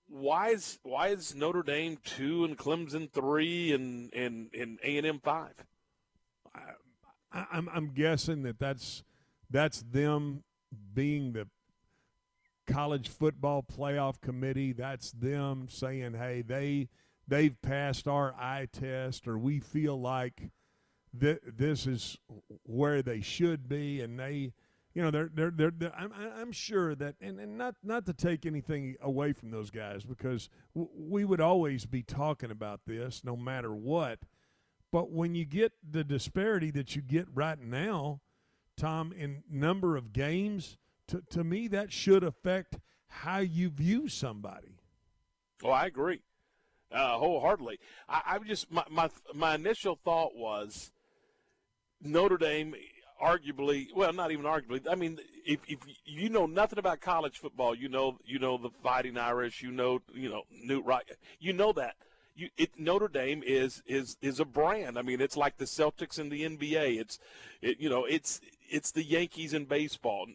[0.07, 5.05] why is why is Notre Dame two and Clemson three and and and A and
[5.05, 5.65] M five?
[6.55, 9.03] I, I'm I'm guessing that that's
[9.49, 10.45] that's them
[10.93, 11.49] being the
[12.67, 14.71] college football playoff committee.
[14.71, 16.87] That's them saying, "Hey, they
[17.27, 20.49] they've passed our eye test, or we feel like
[21.19, 22.17] th- this is
[22.63, 24.53] where they should be," and they.
[24.93, 25.69] You know, they're they're they're.
[25.69, 29.69] they're I'm I'm sure that, and, and not not to take anything away from those
[29.69, 34.17] guys because w- we would always be talking about this no matter what.
[34.91, 38.21] But when you get the disparity that you get right now,
[38.75, 40.77] Tom, in number of games,
[41.09, 44.79] to, to me, that should affect how you view somebody.
[45.63, 46.21] Oh, I agree,
[46.91, 47.79] uh, wholeheartedly.
[48.07, 50.91] I, I just my, my my initial thought was
[52.01, 52.75] Notre Dame,
[53.21, 54.81] arguably, well, not even arguably.
[54.89, 58.69] I mean, if if you know nothing about college football, you know you know the
[58.83, 61.05] Fighting Irish, you know you know Newt Wright,
[61.39, 61.95] you know that.
[62.35, 64.99] You, it, Notre Dame is is is a brand.
[64.99, 66.99] I mean, it's like the Celtics in the NBA.
[66.99, 67.17] It's,
[67.63, 70.27] it, you know, it's it's the Yankees in baseball.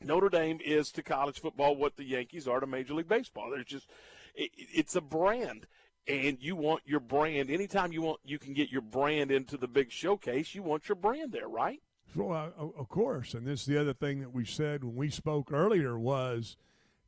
[0.00, 3.50] Notre Dame is to college football what the Yankees are to Major League Baseball.
[3.50, 3.88] There's just
[4.34, 5.66] it's a brand,
[6.06, 7.50] and you want your brand.
[7.50, 10.54] Anytime you want, you can get your brand into the big showcase.
[10.54, 11.80] You want your brand there, right?
[12.14, 15.08] So, uh, of course, and this is the other thing that we said when we
[15.08, 16.56] spoke earlier was,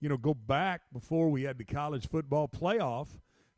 [0.00, 3.08] you know, go back before we had the college football playoff.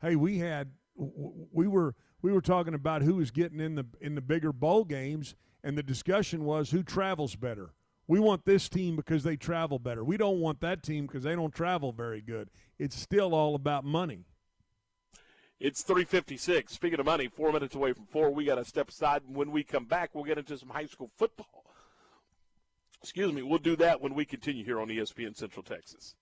[0.01, 4.15] Hey, we had we were we were talking about who was getting in the in
[4.15, 7.71] the bigger bowl games, and the discussion was who travels better.
[8.07, 10.03] We want this team because they travel better.
[10.03, 12.49] We don't want that team because they don't travel very good.
[12.79, 14.25] It's still all about money.
[15.59, 16.71] It's 356.
[16.71, 18.29] Speaking of money, four minutes away from four.
[18.29, 19.23] We got to step aside.
[19.27, 21.65] And when we come back, we'll get into some high school football.
[23.01, 23.41] Excuse me.
[23.41, 26.15] We'll do that when we continue here on ESPN Central Texas.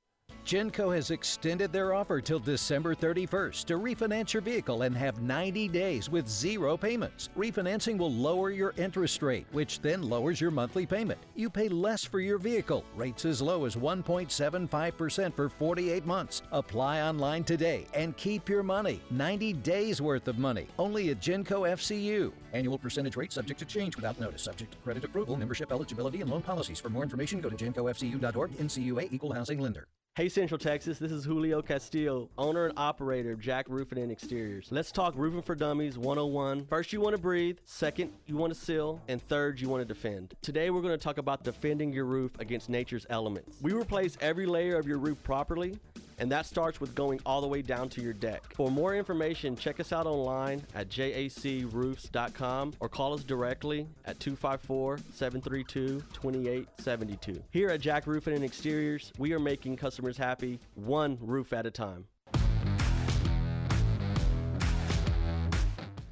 [0.45, 5.67] Genco has extended their offer till December 31st to refinance your vehicle and have 90
[5.69, 7.29] days with zero payments.
[7.35, 11.17] Refinancing will lower your interest rate, which then lowers your monthly payment.
[11.35, 12.85] You pay less for your vehicle.
[12.95, 16.43] Rates as low as 1.75% for 48 months.
[16.51, 19.01] Apply online today and keep your money.
[19.09, 20.67] 90 days worth of money.
[20.77, 22.31] Only at Genco FCU.
[22.53, 24.43] Annual percentage rate subject to change without notice.
[24.43, 26.79] Subject to credit approval, membership eligibility, and loan policies.
[26.79, 28.51] For more information, go to gencofcu.org.
[28.51, 29.87] NCUA Equal Housing Lender.
[30.17, 34.69] Hey Central Texas, this is Julio Castillo, owner and operator of Jack Roofing and Exteriors.
[34.71, 36.67] Let's talk roofing for dummies 101.
[36.67, 39.93] First, you want to breathe, second, you want to seal, and third, you want to
[39.93, 40.33] defend.
[40.41, 43.57] Today, we're going to talk about defending your roof against nature's elements.
[43.61, 45.77] We replace every layer of your roof properly.
[46.17, 48.53] And that starts with going all the way down to your deck.
[48.53, 54.99] For more information, check us out online at jacroofs.com or call us directly at 254
[55.13, 57.43] 732 2872.
[57.51, 61.71] Here at Jack Roofing and Exteriors, we are making customers happy one roof at a
[61.71, 62.05] time.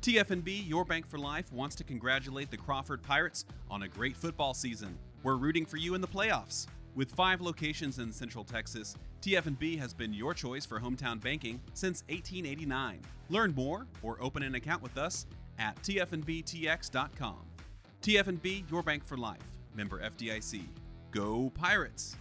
[0.04, 4.54] TFNB, your bank for life, wants to congratulate the Crawford Pirates on a great football
[4.54, 4.98] season.
[5.24, 6.68] We're rooting for you in the playoffs.
[6.96, 12.04] With five locations in Central Texas, TFNB has been your choice for hometown banking since
[12.10, 13.00] 1889.
[13.30, 15.26] Learn more or open an account with us
[15.58, 17.40] at tfnbtx.com.
[18.04, 19.40] TFNB, your bank for life.
[19.76, 20.68] Member FDIC.
[21.12, 22.16] Go Pirates!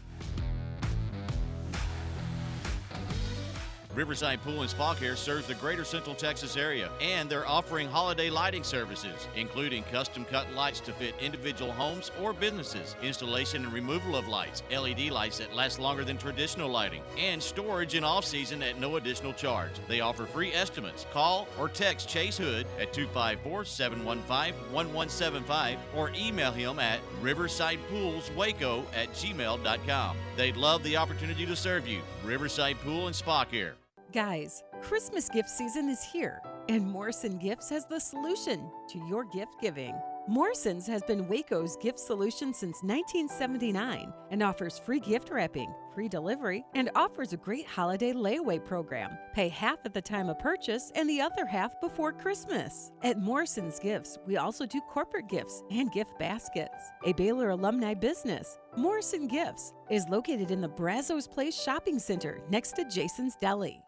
[3.95, 8.31] Riverside Pool and Spa Care serves the greater Central Texas area, and they're offering holiday
[8.31, 14.17] lighting services, including custom cut lights to fit individual homes or businesses, installation and removal
[14.17, 18.63] of lights, LED lights that last longer than traditional lighting, and storage in off season
[18.63, 19.73] at no additional charge.
[19.89, 21.07] They offer free estimates.
[21.13, 29.13] Call or text Chase Hood at 254 715 1175 or email him at riversidepoolswaco at
[29.13, 30.17] gmail.com.
[30.37, 32.01] They'd love the opportunity to serve you.
[32.25, 33.75] Riverside Pool and Spa Care.
[34.13, 39.55] Guys, Christmas gift season is here, and Morrison Gifts has the solution to your gift
[39.59, 39.95] giving.
[40.29, 46.63] Morrison's has been Waco's gift solution since 1979 and offers free gift wrapping, free delivery,
[46.75, 49.17] and offers a great holiday layaway program.
[49.33, 52.93] Pay half at the time of purchase and the other half before Christmas.
[53.03, 56.91] At Morrison's Gifts, we also do corporate gifts and gift baskets.
[57.07, 62.73] A Baylor alumni business, Morrison Gifts is located in the Brazos Place Shopping Center next
[62.73, 63.83] to Jason's Deli.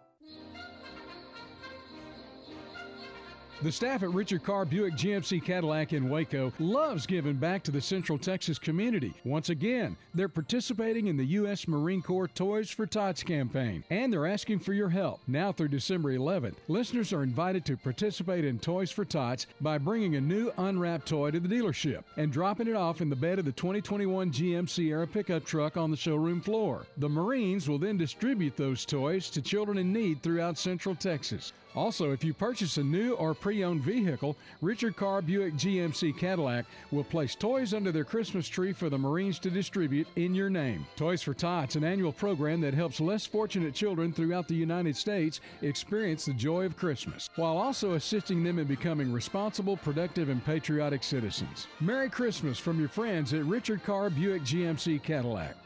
[3.62, 7.80] The staff at Richard Carr Buick GMC Cadillac in Waco loves giving back to the
[7.80, 9.14] Central Texas community.
[9.24, 11.66] Once again, they're participating in the U.S.
[11.66, 15.20] Marine Corps Toys for Tots campaign, and they're asking for your help.
[15.26, 20.16] Now through December 11th, listeners are invited to participate in Toys for Tots by bringing
[20.16, 23.46] a new unwrapped toy to the dealership and dropping it off in the bed of
[23.46, 26.86] the 2021 GM Sierra pickup truck on the showroom floor.
[26.98, 31.52] The Marines will then distribute those toys to children in need throughout Central Texas.
[31.74, 36.66] Also, if you purchase a new or pre owned vehicle, Richard Carr Buick GMC Cadillac
[36.90, 40.86] will place toys under their Christmas tree for the Marines to distribute in your name.
[40.96, 45.40] Toys for Tots, an annual program that helps less fortunate children throughout the United States
[45.62, 51.02] experience the joy of Christmas, while also assisting them in becoming responsible, productive, and patriotic
[51.02, 51.66] citizens.
[51.80, 55.56] Merry Christmas from your friends at Richard Carr Buick GMC Cadillac.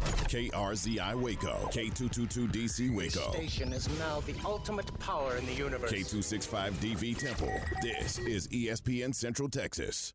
[0.00, 5.90] KRZI Waco, K222DC Waco, Station is now the ultimate power in the universe.
[5.92, 7.52] K265DV Temple.
[7.82, 10.12] This is ESPN Central Texas.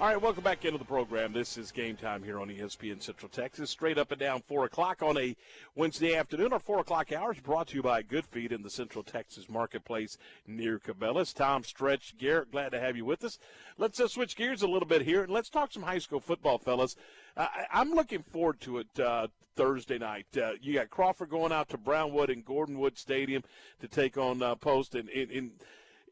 [0.00, 1.34] All right, welcome back into the program.
[1.34, 3.68] This is game time here on ESPN Central Texas.
[3.68, 5.36] Straight up and down, 4 o'clock on a
[5.74, 6.54] Wednesday afternoon.
[6.54, 9.50] Our 4 o'clock hour is brought to you by Good Feet in the Central Texas
[9.50, 11.34] Marketplace near Cabela's.
[11.34, 13.38] Tom Stretch, Garrett, glad to have you with us.
[13.76, 16.56] Let's uh, switch gears a little bit here and let's talk some high school football,
[16.56, 16.96] fellas.
[17.36, 20.28] Uh, I'm looking forward to it uh, Thursday night.
[20.34, 23.42] Uh, you got Crawford going out to Brownwood and Gordonwood Stadium
[23.82, 25.50] to take on uh, Post, and, and, and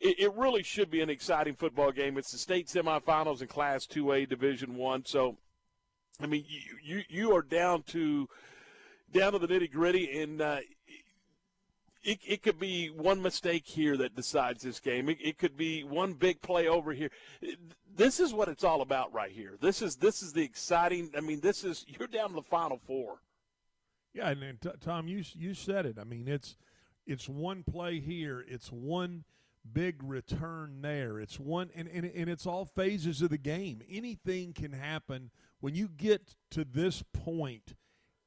[0.00, 2.16] it, it really should be an exciting football game.
[2.18, 5.04] It's the state semifinals in Class 2A Division One.
[5.04, 5.36] So,
[6.20, 8.28] I mean, you, you you are down to
[9.12, 10.58] down to the nitty gritty, and uh,
[12.02, 15.08] it, it could be one mistake here that decides this game.
[15.08, 17.10] It, it could be one big play over here.
[17.94, 19.56] This is what it's all about right here.
[19.60, 21.10] This is this is the exciting.
[21.16, 23.18] I mean, this is you're down to the final four.
[24.14, 25.98] Yeah, and, and t- Tom, you you said it.
[26.00, 26.56] I mean, it's
[27.06, 28.44] it's one play here.
[28.46, 29.24] It's one
[29.72, 31.18] big return there.
[31.20, 33.82] It's one, and, and and it's all phases of the game.
[33.90, 37.74] Anything can happen when you get to this point.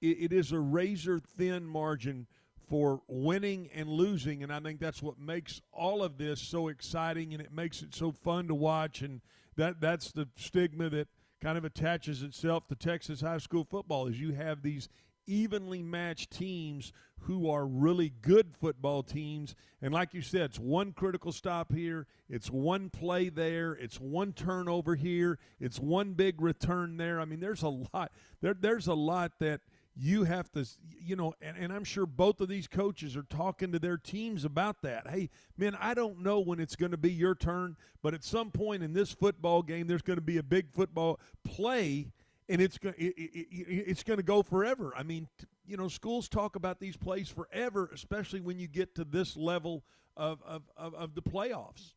[0.01, 2.27] It, it is a razor thin margin
[2.69, 7.33] for winning and losing, and I think that's what makes all of this so exciting,
[7.33, 9.01] and it makes it so fun to watch.
[9.01, 9.21] And
[9.57, 11.07] that that's the stigma that
[11.41, 14.07] kind of attaches itself to Texas high school football.
[14.07, 14.87] Is you have these
[15.27, 16.91] evenly matched teams
[17.21, 19.55] who are really good football teams.
[19.81, 24.33] And like you said, it's one critical stop here, it's one play there, it's one
[24.33, 27.19] turnover here, it's one big return there.
[27.19, 28.11] I mean, there's a lot.
[28.41, 29.61] There, there's a lot that
[29.95, 30.65] you have to,
[30.99, 34.45] you know, and, and I'm sure both of these coaches are talking to their teams
[34.45, 35.09] about that.
[35.09, 38.51] Hey, man, I don't know when it's going to be your turn, but at some
[38.51, 42.07] point in this football game, there's going to be a big football play
[42.49, 44.93] and it's going it, it, it, it's going to go forever.
[44.95, 48.95] I mean, t- you know, schools talk about these plays forever, especially when you get
[48.95, 49.83] to this level
[50.17, 51.93] of of, of, of the playoffs.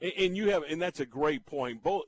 [0.00, 1.82] And, and you have, and that's a great point.
[1.82, 2.04] Both,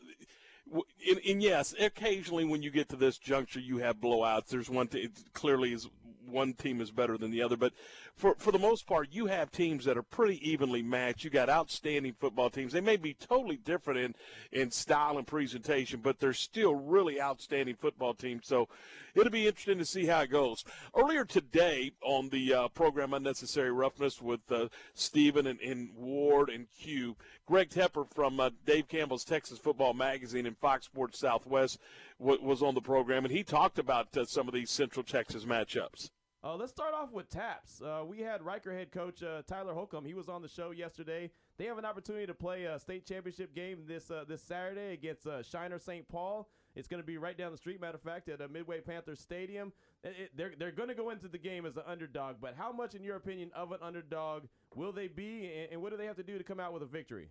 [0.72, 4.46] and, and yes, occasionally when you get to this juncture, you have blowouts.
[4.48, 5.88] There's one t- it clearly is
[6.30, 7.72] one team is better than the other, but
[8.14, 11.24] for for the most part, you have teams that are pretty evenly matched.
[11.24, 12.72] You got outstanding football teams.
[12.72, 14.14] They may be totally different in
[14.52, 18.46] in style and presentation, but they're still really outstanding football teams.
[18.46, 18.68] So
[19.14, 20.64] it'll be interesting to see how it goes.
[20.94, 26.66] Earlier today on the uh, program Unnecessary Roughness with uh, Stephen and, and Ward and
[26.78, 27.16] Q,
[27.46, 31.78] Greg Tepper from uh, Dave Campbell's Texas Football Magazine and Fox Sports Southwest
[32.18, 36.10] was on the program, and he talked about uh, some of these Central Texas matchups.
[36.42, 37.82] Uh, let's start off with TAPPS.
[37.82, 40.06] Uh, we had Reicher head coach uh, Tyler Holcomb.
[40.06, 41.30] He was on the show yesterday.
[41.58, 45.26] They have an opportunity to play a state championship game this uh, this Saturday against
[45.26, 46.08] uh, Shiner St.
[46.08, 46.48] Paul.
[46.74, 47.78] It's going to be right down the street.
[47.78, 49.70] Matter of fact, at uh, Midway Panthers Stadium.
[50.02, 52.36] It- it- they're they're going to go into the game as an underdog.
[52.40, 55.90] But how much, in your opinion, of an underdog will they be, and, and what
[55.90, 57.28] do they have to do to come out with a victory?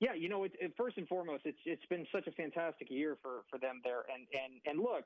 [0.00, 3.44] Yeah, you know, it, first and foremost, it's it's been such a fantastic year for
[3.48, 5.04] for them there, and and and look,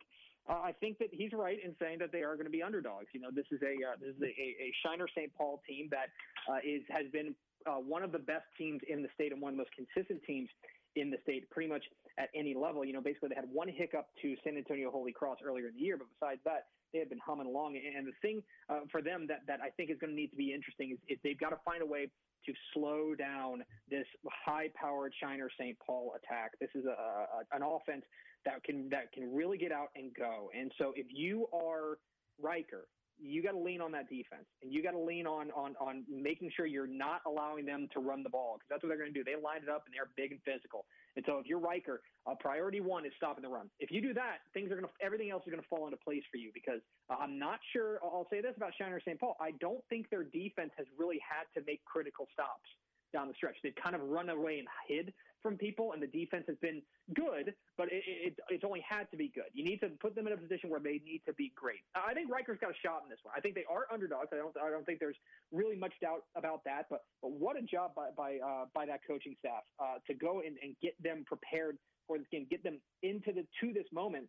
[0.49, 3.07] uh, I think that he's right in saying that they are going to be underdogs.
[3.13, 5.33] You know, this is a uh, this is a, a Shiner St.
[5.35, 6.13] Paul team that
[6.51, 7.35] uh, is has been
[7.67, 10.23] uh, one of the best teams in the state and one of the most consistent
[10.25, 10.49] teams
[10.97, 11.83] in the state, pretty much
[12.19, 12.85] at any level.
[12.85, 15.81] You know, basically they had one hiccup to San Antonio Holy Cross earlier in the
[15.81, 17.77] year, but besides that, they have been humming along.
[17.77, 20.37] And the thing uh, for them that that I think is going to need to
[20.37, 22.09] be interesting is, is they've got to find a way
[22.47, 24.05] to slow down this
[24.45, 25.77] high-powered Shiner St.
[25.85, 26.53] Paul attack.
[26.61, 28.05] This is a, a an offense
[28.45, 30.51] that can that can really get out and go.
[30.59, 31.99] And so if you are
[32.43, 32.87] Reicher,
[33.19, 36.05] you got to lean on that defense, and you got to lean on on on
[36.11, 39.13] making sure you're not allowing them to run the ball because that's what they're going
[39.13, 39.25] to do.
[39.25, 40.85] They line it up and they're big and physical.
[41.17, 43.71] And so if you're Reicher, uh, priority one is stopping the run.
[43.79, 45.99] If you do that, things are going to everything else is going to fall into
[45.99, 47.99] place for you because uh, I'm not sure.
[48.03, 49.19] I'll say this about Shiner St.
[49.19, 52.69] Paul: I don't think their defense has really had to make critical stops
[53.13, 53.55] down the stretch.
[53.63, 55.15] They've kind of run away and hid
[55.45, 56.81] from people, and the defense has been
[57.13, 59.53] good, but it, it, it's only had to be good.
[59.53, 61.85] You need to put them in a position where they need to be great.
[61.95, 63.35] I think Reicher's got a shot in this one.
[63.37, 64.29] I think they are underdogs.
[64.33, 64.57] I don't.
[64.57, 65.21] I don't think there's
[65.53, 66.87] really much doubt about that.
[66.89, 70.41] But but what a job by by uh, by that coaching staff uh, to go
[70.41, 71.77] and, and get them prepared
[72.09, 74.25] for this game, get them into the to this moment,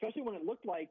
[0.00, 0.88] especially when it looked like.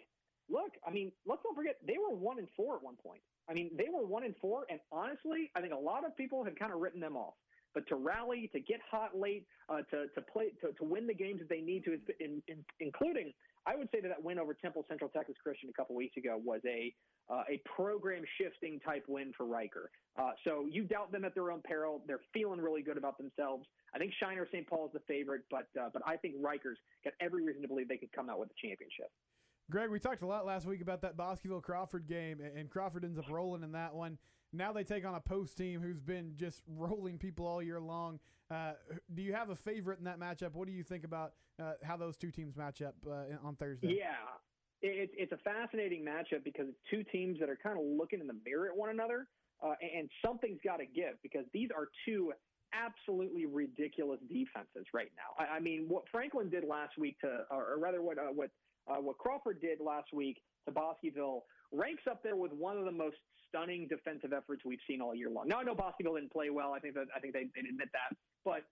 [0.50, 3.20] Look, I mean, let's not forget they were one and four at one point.
[3.50, 6.44] I mean, they were one and four, and honestly, I think a lot of people
[6.46, 7.34] have kind of written them off.
[7.74, 11.14] But to rally, to get hot late, uh, to to play, to, to win the
[11.14, 13.34] games that they need to, in, in, including,
[13.68, 16.40] I would say that that win over Temple Central Texas Christian a couple weeks ago
[16.44, 16.94] was a
[17.30, 19.92] uh, a program shifting type win for Reicher.
[20.18, 22.02] Uh, so you doubt them at their own peril.
[22.08, 23.68] They're feeling really good about themselves.
[23.94, 24.66] I think Shiner St.
[24.68, 27.90] Paul is the favorite, but uh, but I think Reicher's got every reason to believe
[27.90, 29.12] they could come out with a championship.
[29.70, 33.04] Greg, we talked a lot last week about that Bosqueville Crawford game, and and Crawford
[33.04, 34.18] ends up rolling in that one.
[34.58, 38.20] Now they take on a post team who's been just rolling people all year long.
[38.50, 38.74] Uh,
[39.14, 40.54] do you have a favorite in that matchup?
[40.54, 43.98] What do you think about uh, how those two teams match up uh, on Thursday?
[44.00, 44.16] Yeah,
[44.82, 48.28] it's it's a fascinating matchup because it's two teams that are kind of looking in
[48.28, 49.28] the mirror at one another,
[49.64, 52.32] uh, and something's got to give because these are two
[52.74, 55.44] absolutely ridiculous defenses right now.
[55.44, 58.50] I, I mean, what Franklin did last week to, or, or rather, what uh, what
[58.88, 62.92] uh, what Crawford did last week to Bosqueville ranks up there with one of the
[62.92, 65.48] most stunning defensive efforts we've seen all year long.
[65.48, 66.74] Now I know Bosqueville didn't play well.
[66.74, 68.64] I think that I think they, they admit that, but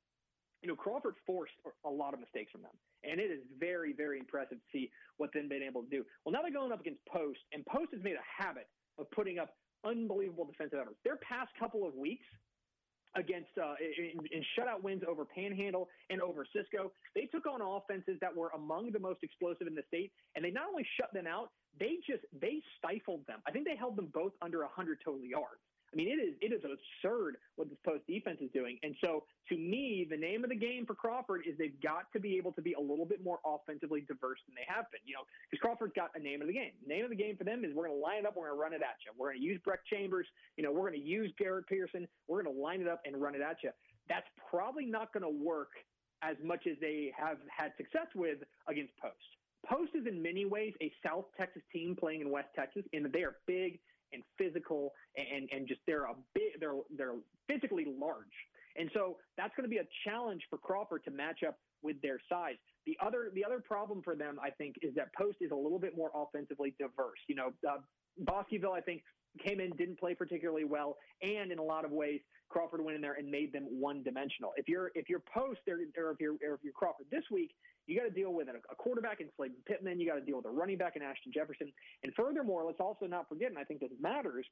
[0.61, 1.53] you know, Crawford forced
[1.85, 2.73] a lot of mistakes from them.
[3.03, 6.03] And it is very, very impressive to see what they've been able to do.
[6.25, 8.67] Well, now they're going up against Post, and Post has made a habit
[8.97, 9.53] of putting up
[9.85, 10.97] unbelievable defensive efforts.
[11.03, 12.25] Their past couple of weeks
[13.15, 18.17] against uh, in, in shutout wins over Panhandle and over Cisco, they took on offenses
[18.19, 21.27] that were among the most explosive in the state, and they not only shut them
[21.27, 23.39] out, they just they stifled them.
[23.47, 25.61] I think they held them both under 100 total yards.
[25.93, 28.77] I mean, it is it is absurd what this post defense is doing.
[28.83, 32.19] And so, to me, the name of the game for Crawford is they've got to
[32.19, 34.99] be able to be a little bit more offensively diverse than they have been.
[35.05, 36.75] You know, because Crawford's got a name of the game.
[36.83, 38.51] The name of the game for them is we're going to line it up, we're
[38.51, 39.15] going to run it at you.
[39.15, 40.27] We're going to use Breck Chambers.
[40.57, 42.07] You know, we're going to use Garrett Pearson.
[42.27, 43.71] We're going to line it up and run it at you.
[44.09, 45.71] That's probably not going to work
[46.21, 49.34] as much as they have had success with against Post.
[49.67, 53.23] Post is in many ways a South Texas team playing in West Texas and they
[53.23, 53.79] are big
[54.13, 56.15] and physical and and just they're a
[56.59, 57.15] they're they're
[57.47, 58.25] physically large.
[58.77, 62.19] And so that's going to be a challenge for Crawford to match up with their
[62.29, 62.55] size.
[62.85, 65.79] The other the other problem for them I think is that Post is a little
[65.79, 67.19] bit more offensively diverse.
[67.27, 67.77] You know, uh,
[68.19, 69.03] Bosqueville I think
[69.43, 73.01] came in, didn't play particularly well, and in a lot of ways, Crawford went in
[73.01, 74.51] there and made them one dimensional.
[74.55, 77.51] If you're if you're post or, or if you're or if you're Crawford this week,
[77.87, 79.99] you got to deal with a, quarterback in Slade Pittman.
[79.99, 81.71] You got to deal with a running back in Ashton Jefferson.
[82.03, 84.45] And furthermore, let's also not forget, and I think this matters.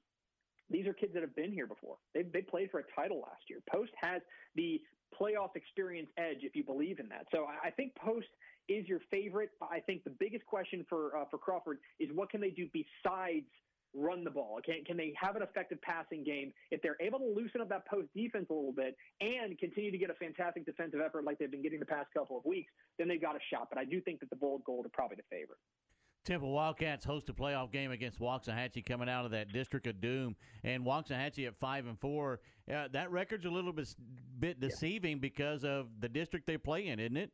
[0.70, 1.98] These are kids that have been here before.
[2.14, 3.60] They they played for a title last year.
[3.72, 4.22] Post has
[4.56, 4.82] the
[5.20, 7.28] playoff experience edge, if you believe in that.
[7.32, 8.28] So I I think Post
[8.70, 9.50] is your favorite.
[9.62, 13.46] I think the biggest question for uh, for Crawford is what can they do besides
[13.94, 14.60] run the ball?
[14.66, 16.54] Can, can they have an effective passing game?
[16.72, 19.98] If they're able to loosen up that post defense a little bit and continue to
[19.98, 23.08] get a fantastic defensive effort like they've been getting the past couple of weeks, then
[23.08, 23.68] they've got a shot.
[23.70, 25.60] But I do think that the Bold Gold are probably the favorite.
[26.26, 30.36] Temple Wildcats host a playoff game against Waxahachie coming out of that District of Doom,
[30.64, 32.40] and Waxahachie at five and four.
[32.74, 33.94] Uh, that record's a little bit
[34.40, 37.32] bit deceiving because of the district they play in, isn't it?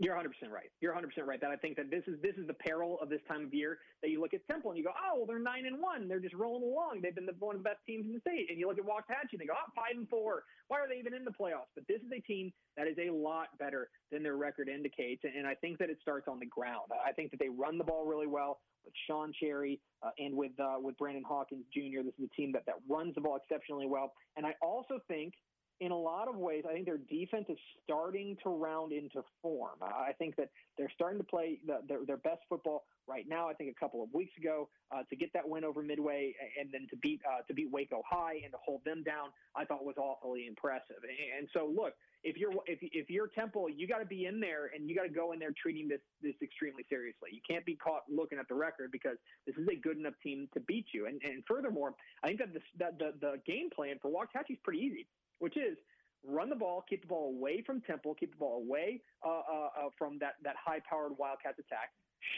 [0.00, 0.72] You're 100 percent right.
[0.80, 1.40] You're 100 percent right.
[1.40, 3.78] That I think that this is this is the peril of this time of year
[4.00, 6.08] that you look at Temple and you go, oh, well, they're nine and one.
[6.08, 7.04] They're just rolling along.
[7.04, 8.48] They've been the, one of the best teams in the state.
[8.48, 10.44] And you look at Waxahachie and they go, oh, five and four.
[10.68, 11.68] Why are they even in the playoffs?
[11.76, 15.20] But this is a team that is a lot better than their record indicates.
[15.28, 16.88] And I think that it starts on the ground.
[16.96, 20.52] I think that they run the ball really well with Sean Cherry uh, and with
[20.58, 22.00] uh, with Brandon Hawkins Jr.
[22.04, 24.12] This is a team that that runs the ball exceptionally well.
[24.36, 25.34] And I also think
[25.80, 29.80] in a lot of ways, I think their defense is starting to round into form.
[29.82, 33.48] I think that they're starting to play the, their, their best football right now.
[33.48, 36.68] I think a couple of weeks ago uh, to get that win over Midway and
[36.70, 39.84] then to beat uh, to beat Waco High and to hold them down, I thought
[39.84, 41.00] was awfully impressive.
[41.38, 41.94] And so, look,
[42.24, 45.04] if you're if if you're Temple, you got to be in there and you got
[45.04, 47.30] to go in there treating this this extremely seriously.
[47.32, 49.16] You can't be caught looking at the record because
[49.46, 51.06] this is a good enough team to beat you.
[51.06, 54.58] And and furthermore, I think that the that the, the game plan for Waxahachie is
[54.62, 55.06] pretty easy
[55.40, 55.76] which is
[56.24, 59.32] run the ball, keep the ball away from Temple, keep the ball away uh, uh,
[59.32, 61.90] uh, from that, that high powered Wildcats attack,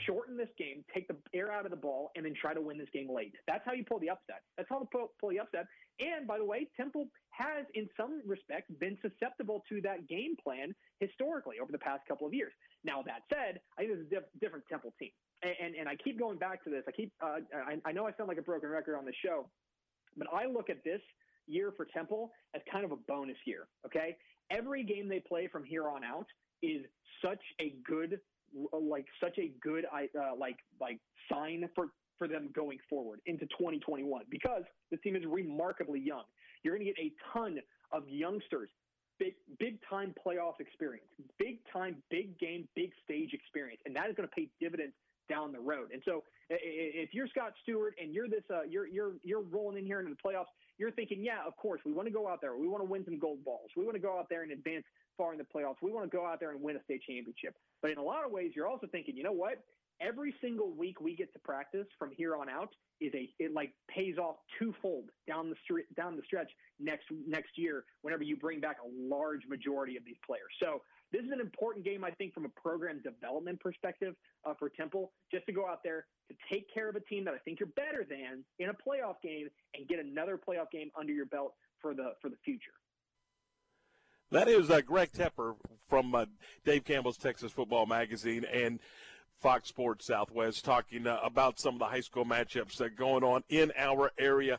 [0.07, 2.79] shorten this game, take the air out of the ball, and then try to win
[2.79, 3.35] this game late.
[3.47, 4.43] That's how you pull the upset.
[4.57, 5.67] That's how to pull, pull the upset.
[5.99, 10.75] And by the way, Temple has, in some respects, been susceptible to that game plan
[11.01, 12.53] historically over the past couple of years.
[12.85, 15.11] Now, that said, I think this is a diff- different Temple team.
[15.43, 16.85] And, and, and, I keep going back to this.
[16.87, 19.49] I keep, uh, I, I know I sound like a broken record on the show,
[20.17, 21.01] but I look at this
[21.47, 23.69] year for Temple as kind of a bonus year.
[23.87, 24.17] Okay,
[24.51, 26.27] every game they play from here on out
[26.63, 26.83] is
[27.25, 28.21] such a good,
[28.73, 30.99] like such a good, uh, like like
[31.31, 31.89] sign for
[32.19, 36.25] for them going forward into 2021 because the team is remarkably young.
[36.63, 37.59] You're going to get a ton
[37.91, 38.71] of youngsters,
[39.19, 41.07] big big time playoff experience,
[41.39, 44.95] big time, big game, big stage experience, and that is going to pay dividends
[45.29, 45.89] down the road.
[45.93, 49.87] And so, if you're Scott Stewart and you're this, uh, you're you're you're rolling in
[49.87, 52.57] here into the playoffs, you're thinking, yeah, of course, we want to go out there.
[52.57, 53.71] We want to win some gold balls.
[53.77, 54.85] We want to go out there and advance
[55.17, 55.77] far in the playoffs.
[55.83, 57.57] We want to go out there and win a state championship.
[57.81, 59.63] But in a lot of ways, you're also thinking, you know what?
[60.01, 62.71] Every single week we get to practice from here on out
[63.01, 66.51] is a it like pays off twofold down the street down the stretch
[66.81, 70.51] next next year whenever you bring back a large majority of these players.
[70.61, 70.83] So
[71.13, 74.15] this is an important game, I think, from a program development perspective
[74.45, 77.35] uh, for Temple, just to go out there to take care of a team that
[77.35, 81.13] I think you're better than in a playoff game and get another playoff game under
[81.13, 82.73] your belt for the for the future.
[84.31, 85.57] That is uh, Greg Tepper
[85.89, 86.25] from uh,
[86.65, 88.81] Dave Campbell's Texas Football Magazine and
[89.41, 93.25] Fox Sports Southwest talking uh, about some of the high school matchups that are going
[93.25, 94.59] on in our area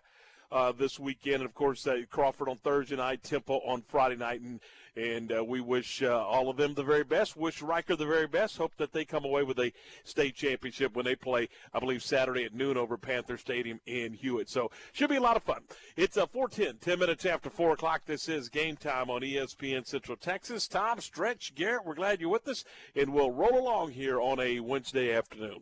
[0.53, 1.37] uh, this weekend.
[1.37, 4.59] And of course, uh, Crawford on Thursday night, Temple on Friday night, and
[4.95, 7.35] and uh, we wish uh, all of them the very best.
[7.35, 8.57] Wish Reicher the very best.
[8.57, 9.73] Hope that they come away with a
[10.03, 14.49] state championship when they play, I believe, Saturday at noon over Panther Stadium in Hewitt.
[14.49, 15.61] So should be a lot of fun.
[15.95, 18.03] It's a uh, 410, 10 minutes after 4 o'clock.
[18.05, 20.67] This is game time on ESPN Central Texas.
[20.67, 22.63] Tom, Stretch, Garrett, we're glad you're with us,
[22.95, 25.61] and we'll roll along here on a Wednesday afternoon.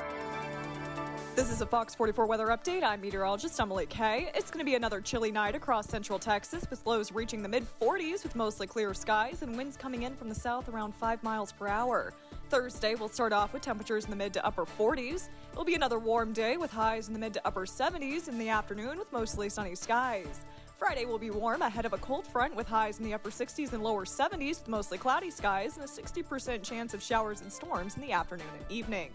[1.41, 2.83] This is a Fox 44 weather update.
[2.83, 4.29] I'm meteorologist Emily Kay.
[4.35, 7.65] It's going to be another chilly night across central Texas with lows reaching the mid
[7.81, 11.51] 40s with mostly clear skies and winds coming in from the south around 5 miles
[11.51, 12.13] per hour.
[12.49, 15.29] Thursday, we'll start off with temperatures in the mid to upper 40s.
[15.51, 18.49] It'll be another warm day with highs in the mid to upper 70s in the
[18.49, 20.45] afternoon with mostly sunny skies.
[20.77, 23.73] Friday will be warm ahead of a cold front with highs in the upper 60s
[23.73, 27.95] and lower 70s with mostly cloudy skies and a 60% chance of showers and storms
[27.95, 29.09] in the afternoon and evening.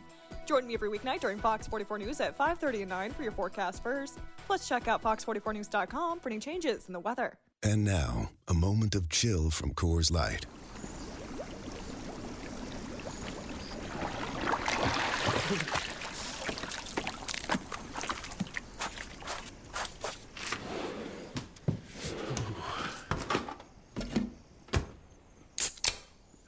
[0.46, 3.82] Join me every weeknight during Fox 44 News at 5:30 and 9 for your forecast
[3.82, 4.18] first.
[4.46, 7.36] Plus check out fox44news.com for any changes in the weather.
[7.62, 10.46] And now, a moment of chill from Coors Light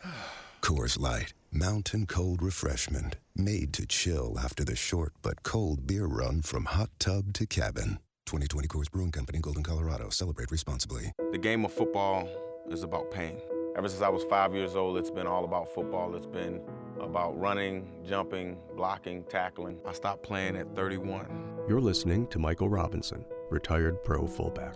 [0.62, 6.42] Coors Light, mountain cold refreshment, made to chill after the short but cold beer run
[6.42, 7.98] from hot tub to cabin.
[8.26, 10.10] 2020 Coors Brewing Company, Golden, Colorado.
[10.10, 11.12] Celebrate responsibly.
[11.32, 12.28] The game of football
[12.70, 13.40] is about pain.
[13.76, 16.14] Ever since I was five years old, it's been all about football.
[16.14, 16.60] It's been
[17.00, 19.78] about running, jumping, blocking, tackling.
[19.86, 21.26] I stopped playing at 31.
[21.68, 24.74] You're listening to Michael Robinson, retired pro fullback.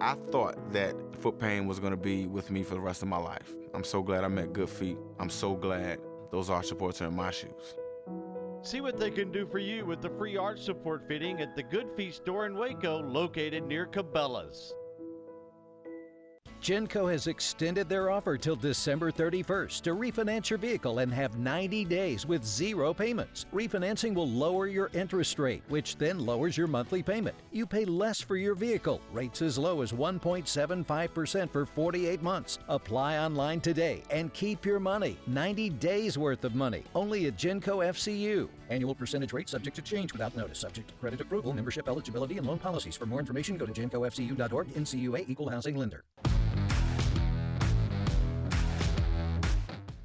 [0.00, 3.08] I thought that foot pain was going to be with me for the rest of
[3.08, 3.54] my life.
[3.74, 4.96] I'm so glad I met Good Feet.
[5.18, 5.98] I'm so glad
[6.30, 7.76] those arch supports are in my shoes.
[8.62, 11.62] See what they can do for you with the free arch support fitting at the
[11.62, 14.74] Good Feet store in Waco, located near Cabela's.
[16.62, 21.84] Genco has extended their offer till December 31st to refinance your vehicle and have 90
[21.84, 23.46] days with zero payments.
[23.52, 27.36] Refinancing will lower your interest rate, which then lowers your monthly payment.
[27.52, 32.58] You pay less for your vehicle, rates as low as 1.75% for 48 months.
[32.68, 35.18] Apply online today and keep your money.
[35.26, 38.48] 90 days worth of money, only at Genco FCU.
[38.70, 42.46] Annual percentage rate subject to change without notice, subject to credit approval, membership eligibility, and
[42.46, 42.96] loan policies.
[42.96, 46.04] For more information, go to gencofcu.org, NCUA Equal Housing Lender.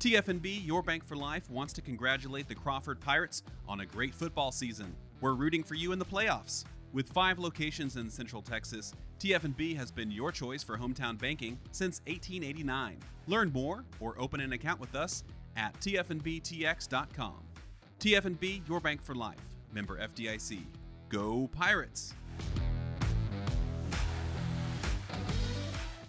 [0.01, 4.51] TFNB, your bank for life, wants to congratulate the Crawford Pirates on a great football
[4.51, 4.95] season.
[5.21, 6.65] We're rooting for you in the playoffs.
[6.91, 12.01] With five locations in Central Texas, TFNB has been your choice for hometown banking since
[12.07, 12.97] 1889.
[13.27, 15.23] Learn more or open an account with us
[15.55, 17.50] at tfnbtx.com.
[18.01, 19.37] TFNB, your bank for life.
[19.71, 20.63] Member FDIC.
[21.09, 22.15] Go Pirates!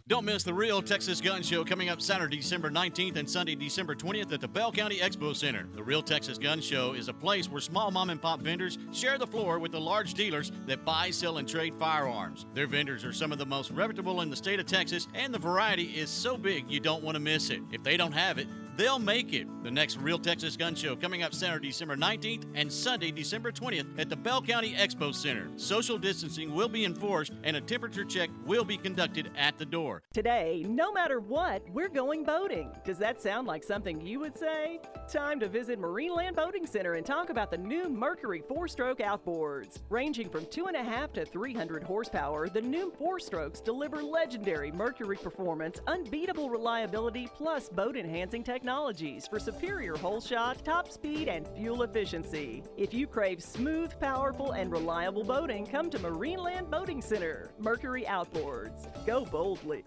[0.09, 3.95] Don't miss the Real Texas Gun Show coming up Saturday, December 19th and Sunday, December
[3.95, 5.67] 20th at the Bell County Expo Center.
[5.75, 9.19] The Real Texas Gun Show is a place where small mom and pop vendors share
[9.19, 12.47] the floor with the large dealers that buy, sell, and trade firearms.
[12.53, 15.39] Their vendors are some of the most reputable in the state of Texas, and the
[15.39, 17.61] variety is so big you don't want to miss it.
[17.71, 19.47] If they don't have it, They'll make it.
[19.63, 23.99] The next Real Texas Gun Show coming up Saturday, December 19th and Sunday, December 20th
[23.99, 25.49] at the Bell County Expo Center.
[25.57, 30.03] Social distancing will be enforced and a temperature check will be conducted at the door.
[30.15, 32.71] Today, no matter what, we're going boating.
[32.83, 34.81] Does that sound like something you would say?
[35.07, 39.81] Time to visit Marineland Boating Center and talk about the new Mercury four stroke outboards.
[39.91, 46.49] Ranging from 2.5 to 300 horsepower, the new four strokes deliver legendary Mercury performance, unbeatable
[46.49, 52.63] reliability, plus boat enhancing technology technologies for superior hole shot, top speed, and fuel efficiency.
[52.79, 57.51] If you crave smooth, powerful, and reliable boating, come to Marineland Boating Center.
[57.59, 58.89] Mercury Outboards.
[59.05, 59.85] Go boldly.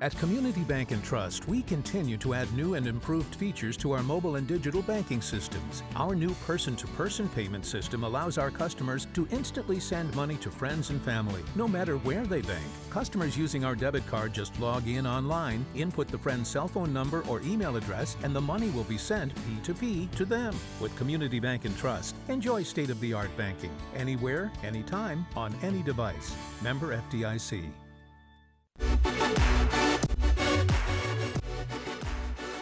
[0.00, 4.02] At Community Bank and Trust, we continue to add new and improved features to our
[4.04, 5.82] mobile and digital banking systems.
[5.96, 10.52] Our new person to person payment system allows our customers to instantly send money to
[10.52, 12.64] friends and family, no matter where they bank.
[12.90, 17.24] Customers using our debit card just log in online, input the friend's cell phone number
[17.28, 20.54] or email address, and the money will be sent P2P to them.
[20.80, 25.82] With Community Bank and Trust, enjoy state of the art banking anywhere, anytime, on any
[25.82, 26.36] device.
[26.62, 27.68] Member FDIC.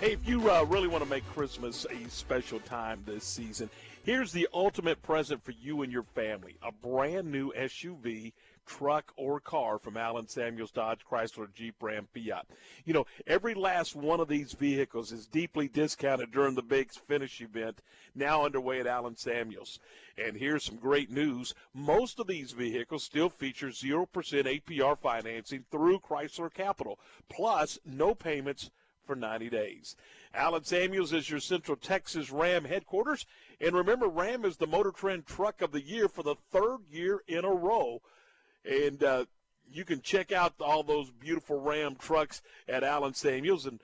[0.07, 3.69] Hey, if you uh, really want to make Christmas a special time this season,
[4.05, 8.33] here's the ultimate present for you and your family a brand new SUV,
[8.67, 12.47] truck, or car from Allen Samuels Dodge Chrysler Jeep Ram Fiat.
[12.85, 17.41] You know, every last one of these vehicles is deeply discounted during the big finish
[17.41, 17.83] event
[18.15, 19.81] now underway at Allen Samuels.
[20.17, 25.99] And here's some great news most of these vehicles still feature 0% APR financing through
[25.99, 28.71] Chrysler Capital, plus no payments
[29.07, 29.97] for 90 days.
[30.35, 33.27] Allen Samuels is your Central Texas Ram headquarters.
[33.61, 37.23] And remember, Ram is the Motor Trend Truck of the Year for the third year
[37.27, 38.03] in a row.
[38.65, 39.25] And uh,
[39.71, 43.67] you can check out all those beautiful Ram trucks at Allen Samuels.
[43.67, 43.81] And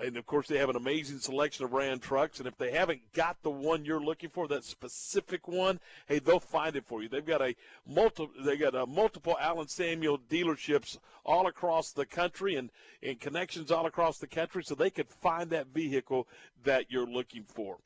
[0.00, 2.38] and of course, they have an amazing selection of Ram trucks.
[2.38, 6.40] And if they haven't got the one you're looking for, that specific one, hey, they'll
[6.40, 7.08] find it for you.
[7.08, 7.54] They've got a
[7.86, 12.70] multi, they got a multiple Allen Samuel dealerships all across the country and,
[13.02, 16.26] and connections all across the country, so they could find that vehicle
[16.64, 17.78] that you're looking for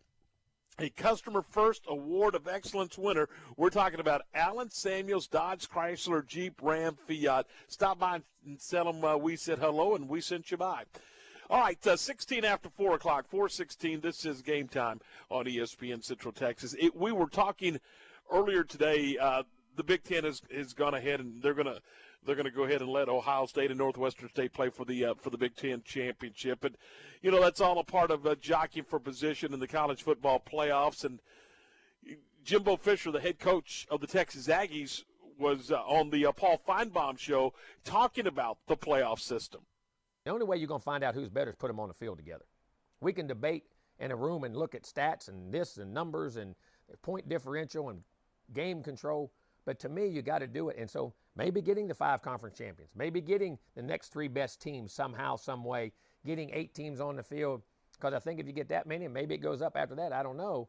[0.79, 3.29] a customer first award of excellence winner.
[3.57, 7.47] We're talking about Allen Samuels Dodge Chrysler Jeep Ram Fiat.
[7.69, 10.85] Stop by and tell them uh, we said hello and we sent you by.
[11.49, 14.01] All right, uh, 16 after 4 o'clock, 416.
[14.01, 15.01] This is game time
[15.31, 16.75] on ESPN Central Texas.
[16.77, 17.79] It, we were talking
[18.33, 19.17] earlier today.
[19.17, 19.45] Uh,
[19.77, 21.81] the Big Ten has, has gone ahead and they're going to
[22.25, 25.05] they're going to go ahead and let Ohio State and Northwestern State play for the
[25.05, 26.77] uh, for the Big Ten championship, and
[27.23, 30.43] you know that's all a part of uh, jockeying for position in the college football
[30.45, 31.05] playoffs.
[31.05, 31.21] And
[32.43, 35.05] Jimbo Fisher, the head coach of the Texas Aggies,
[35.39, 37.55] was uh, on the uh, Paul Finebaum show
[37.85, 39.61] talking about the playoff system.
[40.27, 41.95] The only way you're going to find out who's better is put them on the
[41.95, 42.45] field together.
[43.01, 43.63] We can debate
[44.01, 46.57] in a room and look at stats and this and numbers and
[47.03, 48.01] point differential and
[48.53, 49.31] game control,
[49.65, 50.79] but to me, you got to do it.
[50.81, 54.93] And so maybe getting the five conference champions, maybe getting the next three best teams
[54.93, 55.93] somehow, some way,
[56.25, 57.63] getting eight teams on the field.
[57.93, 60.13] Because I think if you get that many, maybe it goes up after that.
[60.13, 60.69] I don't know.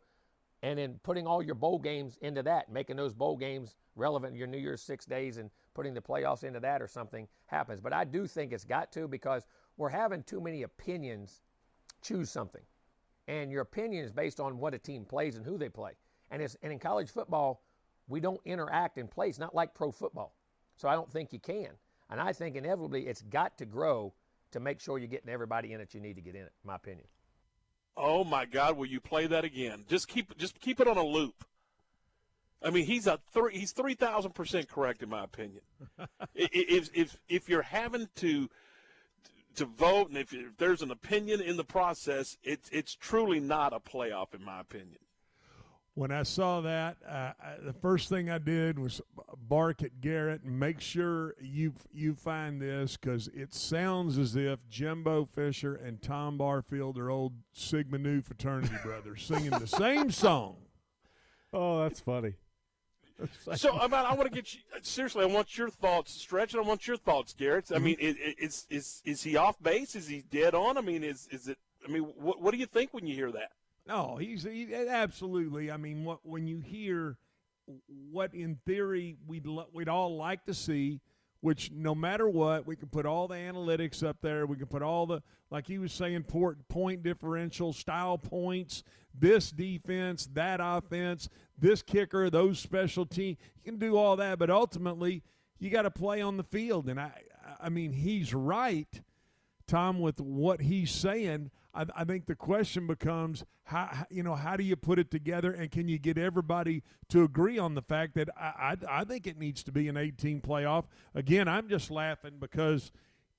[0.63, 4.47] And then putting all your bowl games into that, making those bowl games relevant your
[4.47, 7.79] New Year's six days and putting the playoffs into that or something happens.
[7.79, 9.45] But I do think it's got to because
[9.77, 11.41] we're having too many opinions
[12.01, 12.63] choose something.
[13.27, 15.91] And your opinion is based on what a team plays and who they play.
[16.31, 17.63] And, it's, and in college football,
[18.07, 20.33] we don't interact in place, not like pro football.
[20.75, 21.69] So I don't think you can.
[22.09, 24.13] And I think inevitably it's got to grow
[24.51, 26.53] to make sure you're getting everybody in that you need to get in it.
[26.63, 27.07] My opinion.
[27.97, 28.77] Oh my God!
[28.77, 29.85] Will you play that again?
[29.89, 31.43] Just keep just keep it on a loop.
[32.61, 33.57] I mean, he's a three.
[33.57, 35.61] He's three thousand percent correct in my opinion.
[36.35, 38.49] if if if you're having to
[39.55, 43.73] to vote, and if, if there's an opinion in the process, it's it's truly not
[43.73, 44.99] a playoff in my opinion.
[45.97, 49.01] When I saw that, uh, I, the first thing I did was
[49.49, 54.59] bark at Garrett and make sure you you find this because it sounds as if
[54.69, 60.57] Jimbo Fisher and Tom Barfield are old Sigma Nu fraternity brothers singing the same song.
[61.51, 62.35] Oh, that's funny.
[63.55, 65.23] So, I, I want to get you seriously.
[65.23, 67.71] I want your thoughts, Stretch, and I want your thoughts, Garrett.
[67.73, 68.31] I mean, Mm-hmm.
[68.37, 69.95] is, is is he off base?
[69.95, 70.77] Is he dead on?
[70.77, 71.57] I mean, is is it?
[71.83, 73.49] I mean, what what do you think when you hear that?
[73.87, 75.71] No, he's he, absolutely.
[75.71, 77.17] I mean, what when you hear
[78.11, 80.99] what in theory we'd lo- we'd all like to see,
[81.41, 84.45] which no matter what, we can put all the analytics up there.
[84.45, 88.83] We can put all the like he was saying, port, point differential, style points,
[89.17, 93.37] this defense, that offense, this kicker, those special team.
[93.55, 95.23] You can do all that, but ultimately
[95.59, 96.89] you got to play on the field.
[96.89, 97.11] And I,
[97.59, 99.01] I mean, he's right,
[99.65, 101.51] Tom, with what he's saying.
[101.77, 105.51] I, I think the question becomes how you know how do you put it together
[105.51, 109.27] and can you get everybody to agree on the fact that I I, I think
[109.27, 110.85] it needs to be an 18 playoff.
[111.13, 112.91] Again, I'm just laughing because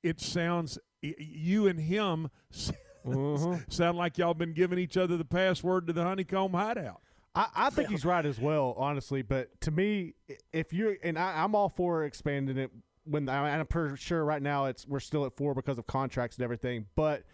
[0.02, 2.30] it sounds you and him
[3.06, 3.56] mm-hmm.
[3.68, 7.00] sound like y'all been giving each other the password to the honeycomb hideout.
[7.34, 9.22] I, I think he's right as well, honestly.
[9.22, 10.14] But to me,
[10.52, 12.70] if you and I, I'm all for expanding it.
[13.04, 16.36] When I- I'm pretty sure right now it's we're still at four because of contracts
[16.36, 16.86] and everything.
[16.94, 17.24] But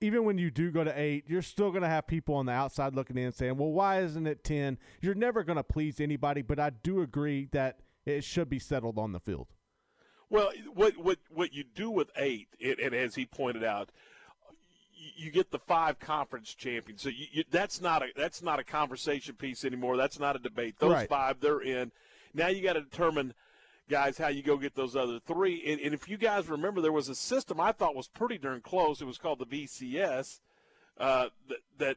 [0.00, 2.52] even when you do go to eight, you're still going to have people on the
[2.52, 4.78] outside looking in saying, "Well, why isn't it 10?
[5.00, 6.42] You're never going to please anybody.
[6.42, 9.48] But I do agree that it should be settled on the field.
[10.30, 13.90] Well, what what what you do with eight, it, and as he pointed out,
[15.16, 17.02] you, get the five conference champions.
[17.02, 19.96] So you, you, that's not a that's not a conversation piece anymore.
[19.96, 20.76] That's not a debate.
[20.78, 21.08] Those Right.
[21.08, 21.92] five, they're in.
[22.34, 23.32] Now you got to determine,
[23.88, 25.62] guys, how you go get those other three.
[25.66, 28.60] And, and if you guys remember, there was a system I thought was pretty darn
[28.60, 29.00] close.
[29.00, 30.40] It was called the BCS
[30.98, 31.96] uh, that that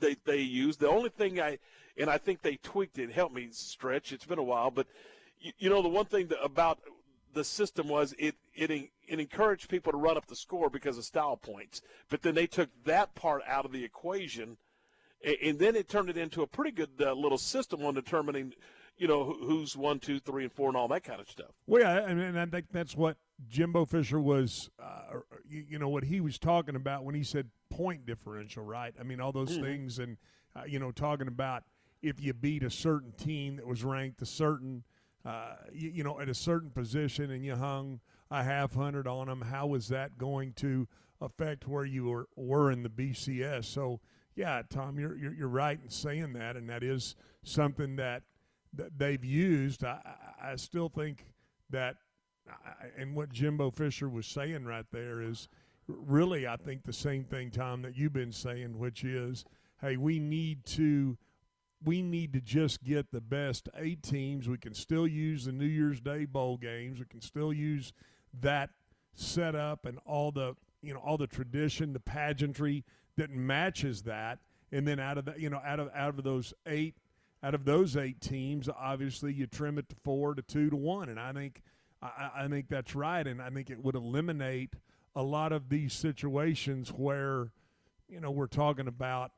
[0.00, 0.80] they they used.
[0.80, 1.58] The only thing I
[1.98, 3.10] and I think they tweaked it.
[3.12, 4.12] Help me stretch.
[4.12, 4.86] It's been a while, but
[5.40, 6.78] you, you know the one thing that, about
[7.34, 11.04] the system was it it it encouraged people to run up the score because of
[11.04, 11.82] style points.
[12.08, 14.56] But then they took that part out of the equation,
[15.24, 18.54] and, then it turned it into a pretty good uh, little system on determining,
[18.96, 21.50] you know, who's one, two, three, and four, and all that kind of stuff.
[21.66, 23.16] Well, yeah, and, and I think that's what
[23.48, 25.18] Jimbo Fisher was, uh,
[25.48, 28.94] you, you know, what he was talking about when he said point differential, right?
[28.98, 29.60] I mean, all those Mhm.
[29.62, 30.16] things, and
[30.54, 31.64] uh, you know, talking about
[32.02, 34.84] if you beat a certain team that was ranked a certain,
[35.24, 38.00] uh, you, you know, at a certain position, and you hung
[38.30, 40.88] a half hundred on them, how was that going to
[41.20, 43.66] affect where you were were in the BCS?
[43.66, 44.00] So,
[44.34, 48.22] yeah, Tom, you're you're, you're right in saying that, and that is something that
[48.74, 49.84] that they've used.
[49.84, 50.00] I,
[50.42, 51.26] I still think
[51.70, 51.96] that,
[52.98, 55.48] and what Jimbo Fisher was saying right there is
[55.88, 59.44] really, I think the same thing, Tom, that you've been saying, which is,
[59.80, 61.16] hey, we need to.
[61.84, 64.48] We need to just get the best eight teams.
[64.48, 66.98] We can still use the New Year's Day bowl games.
[66.98, 67.92] We can still use
[68.40, 68.70] that
[69.14, 72.82] setup and all the you know all the tradition, the pageantry
[73.16, 74.38] that matches that.
[74.72, 76.94] And then out of that, you know, out of out of those eight
[77.46, 81.08] out of those eight teams, obviously you trim it to four to two to one,
[81.08, 81.62] and I think
[82.02, 84.74] I, I think that's right, and I think it would eliminate
[85.14, 87.52] a lot of these situations where
[88.08, 89.30] you know we're talking about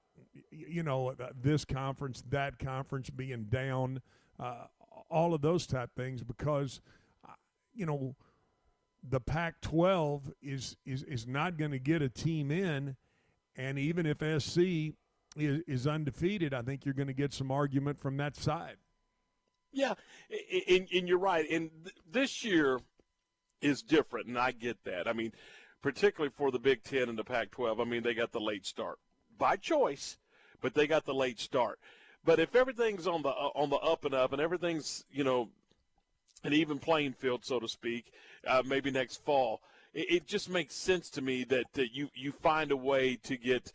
[0.50, 4.00] you know uh, this conference, that conference being down,
[4.40, 4.64] uh,
[5.10, 6.80] all of those type things because
[7.28, 7.32] uh,
[7.74, 8.16] you know
[9.06, 12.96] the Pac-12 is is is not going to get a team in,
[13.54, 14.94] and even if SC
[15.36, 18.76] is, is undefeated, I think you're going to get some argument from that side.
[19.72, 19.94] Yeah,
[20.68, 21.48] and, and you're right.
[21.50, 22.80] And th- this year
[23.60, 25.06] is different, and I get that.
[25.06, 25.32] I mean,
[25.82, 27.80] particularly for the Big Ten and the Pac-12.
[27.80, 28.98] I mean, they got the late start
[29.36, 30.18] by choice,
[30.60, 31.78] but they got the late start.
[32.24, 35.48] But if everything's on the uh, on the up and up, and everything's you know
[36.44, 38.12] an even playing field, so to speak,
[38.46, 39.60] uh, maybe next fall,
[39.94, 43.36] it, it just makes sense to me that uh, you you find a way to
[43.36, 43.72] get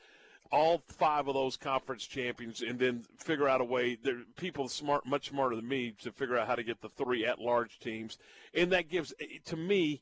[0.53, 3.97] all five of those conference champions, and then figure out a way.
[4.01, 7.25] There people smart, much smarter than me, to figure out how to get the three
[7.25, 8.19] at-large teams,
[8.53, 9.15] and that gives,
[9.45, 10.01] to me,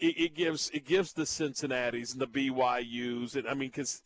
[0.00, 4.02] it, it gives it gives the Cincinnati's and the BYU's, and I mean, because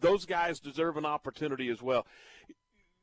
[0.00, 2.06] those guys deserve an opportunity as well.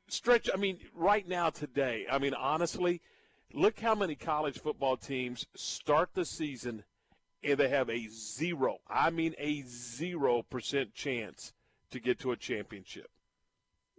[0.07, 3.01] Stretch, I mean, right now today, I mean, honestly,
[3.53, 6.83] look how many college football teams start the season
[7.43, 11.53] and they have a zero, I mean a zero percent chance
[11.91, 13.09] to get to a championship.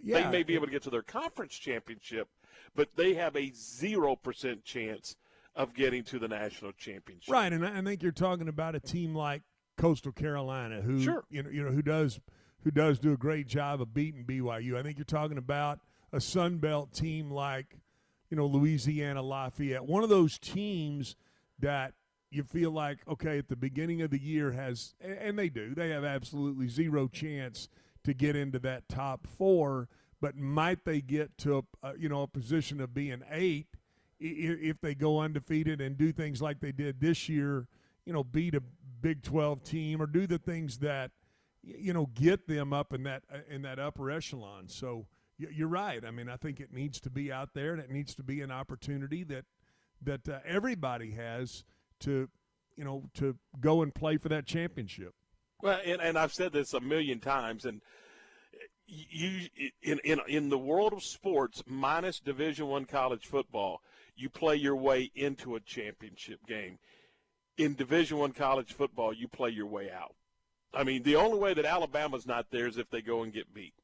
[0.02, 2.28] Yeah, they may be able to get to their conference championship,
[2.74, 5.16] but they have a zero percent chance
[5.55, 7.32] of getting to the national championship.
[7.32, 9.43] Right, and I I think you're talking about a team like
[9.77, 11.24] Coastal Carolina, who Sure.
[11.31, 12.20] you know, you know who does
[12.64, 14.77] who does do a great job of beating BYU.
[14.77, 15.81] I think you're talking about
[16.12, 17.78] a Sun Belt team like
[18.31, 21.16] you know Louisiana Lafayette, one of those teams
[21.59, 21.94] that
[22.34, 25.90] you feel like okay at the beginning of the year has and they do they
[25.90, 27.68] have absolutely zero chance
[28.04, 29.88] to get into that top four
[30.20, 33.68] but might they get to a, a you know a position of being eight
[34.18, 37.66] if they go undefeated and do things like they did this year
[38.04, 38.62] you know beat a
[39.00, 41.10] big 12 team or do the things that
[41.62, 44.68] you know get them up in that uh, in that upper echelon.
[44.68, 45.06] So
[45.38, 46.04] you're right.
[46.04, 48.40] I mean i think it needs to be out there and it needs to be
[48.40, 49.44] an opportunity that
[50.00, 51.64] that uh, everybody has
[52.02, 52.28] to
[52.76, 55.14] you know to go and play for that championship
[55.62, 57.80] Well, and, and I've said this a million times, and
[58.86, 59.48] you
[59.82, 63.80] in in in the world of sports, minus Division One college football,
[64.16, 66.78] you play your way into a championship game.
[67.56, 70.14] In Division One college football, you play your way out.
[70.74, 73.52] I mean, the only way that Alabama's not there is if they go and get
[73.54, 73.74] beat.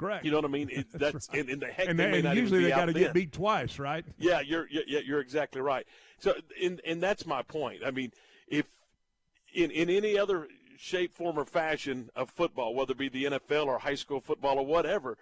[0.00, 0.24] Correct.
[0.24, 0.70] You know what I mean?
[0.72, 3.12] It, that's and, and the heck and, they they- and usually they got to get
[3.12, 5.86] beat twice right yeah, you're yeah, you're exactly right.
[6.18, 7.82] So, and and that's my point.
[7.84, 8.10] I mean,
[8.48, 8.64] if
[9.52, 10.48] in in any other
[10.78, 14.58] shape, form, or fashion of football, whether it be the NFL or high school football
[14.58, 15.18] or whatever,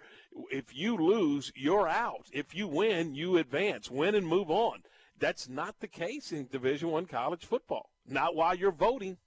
[0.49, 2.27] if you lose, you're out.
[2.31, 3.91] If you win, you advance.
[3.91, 4.83] Win and move on.
[5.19, 7.89] That's not the case in Division One college football.
[8.07, 9.17] Not while you're voting.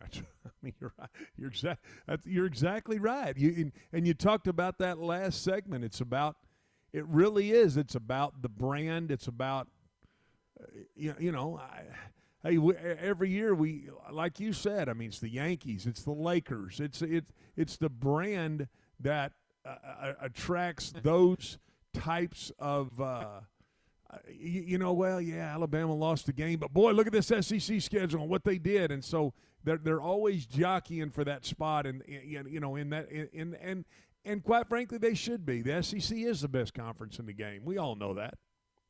[0.00, 0.22] That's, I
[0.62, 1.08] mean, you're right.
[1.36, 1.52] You're.
[2.24, 3.36] You're exactly right.
[3.36, 5.84] You and, you talked about that last segment.
[5.84, 6.36] It's about.
[6.92, 7.76] It really is.
[7.76, 9.10] It's about the brand.
[9.10, 9.68] It's about.
[10.94, 11.82] You, you know, I,
[12.44, 16.12] hey, we, every year we, like you said, I mean, it's the Yankees, it's the
[16.12, 18.68] Lakers, it's it's it's the brand
[19.00, 19.32] that
[19.64, 21.58] uh, uh, attracts those
[21.94, 23.00] types of.
[23.00, 23.40] Uh,
[24.10, 27.28] uh, you, you know, well, yeah, Alabama lost the game, but boy, look at this
[27.28, 29.32] SEC schedule and what they did, and so
[29.64, 33.84] they're they're always jockeying for that spot, and you know, in that, in, and
[34.24, 35.62] and quite frankly, they should be.
[35.62, 37.62] The SEC is the best conference in the game.
[37.64, 38.34] We all know that.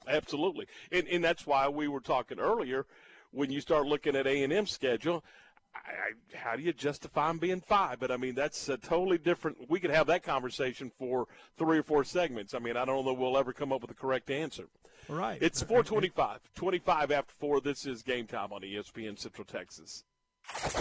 [0.07, 2.86] Absolutely, and and that's why we were talking earlier.
[3.31, 5.24] When you start looking at A and M schedule,
[5.74, 7.99] I, how do you justify them being five?
[7.99, 9.70] But I mean, that's a totally different.
[9.70, 11.27] We could have that conversation for
[11.57, 12.55] three or four segments.
[12.55, 14.69] I mean, I don't know we'll ever come up with the correct answer.
[15.09, 15.39] Right.
[15.40, 16.40] It's 425.
[16.55, 17.61] 25 after 4.
[17.61, 20.05] This is game time on ESPN Central Texas.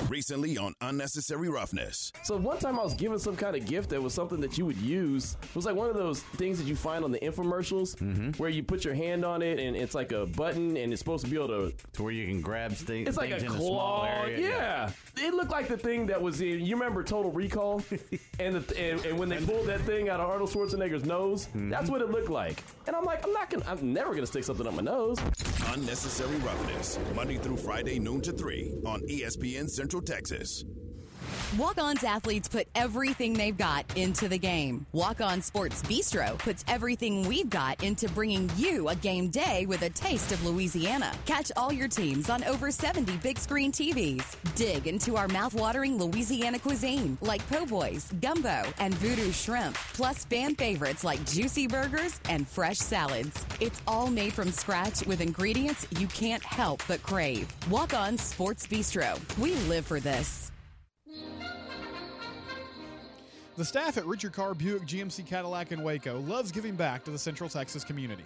[0.10, 2.12] Recently on Unnecessary Roughness.
[2.24, 4.66] So one time I was given some kind of gift that was something that you
[4.66, 5.38] would use.
[5.42, 8.32] It was like one of those things that you find on the infomercials mm-hmm.
[8.32, 11.26] where you put your hand on it and it's like a button and it's supposed
[11.26, 13.58] to be able to to where you can grab th- It's like a things in
[13.58, 14.06] a small claw.
[14.06, 14.40] area.
[14.40, 14.92] Yeah.
[15.18, 17.84] It looked like the thing that was in you remember Total Recall?
[18.40, 21.70] and, the, and and when they pulled that thing out of Arnold Schwarzenegger's nose, mm-hmm.
[21.70, 22.64] that's what it looked like.
[22.88, 25.18] And I'm like, I'm not gonna I'm never gonna stick something up my nose.
[25.68, 27.00] Unnecessary Roughness.
[27.16, 29.24] Monday through Friday, noon to 3 on E
[29.62, 30.66] ESPN Central Texas.
[31.58, 34.86] Walk On's athletes put everything they've got into the game.
[34.94, 39.82] Walk On Sports Bistro puts everything we've got into bringing you a game day with
[39.82, 41.12] a taste of Louisiana.
[41.26, 44.24] Catch all your teams on over 70 big screen TVs.
[44.56, 50.56] Dig into our mouthwatering Louisiana cuisine like po' boys, gumbo, and voodoo shrimp, plus fan
[50.56, 53.46] favorites like juicy burgers and fresh salads.
[53.60, 57.46] It's all made from scratch with ingredients you can't help but crave.
[57.70, 59.20] Walk On Sports Bistro.
[59.38, 60.51] We live for this.
[63.62, 67.20] The staff at Richard Carr Buick GMC Cadillac in Waco loves giving back to the
[67.20, 68.24] Central Texas community.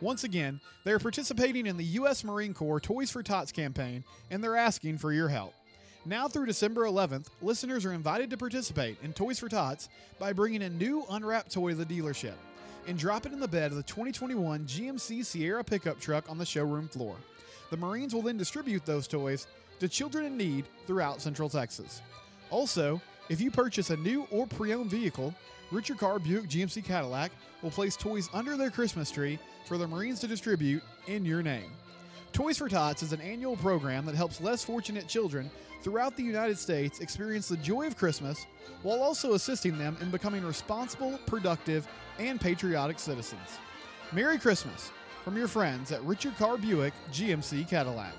[0.00, 2.22] Once again, they are participating in the U.S.
[2.22, 5.54] Marine Corps Toys for Tots campaign, and they're asking for your help.
[6.04, 9.88] Now through December 11th, listeners are invited to participate in Toys for Tots
[10.20, 12.36] by bringing a new unwrapped toy to the dealership
[12.86, 16.46] and drop it in the bed of the 2021 GMC Sierra pickup truck on the
[16.46, 17.16] showroom floor.
[17.70, 19.48] The Marines will then distribute those toys
[19.80, 22.02] to children in need throughout Central Texas.
[22.50, 25.34] Also, if you purchase a new or pre owned vehicle,
[25.70, 27.32] Richard Carr Buick GMC Cadillac
[27.62, 31.72] will place toys under their Christmas tree for the Marines to distribute in your name.
[32.32, 35.50] Toys for Tots is an annual program that helps less fortunate children
[35.82, 38.46] throughout the United States experience the joy of Christmas
[38.82, 41.88] while also assisting them in becoming responsible, productive,
[42.18, 43.58] and patriotic citizens.
[44.12, 44.90] Merry Christmas
[45.24, 48.12] from your friends at Richard Carr Buick GMC Cadillac.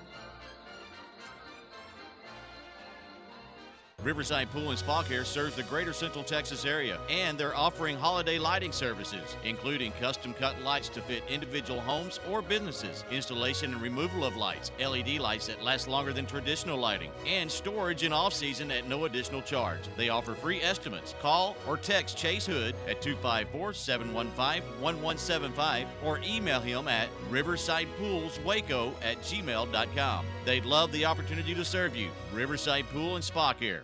[4.08, 8.40] Riverside Pool and Spa Care serves the greater Central Texas area, and they're offering holiday
[8.40, 14.24] lighting services, including custom cut lights to fit individual homes or businesses, installation and removal
[14.24, 18.72] of lights, LED lights that last longer than traditional lighting, and storage in off season
[18.72, 19.82] at no additional charge.
[19.98, 21.14] They offer free estimates.
[21.22, 29.18] Call or text Chase Hood at 254 715 1175 or email him at riversidepoolswaco at
[29.20, 30.26] gmail.com.
[30.46, 32.08] They'd love the opportunity to serve you.
[32.34, 33.84] Riverside Pool and Spa Care.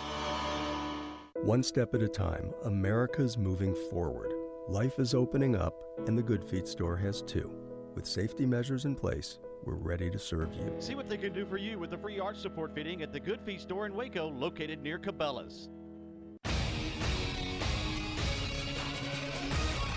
[1.43, 4.31] One step at a time, America's moving forward.
[4.67, 5.73] Life is opening up,
[6.05, 7.51] and the Good Feet store has too.
[7.95, 10.71] With safety measures in place, we're ready to serve you.
[10.77, 13.19] See what they can do for you with the free arch support fitting at the
[13.19, 15.67] Good Feet store in Waco, located near Cabela's.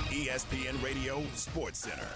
[0.09, 2.09] ESPN Radio Sports Center.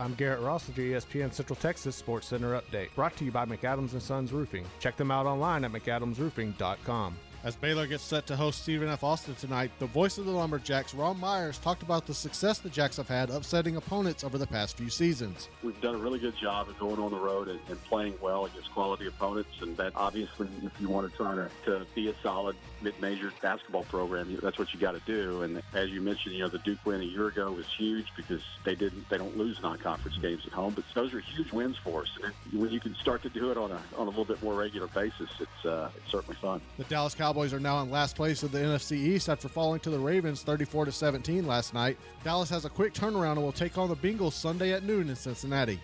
[0.00, 3.44] I'm Garrett Ross with your ESPN Central Texas Sports Center update, brought to you by
[3.44, 4.64] McAdams and Sons Roofing.
[4.80, 7.16] Check them out online at mcadamsroofing.com.
[7.42, 9.02] As Baylor gets set to host Stephen F.
[9.02, 12.98] Austin tonight, the voice of the Lumberjacks, Ron Myers, talked about the success the Jacks
[12.98, 15.48] have had upsetting opponents over the past few seasons.
[15.62, 18.44] We've done a really good job of going on the road and, and playing well
[18.44, 22.14] against quality opponents, and that obviously, if you want to try to, to be a
[22.22, 25.40] solid mid-major basketball program, that's what you got to do.
[25.40, 28.42] And as you mentioned, you know, the Duke win a year ago was huge because
[28.66, 32.02] they didn't, they don't lose non-conference games at home, but those are huge wins for
[32.02, 32.18] us.
[32.22, 34.54] And when you can start to do it on a on a little bit more
[34.54, 36.60] regular basis, it's uh, it's certainly fun.
[36.76, 39.90] The Dallas Cowboys are now in last place of the NFC East after falling to
[39.90, 41.96] the Ravens 34 to 17 last night.
[42.24, 45.16] Dallas has a quick turnaround and will take on the Bengals Sunday at noon in
[45.16, 45.78] Cincinnati.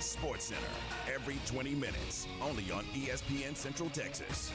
[0.00, 0.60] Sports Center,
[1.12, 4.52] every 20 minutes, only on ESPN Central Texas.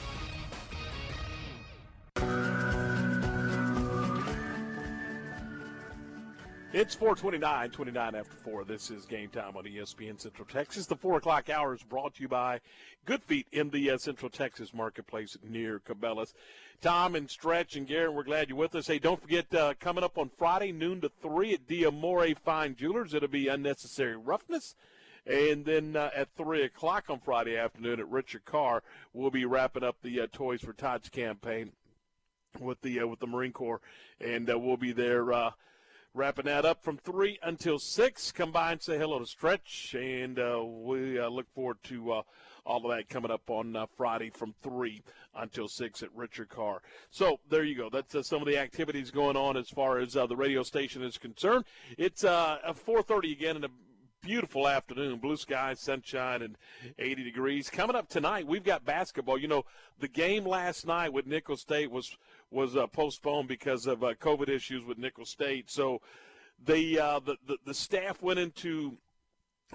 [6.74, 8.64] It's 429, 29 after 4.
[8.64, 10.86] This is game time on ESPN Central Texas.
[10.86, 12.60] The 4 o'clock hour is brought to you by
[13.04, 16.32] Good Feet in the uh, Central Texas marketplace near Cabela's.
[16.80, 18.86] Tom and Stretch and Garrett, we're glad you're with us.
[18.86, 23.12] Hey, don't forget, uh, coming up on Friday, noon to 3 at Diamore Fine Jewelers,
[23.12, 24.74] it'll be Unnecessary Roughness.
[25.26, 28.82] And then uh, at 3 o'clock on Friday afternoon at Richard Carr,
[29.12, 31.72] we'll be wrapping up the uh, Toys for Tots campaign
[32.58, 33.82] with the uh, with the Marine Corps,
[34.22, 35.52] and uh, we'll be there
[36.14, 38.32] wrapping that up from three until six.
[38.32, 42.22] Come by and say hello to Stretch, and uh, we uh, look forward to uh,
[42.66, 45.02] all of that coming up on uh, Friday from three
[45.34, 46.82] until six at Richard Carr.
[47.10, 47.88] So there you go.
[47.90, 51.02] That's uh, some of the activities going on as far as uh, the radio station
[51.02, 51.64] is concerned.
[51.96, 53.70] It's uh, 4:30 again in a
[54.22, 56.56] beautiful afternoon, blue skies, sunshine, and
[56.98, 57.68] 80 degrees.
[57.68, 59.36] Coming up tonight, we've got basketball.
[59.36, 59.64] You know,
[59.98, 62.16] the game last night with Nicholls State was
[62.52, 65.70] was uh, postponed because of uh, COVID issues with Nicholls State.
[65.70, 66.00] So
[66.64, 68.98] the, uh, the the the staff went into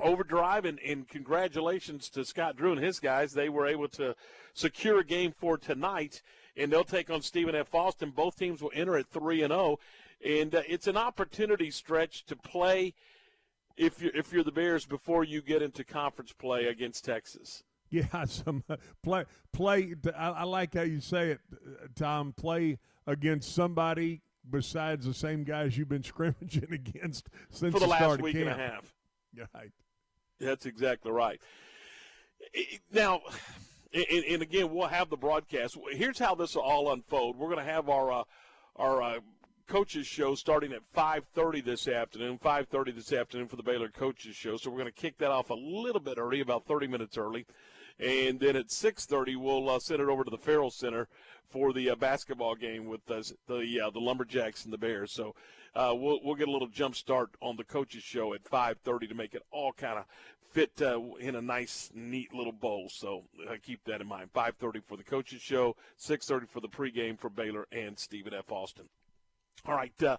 [0.01, 3.33] overdrive, and, and congratulations to Scott Drew and his guys.
[3.33, 4.15] They were able to
[4.53, 6.21] secure a game for tonight,
[6.55, 7.73] and they'll take on Stephen F.
[7.73, 8.11] Austin.
[8.11, 9.79] Both teams will enter at three and zero,
[10.23, 12.93] and uh, it's an opportunity stretch to play
[13.75, 17.63] if you're if you're the Bears before you get into conference play against Texas.
[17.91, 19.23] Yeah, some uh, play
[19.53, 19.95] play.
[20.15, 22.33] I, I like how you say it, uh, Tom.
[22.33, 28.01] Play against somebody besides the same guys you've been scrimmaging against since for the last
[28.01, 28.49] start of week camp.
[28.49, 28.93] and a half.
[29.33, 29.71] Yeah, right.
[30.39, 31.41] That's exactly right.
[32.91, 33.21] Now,
[33.93, 35.77] and, and again, we'll have the broadcast.
[35.91, 37.37] Here's how this will all unfold.
[37.37, 38.23] We're going to have our uh,
[38.75, 39.19] our uh,
[39.67, 42.39] coaches show starting at 5:30 this afternoon.
[42.39, 44.57] 5:30 this afternoon for the Baylor coaches show.
[44.57, 47.45] So we're going to kick that off a little bit early, about 30 minutes early,
[47.99, 51.07] and then at 6:30 we'll uh, send it over to the Ferrell Center
[51.49, 55.11] for the uh, basketball game with uh, the uh, the Lumberjacks and the Bears.
[55.11, 55.35] So
[55.75, 59.15] uh, we'll we'll get a little jump start on the coaches show at 5:30 to
[59.15, 60.05] make it all kind of
[60.51, 62.87] fit uh, in a nice, neat little bowl.
[62.89, 64.31] So uh, keep that in mind.
[64.33, 68.49] 5:30 for the coaches show, 6:30 for the pregame for Baylor and Stephen F.
[68.49, 68.87] Austin.
[69.65, 70.03] All right.
[70.03, 70.17] Uh,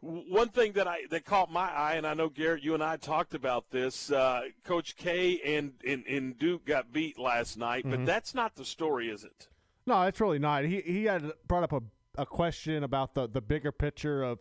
[0.00, 2.96] one thing that I that caught my eye, and I know Garrett, you and I
[2.96, 4.10] talked about this.
[4.10, 8.64] Uh, Coach K and, and and Duke got beat last night, but that's not the
[8.64, 9.48] story, is it?
[9.86, 10.64] No, it's really not.
[10.64, 11.82] He he had brought up a,
[12.16, 14.38] a question about the the bigger picture of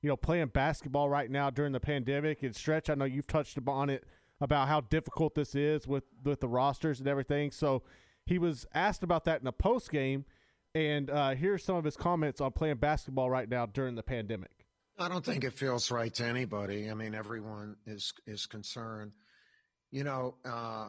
[0.00, 2.88] you know playing basketball right now during the pandemic and stretch.
[2.88, 4.04] I know you've touched upon it
[4.40, 7.50] about how difficult this is with with the rosters and everything.
[7.50, 7.82] So
[8.24, 10.24] he was asked about that in a post game,
[10.74, 14.50] and uh, here's some of his comments on playing basketball right now during the pandemic.
[14.98, 16.90] I don't think it feels right to anybody.
[16.90, 19.12] I mean, everyone is is concerned.
[19.90, 20.88] You know, uh,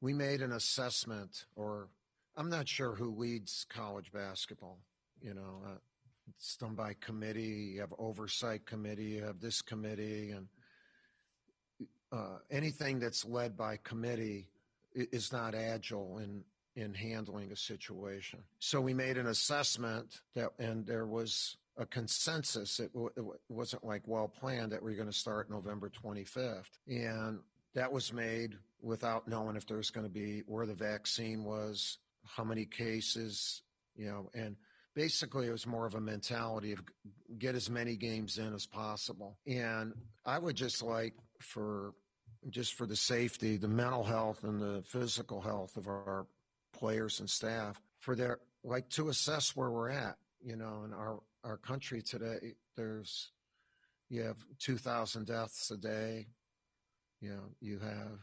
[0.00, 1.88] we made an assessment, or
[2.36, 4.78] I'm not sure who leads college basketball.
[5.22, 5.78] You know, uh,
[6.28, 7.72] it's done by committee.
[7.74, 9.04] You have oversight committee.
[9.04, 10.48] You have this committee, and
[12.12, 14.48] uh, anything that's led by committee
[14.94, 16.44] is not agile in
[16.78, 18.38] in handling a situation.
[18.60, 22.78] So we made an assessment that, and there was a consensus.
[22.78, 26.78] It, w- it wasn't like well planned that we are going to start November 25th,
[26.86, 27.40] and
[27.74, 31.98] that was made without knowing if there was going to be where the vaccine was,
[32.24, 33.62] how many cases,
[33.96, 34.54] you know, and
[34.94, 36.80] basically it was more of a mentality of
[37.38, 39.36] get as many games in as possible.
[39.48, 39.92] And
[40.24, 41.92] I would just like for
[42.50, 46.26] just for the safety, the mental health and the physical health of our
[46.78, 51.20] players and staff for their like to assess where we're at, you know, in our
[51.44, 52.54] our country today.
[52.76, 53.32] There's
[54.08, 56.26] you have 2,000 deaths a day.
[57.20, 58.20] You know, you have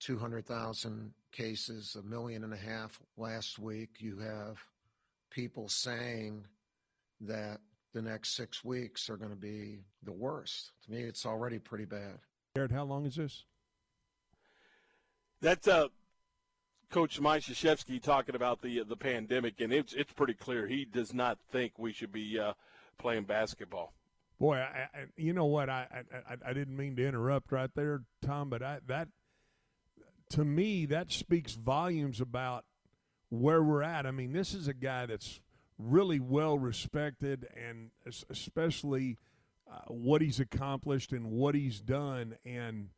[0.00, 3.90] 200,000 cases, a million and a half last week.
[3.98, 4.58] You have
[5.30, 6.44] people saying
[7.20, 7.60] that
[7.92, 10.72] the next six weeks are going to be the worst.
[10.84, 12.18] To me, it's already pretty bad.
[12.56, 13.44] Jared, how long is this?
[15.40, 15.88] That's uh,
[16.92, 17.42] Coach Mike
[18.02, 21.92] talking about the the pandemic, and it's it's pretty clear he does not think we
[21.92, 22.52] should be uh,
[22.98, 23.94] playing basketball.
[24.38, 25.70] Boy, I, I, you know what?
[25.70, 25.86] I,
[26.28, 29.08] I I didn't mean to interrupt right there, Tom, but I, that
[30.30, 32.66] to me that speaks volumes about
[33.30, 34.04] where we're at.
[34.04, 35.40] I mean, this is a guy that's
[35.78, 37.90] really well respected, and
[38.30, 39.16] especially
[39.70, 42.36] uh, what he's accomplished and what he's done.
[42.44, 42.90] And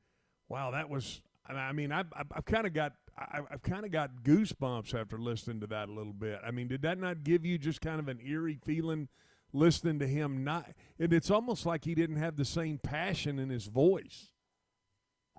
[0.48, 1.22] wow, that was.
[1.46, 5.66] I mean, I've, I've kind of got I've kind of got goosebumps after listening to
[5.68, 6.40] that a little bit.
[6.44, 9.08] I mean, did that not give you just kind of an eerie feeling
[9.52, 10.42] listening to him?
[10.42, 14.32] Not, and it's almost like he didn't have the same passion in his voice.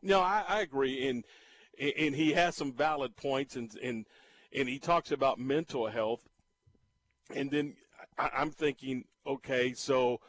[0.01, 1.25] No, I, I agree, and
[1.79, 4.05] and he has some valid points, and and
[4.55, 6.21] and he talks about mental health,
[7.35, 7.75] and then
[8.17, 10.21] I, I'm thinking, okay, so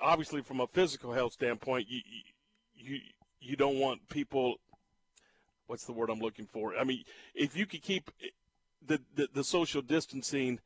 [0.00, 2.00] obviously from a physical health standpoint, you
[2.74, 2.98] you
[3.40, 4.56] you don't want people.
[5.70, 6.76] What's the word I'm looking for?
[6.76, 8.10] I mean, if you could keep
[8.84, 10.58] the the, the social distancing,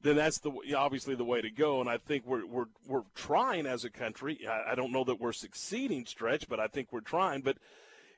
[0.00, 1.82] then that's the obviously the way to go.
[1.82, 4.40] And I think we're we're we're trying as a country.
[4.48, 7.42] I, I don't know that we're succeeding, stretch, but I think we're trying.
[7.42, 7.58] But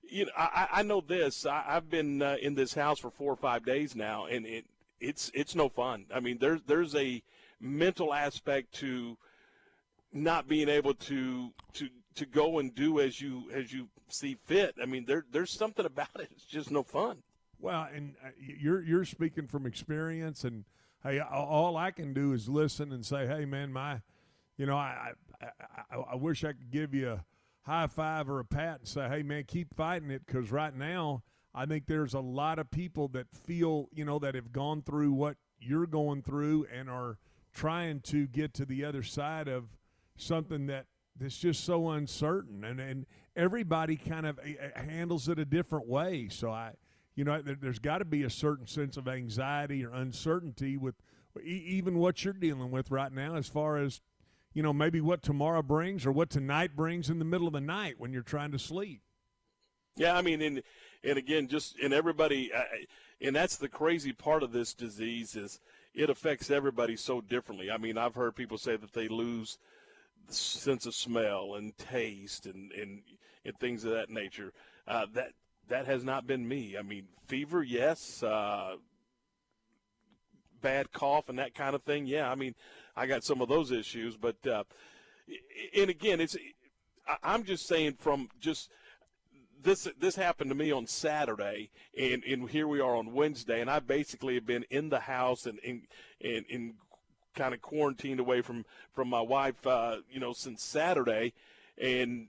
[0.09, 1.45] you know, I, I know this.
[1.45, 4.65] I, I've been uh, in this house for four or five days now, and it
[5.01, 6.07] it's it's no fun.
[6.15, 7.21] I mean, there's there's a
[7.61, 9.19] mental aspect to
[10.13, 14.75] not being able to to to go and do as you as you see fit.
[14.83, 16.29] I mean, there there's something about it.
[16.33, 17.19] It's just no fun.
[17.59, 20.65] Well, and uh, you're you're speaking from experience, and
[21.03, 24.01] hey, all I can do is listen and say, hey, man, my,
[24.57, 25.47] you know, I I,
[25.91, 27.25] I, I wish I could give you a
[27.63, 31.23] high five or a pat and say, hey, man, keep fighting it, because right now.
[31.55, 35.13] I think there's a lot of people that feel, you know, that have gone through
[35.13, 37.19] what you're going through and are
[37.53, 39.65] trying to get to the other side of
[40.17, 40.87] something that
[41.19, 43.07] that's just so uncertain and and
[43.37, 46.29] everybody kind of eh, eh, handles it a different way.
[46.31, 46.73] So i
[47.15, 50.95] you know there, has got to be a certain sense of anxiety or uncertainty with
[51.43, 54.01] even what you're dealing with right now as far as
[54.55, 57.61] you know maybe what tomorrow brings or what tonight brings in the middle of the
[57.61, 59.03] night when you're trying to sleep.
[59.97, 60.63] Yeah i mean and
[61.05, 62.51] and again just and everybody
[63.21, 65.61] and that's the crazy part of this disease is
[65.95, 67.71] it affects everybody so differently.
[67.71, 69.59] I mean i've heard people say that they lose
[70.29, 73.03] sense of smell and taste and, and,
[73.45, 74.53] and things of that nature.
[74.87, 75.33] Uh, that
[75.69, 76.77] that has not been me.
[76.77, 78.23] I mean, fever, yes.
[78.23, 78.77] Uh,
[80.61, 82.31] bad cough and that kind of thing, yeah.
[82.31, 82.55] I mean,
[82.97, 84.65] I got some of those issues, but uh,
[85.77, 86.37] and again, it's
[87.23, 88.71] I'm just saying from just
[89.63, 93.71] this this happened to me on Saturday, and and here we are on Wednesday, and
[93.71, 95.83] I basically have been in the house and and
[96.21, 96.75] in
[97.35, 101.33] kind of quarantined away from from my wife, uh, you know, since Saturday,
[101.79, 102.29] and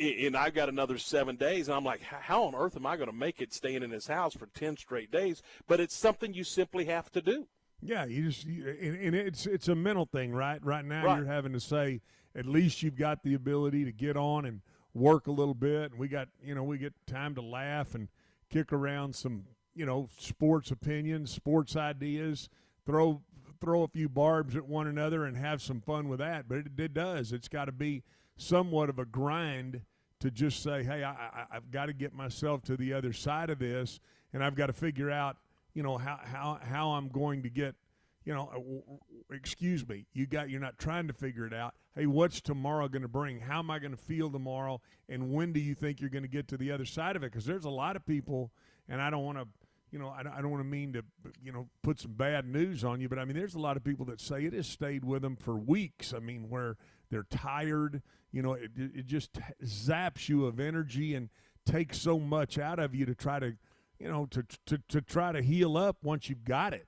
[0.00, 3.10] and I've got another seven days, and I'm like, how on earth am I going
[3.10, 5.42] to make it staying in this house for ten straight days?
[5.66, 7.46] But it's something you simply have to do.
[7.80, 10.64] Yeah, you just you, and, and, it's it's a mental thing, right?
[10.64, 11.16] Right now, right.
[11.18, 12.00] you're having to say
[12.34, 14.62] at least you've got the ability to get on and
[14.94, 18.08] work a little bit, and we got you know we get time to laugh and
[18.50, 19.44] kick around some
[19.74, 22.48] you know sports opinions, sports ideas,
[22.84, 23.22] throw
[23.60, 26.48] throw a few barbs at one another and have some fun with that.
[26.48, 27.32] But it, it does.
[27.32, 28.02] It's got to be
[28.36, 29.82] somewhat of a grind
[30.20, 33.50] to just say, hey, I, I, I've got to get myself to the other side
[33.50, 34.00] of this,
[34.32, 35.36] and I've got to figure out,
[35.74, 37.76] you know, how how how I'm going to get,
[38.24, 41.74] you know, uh, excuse me, you got you're not trying to figure it out.
[41.94, 43.40] Hey, what's tomorrow going to bring?
[43.40, 44.80] How am I going to feel tomorrow?
[45.08, 47.32] And when do you think you're going to get to the other side of it?
[47.32, 48.50] Because there's a lot of people,
[48.88, 49.46] and I don't want to
[49.90, 51.02] you know, I, I don't want to mean to,
[51.42, 53.84] you know, put some bad news on you, but I mean, there's a lot of
[53.84, 56.12] people that say it has stayed with them for weeks.
[56.14, 56.76] I mean, where
[57.10, 58.02] they're tired,
[58.32, 61.30] you know, it, it just zaps you of energy and
[61.64, 63.56] takes so much out of you to try to,
[63.98, 66.86] you know, to, to, to try to heal up once you've got it.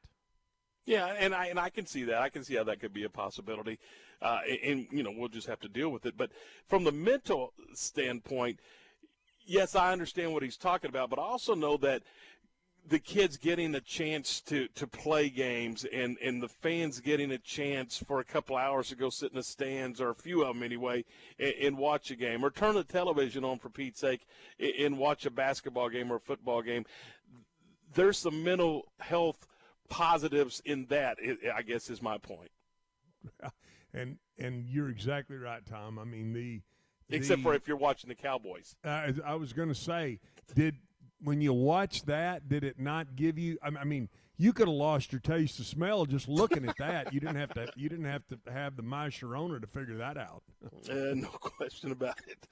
[0.86, 2.20] Yeah, and I and I can see that.
[2.20, 3.78] I can see how that could be a possibility,
[4.22, 6.16] uh, and you know we'll just have to deal with it.
[6.16, 6.30] But
[6.66, 8.58] from the mental standpoint,
[9.44, 12.02] yes, I understand what he's talking about, but I also know that
[12.88, 17.38] the kids getting a chance to, to play games and, and the fans getting a
[17.38, 20.54] chance for a couple hours to go sit in the stands, or a few of
[20.54, 21.04] them anyway,
[21.38, 24.26] and, and watch a game, or turn the television on for Pete's sake
[24.58, 26.84] and, watch a basketball game or a football game.
[27.94, 29.46] There's some mental health
[29.88, 31.18] positives in that,
[31.54, 32.50] I guess, is my point.
[33.92, 35.98] And and you're exactly right, Tom.
[35.98, 36.60] I mean the,
[37.08, 38.76] the except for if you're watching the Cowboys.
[38.84, 40.20] Uh, I was going to say,
[40.54, 40.76] did
[41.22, 43.58] when you watch that, did it not give you?
[43.62, 47.12] I mean, you could have lost your taste of smell just looking at that.
[47.12, 47.70] You didn't have to.
[47.76, 50.42] You didn't have to have the My Sharona to figure that out.
[50.64, 52.48] uh, no question about it.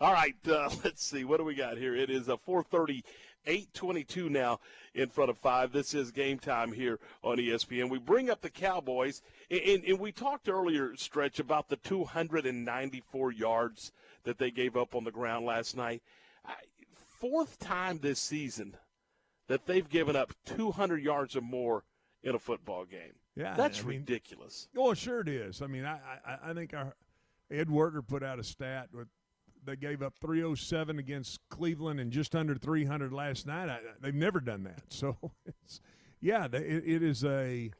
[0.00, 1.24] All right, uh, let's see.
[1.24, 1.94] What do we got here?
[1.94, 3.04] It is a 4:30,
[3.46, 4.58] 8:22 now
[4.94, 5.72] in front of five.
[5.72, 7.90] This is game time here on ESPN.
[7.90, 13.32] We bring up the Cowboys, and, and, and we talked earlier, stretch about the 294
[13.32, 13.92] yards
[14.24, 16.02] that they gave up on the ground last night
[17.20, 18.76] fourth time this season
[19.48, 21.84] that they've given up 200 yards or more
[22.22, 23.14] in a football game.
[23.36, 24.68] Yeah, that's I mean, ridiculous.
[24.76, 25.62] Oh, sure it is.
[25.62, 26.94] I mean, I I, I think our
[27.50, 29.08] Ed Werder put out a stat with
[29.64, 33.68] they gave up 307 against Cleveland and just under 300 last night.
[33.68, 34.82] I, they've never done that.
[34.88, 35.16] So,
[35.46, 35.80] it's,
[36.20, 37.70] yeah, it, it is a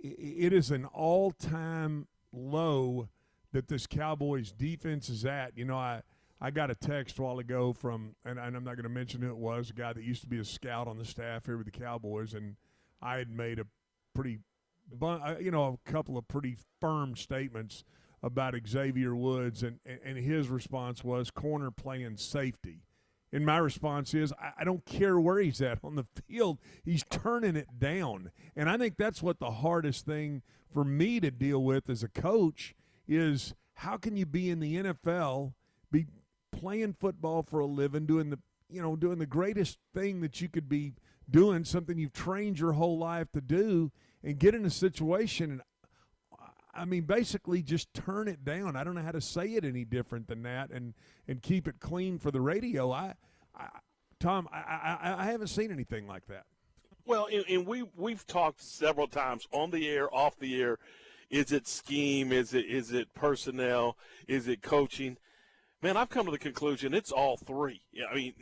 [0.00, 3.08] it is an all time low
[3.52, 5.56] that this Cowboys defense is at.
[5.56, 6.02] You know, I
[6.40, 9.22] I got a text a while ago from, and, and I'm not going to mention
[9.22, 11.56] who it was, a guy that used to be a scout on the staff here
[11.56, 12.56] with the Cowboys, and
[13.02, 13.66] I had made a
[14.14, 14.38] pretty,
[15.02, 17.82] uh, you know, a couple of pretty firm statements
[18.22, 22.82] about Xavier Woods, and, and his response was corner playing safety.
[23.32, 26.58] And my response is, I don't care where he's at on the field.
[26.82, 28.30] He's turning it down.
[28.56, 30.42] And I think that's what the hardest thing
[30.72, 32.74] for me to deal with as a coach
[33.06, 35.52] is how can you be in the NFL,
[35.90, 36.06] be
[36.58, 38.38] playing football for a living, doing the
[38.70, 40.94] you know doing the greatest thing that you could be
[41.30, 43.90] doing, something you've trained your whole life to do,
[44.22, 45.62] and get in a situation and
[46.78, 48.76] I mean, basically, just turn it down.
[48.76, 50.94] I don't know how to say it any different than that, and
[51.26, 52.92] and keep it clean for the radio.
[52.92, 53.14] I,
[53.54, 53.66] I
[54.20, 56.44] Tom, I, I, I haven't seen anything like that.
[57.04, 60.78] Well, and, and we we've talked several times on the air, off the air.
[61.30, 62.32] Is it scheme?
[62.32, 63.96] Is it is it personnel?
[64.28, 65.16] Is it coaching?
[65.82, 67.82] Man, I've come to the conclusion it's all three.
[68.10, 68.34] I mean,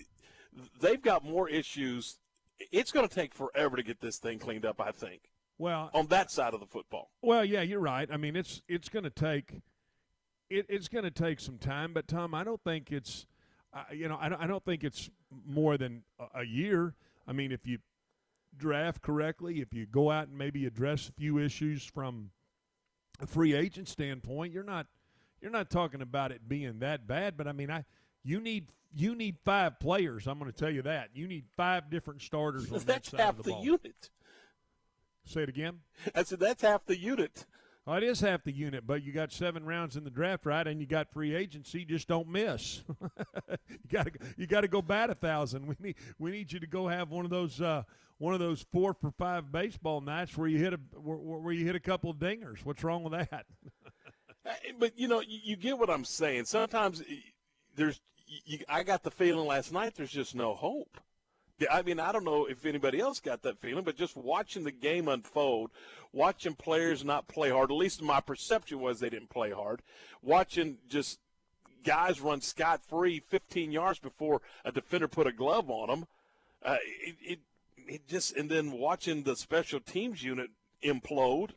[0.81, 2.19] they've got more issues.
[2.73, 4.81] It's going to take forever to get this thing cleaned up.
[4.81, 5.23] I think.
[5.59, 7.11] Well, on that side of the football.
[7.23, 8.09] Well, yeah, you're right.
[8.11, 9.61] I mean, it's it's going to take
[10.51, 11.93] it, it's going to take some time.
[11.93, 13.27] But Tom, I don't think it's
[13.75, 15.11] uh, you know I don't, I don't think it's
[15.47, 16.95] more than a, a year.
[17.27, 17.79] I mean, if you
[18.57, 22.31] draft correctly, if you go out and maybe address a few issues from
[23.21, 24.87] a free agent standpoint, you're not
[25.47, 27.85] you're not talking about it being that bad, but I mean, I
[28.25, 30.27] you need you need five players.
[30.27, 33.31] I'm going to tell you that you need five different starters on that side half
[33.31, 33.65] of the, the ball.
[33.65, 34.11] unit.
[35.25, 35.79] Say it again.
[36.17, 37.47] I said that's half the unit.
[37.87, 40.67] Well, it is half the unit, but you got seven rounds in the draft, right?
[40.67, 41.85] And you got free agency.
[41.85, 42.83] Just don't miss.
[43.49, 45.69] you got to you got to go bat a thousand.
[45.69, 47.85] We need we need you to go have one of those uh,
[48.19, 51.65] one of those four for five baseball nights where you hit a where, where you
[51.65, 52.65] hit a couple of dingers.
[52.65, 53.47] What's wrong with that?
[54.79, 56.45] but you know, you, you, get what I'm saying.
[56.45, 57.03] Sometimes
[57.75, 58.01] there's,
[58.45, 61.01] you, I got the feeling last night there's just no hope.
[61.71, 64.73] I mean, I don't know if anybody else got that feeling, but just watching the
[64.73, 65.71] game unfold,
[66.13, 69.81] watching players not play hard, at least my perception was they didn't play hard,
[70.23, 71.19] watching just
[71.83, 76.07] guys run scot free 15 yards before a defender put a glove on them.
[76.63, 77.39] Uh, it, it,
[77.87, 80.51] it just, and then watching the special teams unit
[80.85, 81.51] implode.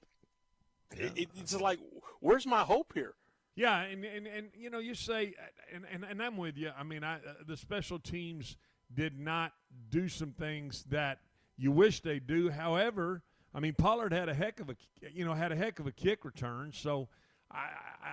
[0.98, 1.10] Yeah.
[1.16, 1.80] It, it's like,
[2.20, 3.14] where's my hope here?
[3.56, 5.34] Yeah, and, and, and you know, you say,
[5.74, 6.72] and, and, and I'm with you.
[6.78, 8.56] I mean, I, uh, the special teams
[8.94, 9.52] did not
[9.90, 11.20] do some things that
[11.58, 12.50] you wish they do.
[12.50, 13.22] However,
[13.54, 14.76] I mean, Pollard had a heck of a,
[15.12, 16.72] you know, had a heck of a kick return.
[16.74, 17.10] So
[17.52, 17.68] I,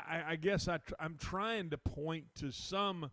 [0.09, 3.11] I, I guess I, I'm trying to point to some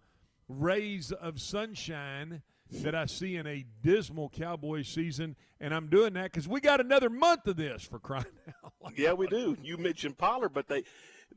[0.47, 2.41] rays of sunshine
[2.81, 6.81] that I see in a dismal Cowboys season, and I'm doing that because we got
[6.81, 8.25] another month of this for crying
[8.65, 8.73] out.
[8.81, 8.93] loud.
[8.97, 9.55] Yeah, we do.
[9.61, 10.83] You mentioned Pollard, but they,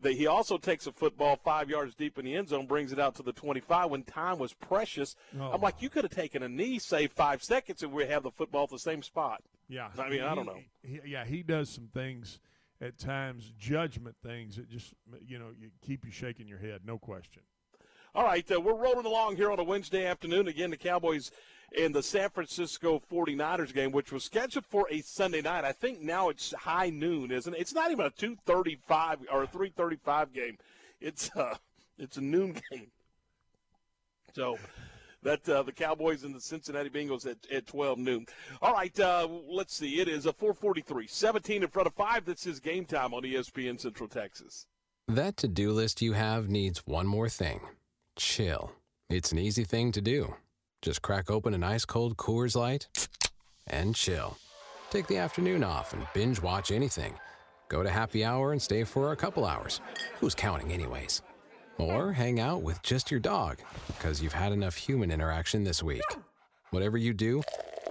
[0.00, 2.98] they he also takes a football five yards deep in the end zone, brings it
[2.98, 5.14] out to the 25 when time was precious.
[5.38, 5.50] Oh.
[5.52, 8.30] I'm like, you could have taken a knee, saved five seconds, and we have the
[8.30, 9.42] football at the same spot.
[9.68, 10.58] Yeah, I mean, I don't know.
[10.82, 12.40] He, he- yeah, he does some things
[12.80, 14.92] at times, judgment things that just
[15.26, 17.42] you know you keep you shaking your head, no question.
[18.16, 20.48] All right, uh, we're rolling along here on a Wednesday afternoon.
[20.48, 21.30] Again, the Cowboys
[21.78, 25.66] and the San Francisco 49ers game, which was scheduled for a Sunday night.
[25.66, 27.60] I think now it's high noon, isn't it?
[27.60, 30.56] It's not even a 2:35 or a 3:35 game.
[30.98, 31.56] It's uh,
[31.98, 32.86] it's a noon game.
[34.32, 34.56] So
[35.22, 38.24] that uh, the Cowboys and the Cincinnati Bengals at, at 12 noon.
[38.62, 40.00] All right, uh, let's see.
[40.00, 42.24] It is a 443, 17 in front of five.
[42.24, 44.66] This is game time on ESPN Central Texas.
[45.06, 47.60] That to do list you have needs one more thing
[48.16, 48.72] chill.
[49.08, 50.34] It's an easy thing to do.
[50.82, 52.88] Just crack open an ice cold Coors Light
[53.66, 54.36] and chill.
[54.90, 57.14] Take the afternoon off and binge watch anything.
[57.68, 59.80] Go to happy hour and stay for a couple hours.
[60.20, 61.22] Who's counting, anyways?
[61.78, 66.04] Or hang out with just your dog because you've had enough human interaction this week.
[66.70, 67.42] Whatever you do,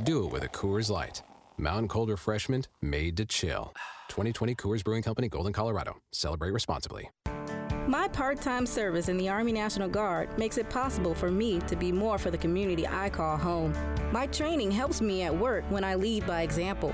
[0.03, 1.21] do it with a Coors Light.
[1.57, 3.73] Mountain cold refreshment made to chill.
[4.09, 5.97] 2020 Coors Brewing Company, Golden, Colorado.
[6.11, 7.09] Celebrate responsibly.
[7.87, 11.75] My part time service in the Army National Guard makes it possible for me to
[11.75, 13.75] be more for the community I call home.
[14.11, 16.91] My training helps me at work when I lead by example.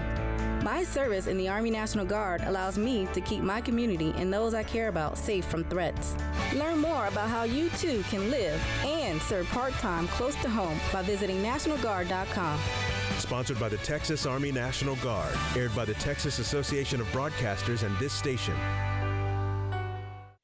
[0.63, 4.53] My service in the Army National Guard allows me to keep my community and those
[4.53, 6.13] I care about safe from threats.
[6.53, 10.77] Learn more about how you too can live and serve part time close to home
[10.91, 12.59] by visiting NationalGuard.com.
[13.17, 15.33] Sponsored by the Texas Army National Guard.
[15.55, 18.55] Aired by the Texas Association of Broadcasters and this station.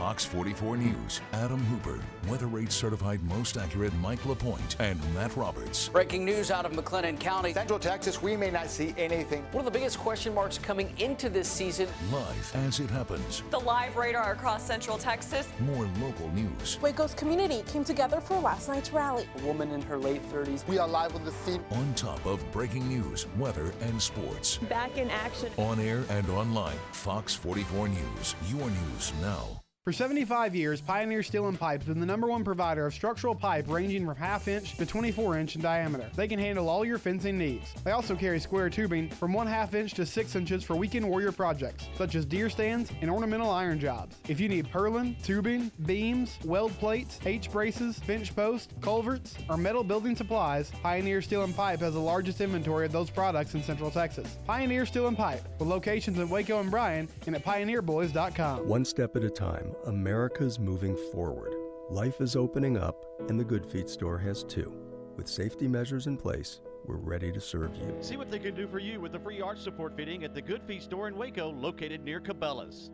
[0.00, 5.88] Fox 44 News, Adam Hooper, Weather Rate Certified Most Accurate Mike LaPointe, and Matt Roberts.
[5.88, 7.52] Breaking news out of McLennan County.
[7.52, 9.42] Central Texas, we may not see anything.
[9.52, 11.88] One of the biggest question marks coming into this season.
[12.12, 13.42] Live as it happens.
[13.50, 15.48] The live radar across central Texas.
[15.60, 16.78] More local news.
[16.80, 19.26] Waco's community came together for last night's rally.
[19.38, 20.66] A woman in her late 30s.
[20.66, 21.64] We are live on the scene.
[21.72, 24.58] On top of breaking news, weather, and sports.
[24.58, 25.50] Back in action.
[25.56, 26.78] On air and online.
[26.92, 28.34] Fox 44 News.
[28.48, 29.60] Your news now.
[29.84, 33.34] For 75 years, Pioneer Steel and Pipe has been the number one provider of structural
[33.34, 36.10] pipe ranging from half inch to 24 inch in diameter.
[36.14, 37.72] They can handle all your fencing needs.
[37.82, 41.32] They also carry square tubing from 1 half inch to 6 inches for weekend warrior
[41.32, 44.16] projects, such as deer stands and ornamental iron jobs.
[44.28, 49.82] If you need purlin, tubing, beams, weld plates, H braces, bench posts, culverts, or metal
[49.82, 53.90] building supplies, Pioneer Steel and Pipe has the largest inventory of those products in Central
[53.90, 54.36] Texas.
[54.46, 58.68] Pioneer Steel and Pipe, with locations in Waco and Bryan and at pioneerboys.com.
[58.68, 61.54] One step at a time, America's moving forward.
[61.90, 64.72] Life is opening up, and the Good Feet store has too.
[65.16, 67.96] With safety measures in place, we're ready to serve you.
[68.00, 70.42] See what they can do for you with the free arch support fitting at the
[70.42, 72.90] Good Feet store in Waco, located near Cabela's.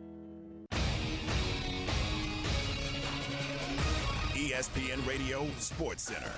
[4.33, 6.31] ESPN Radio Sports Center.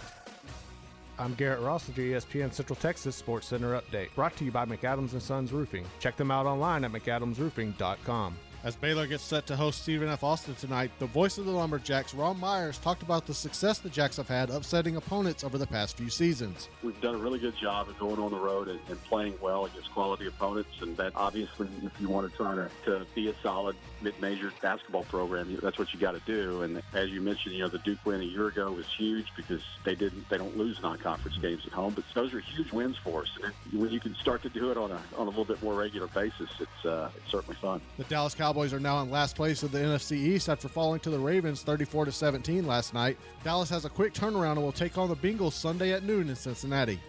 [1.18, 4.66] I'm Garrett Ross with your ESPN Central Texas Sports Center update, brought to you by
[4.66, 5.86] McAdams and Sons Roofing.
[6.00, 8.38] Check them out online at mcadamsroofing.com.
[8.62, 10.22] As Baylor gets set to host Stephen F.
[10.22, 14.18] Austin tonight, the voice of the Lumberjacks, Ron Myers, talked about the success the Jacks
[14.18, 16.68] have had upsetting opponents over the past few seasons.
[16.84, 19.66] We've done a really good job of going on the road and, and playing well
[19.66, 23.34] against quality opponents, and that obviously, if you want to try to, to be a
[23.42, 26.62] solid mid-major basketball program, that's what you got to do.
[26.62, 29.62] And as you mentioned, you know, the Duke win a year ago was huge because
[29.84, 33.22] they didn't, they don't lose non-conference games at home, but those are huge wins for
[33.22, 33.30] us.
[33.44, 35.74] And when you can start to do it on a on a little bit more
[35.74, 37.82] regular basis, it's uh, it's certainly fun.
[37.98, 41.10] The Dallas Cowboys are now in last place of the NFC East after falling to
[41.10, 43.18] the Ravens 34 to 17 last night.
[43.44, 46.36] Dallas has a quick turnaround and will take on the Bengals Sunday at noon in
[46.36, 47.00] Cincinnati.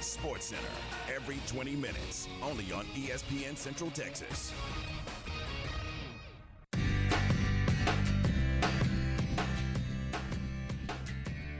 [0.00, 0.68] Sports Center
[1.16, 4.52] every 20 minutes, only on ESPN Central Texas.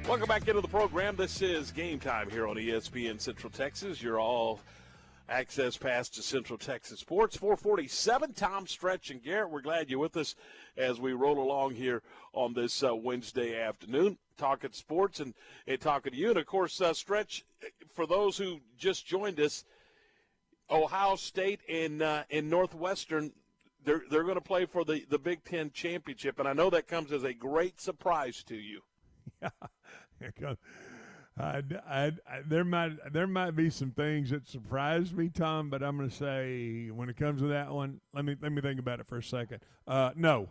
[0.08, 1.16] Welcome back into the program.
[1.16, 4.00] This is game time here on ESPN Central Texas.
[4.00, 4.60] You're all
[5.28, 7.36] access pass to Central Texas Sports.
[7.36, 9.50] 447, Tom Stretch and Garrett.
[9.50, 10.36] We're glad you're with us
[10.76, 12.02] as we roll along here
[12.32, 15.34] on this uh, Wednesday afternoon, talking sports and,
[15.66, 16.28] and talking to you.
[16.28, 17.44] And of course, uh, Stretch,
[17.92, 19.64] for those who just joined us,
[20.70, 23.32] Ohio State and uh, and Northwestern,
[23.84, 26.86] they're they're going to play for the the Big Ten championship, and I know that
[26.86, 28.82] comes as a great surprise to you.
[29.42, 30.54] Yeah.
[31.38, 32.12] I, I, I,
[32.46, 36.14] there might there might be some things that surprised me, Tom, but I'm going to
[36.16, 39.18] say when it comes to that one, let me let me think about it for
[39.18, 39.60] a second.
[39.86, 40.48] Uh, no,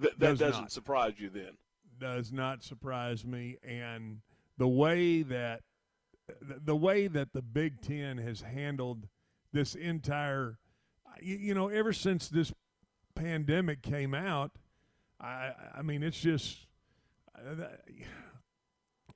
[0.00, 0.72] Th- that Does doesn't not.
[0.72, 1.56] surprise you then.
[1.98, 4.20] does not surprise me, and
[4.56, 5.62] the way that
[6.40, 9.08] the, the way that the Big Ten has handled
[9.52, 10.58] this entire,
[11.20, 12.52] you, you know, ever since this
[13.16, 14.52] pandemic came out,
[15.20, 16.58] I I mean it's just.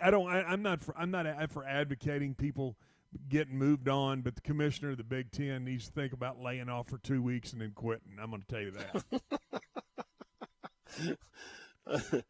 [0.00, 0.28] I don't.
[0.28, 0.80] I, I'm not.
[0.80, 2.76] For, I'm not for advocating people
[3.28, 6.68] getting moved on, but the commissioner of the Big Ten needs to think about laying
[6.68, 8.18] off for two weeks and then quitting.
[8.20, 9.04] I'm going to tell you that.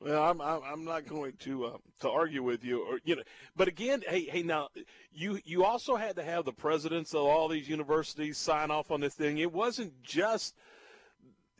[0.00, 3.22] well, I'm, I'm I'm not going to uh, to argue with you, or you know.
[3.54, 4.68] But again, hey hey, now
[5.12, 9.00] you you also had to have the presidents of all these universities sign off on
[9.00, 9.38] this thing.
[9.38, 10.54] It wasn't just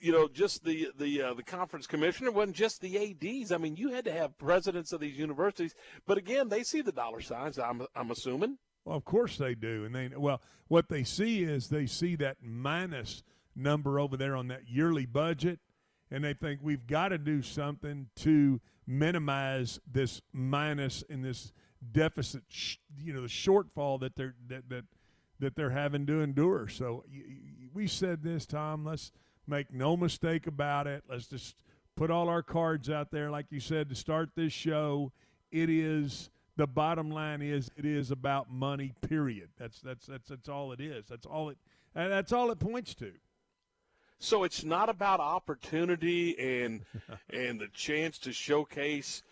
[0.03, 2.31] you know just the the uh, the conference commissioner.
[2.31, 3.53] Wasn't just the ads.
[3.53, 5.75] I mean, you had to have presidents of these universities.
[6.07, 7.59] But again, they see the dollar signs.
[7.59, 8.59] I'm I'm assuming.
[8.85, 12.39] Well, of course they do, and they well, what they see is they see that
[12.43, 13.23] minus
[13.55, 15.61] number over there on that yearly budget,
[16.11, 21.53] and they think we've got to do something to minimize this minus in this
[21.93, 24.85] deficit, sh- you know, the shortfall that they're that that
[25.39, 26.69] that they're having to endure.
[26.69, 28.85] So y- y- we said this, Tom.
[28.85, 29.13] Let's
[29.47, 31.05] make no mistake about it.
[31.09, 31.57] Let's just
[31.97, 35.13] put all our cards out there, like you said, to start this show.
[35.51, 38.93] It is the bottom line is it is about money.
[39.01, 39.51] Period.
[39.59, 41.07] That's that's that's that's all it is.
[41.09, 41.59] That's all it.
[41.95, 43.13] That's all it points to.
[44.19, 46.85] So it's not about opportunity and
[47.33, 49.23] and the chance to showcase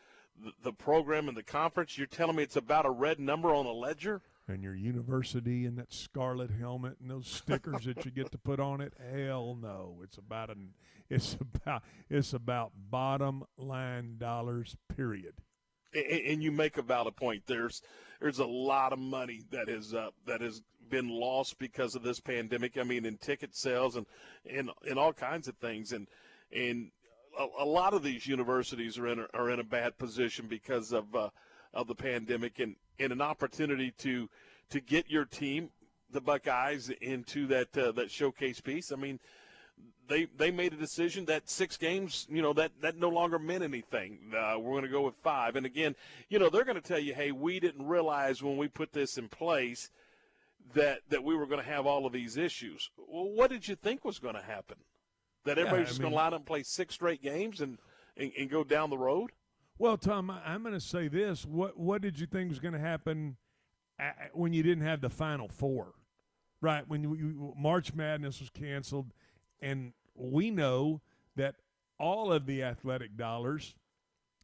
[0.63, 1.99] the program and the conference.
[1.99, 4.23] You're telling me it's about a red number on a ledger?
[4.51, 8.59] And your university and that scarlet helmet and those stickers that you get to put
[8.59, 8.93] on it.
[9.13, 10.01] Hell no.
[10.03, 10.75] It's about an.
[11.09, 14.77] It's about it's about bottom line dollars.
[14.97, 15.35] Period.
[15.95, 17.43] A- and you make about a valid point.
[17.47, 17.83] There's
[18.21, 22.21] there's a lot of money that is uh, that has been lost because of this
[22.21, 22.77] pandemic.
[22.77, 24.07] I mean, in ticket sales and
[24.49, 25.93] and, and all kinds of things.
[25.93, 26.07] And
[26.53, 26.91] and
[27.39, 30.93] a, a lot of these universities are in a, are in a bad position because
[30.93, 31.31] of uh,
[31.73, 34.29] of the pandemic and, and an opportunity to
[34.71, 35.71] to get your team,
[36.13, 38.93] the Buckeyes, into that uh, that showcase piece.
[38.93, 39.21] I mean.
[40.09, 43.63] They, they made a decision that six games, you know, that, that no longer meant
[43.63, 44.19] anything.
[44.37, 45.55] Uh, we're going to go with five.
[45.55, 45.95] And again,
[46.29, 49.19] you know, they're going to tell you, hey, we didn't realize when we put this
[49.19, 49.89] in place
[50.75, 52.91] that that we were going to have all of these issues.
[52.99, 54.79] Well, what did you think was going to happen?
[55.45, 57.79] That Yeah, everybody's I just going to line up and play six straight games and,
[58.17, 59.31] and, and go down the road?
[59.81, 61.47] Well, Tom, I'm going to say this.
[61.47, 63.39] What what did you think was going to happen
[64.35, 65.95] when you didn't have the Final Four?
[66.61, 69.15] Right when you, March Madness was canceled,
[69.59, 71.01] and we know
[71.37, 71.55] that
[71.99, 73.75] all of the athletic dollars.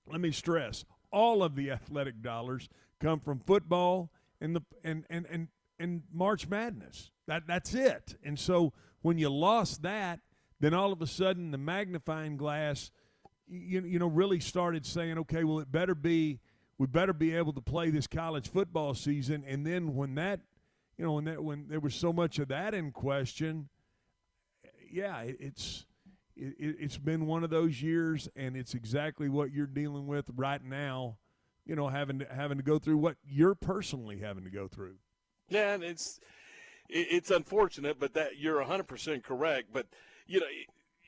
[0.06, 4.10] Let me stress: all of the athletic dollars come from football
[4.40, 5.48] and the and and and
[5.78, 7.10] and March Madness.
[7.26, 8.16] That that's it.
[8.24, 8.72] And so
[9.02, 10.20] when you lost that,
[10.60, 12.90] then all of a sudden the magnifying glass
[13.48, 16.40] you, you know really started saying okay well it better be
[16.78, 20.40] we better be able to play this college football season and then when that
[20.98, 23.68] you know when that when there was so much of that in question
[24.90, 25.86] yeah it, it's
[26.36, 30.64] it, it's been one of those years and it's exactly what you're dealing with right
[30.64, 31.16] now
[31.64, 34.96] you know having to having to go through what you're personally having to go through
[35.48, 36.20] Yeah, and it's
[36.88, 39.68] it, it's unfortunate, but that you're 100% correct.
[39.72, 39.86] But
[40.26, 40.46] you know,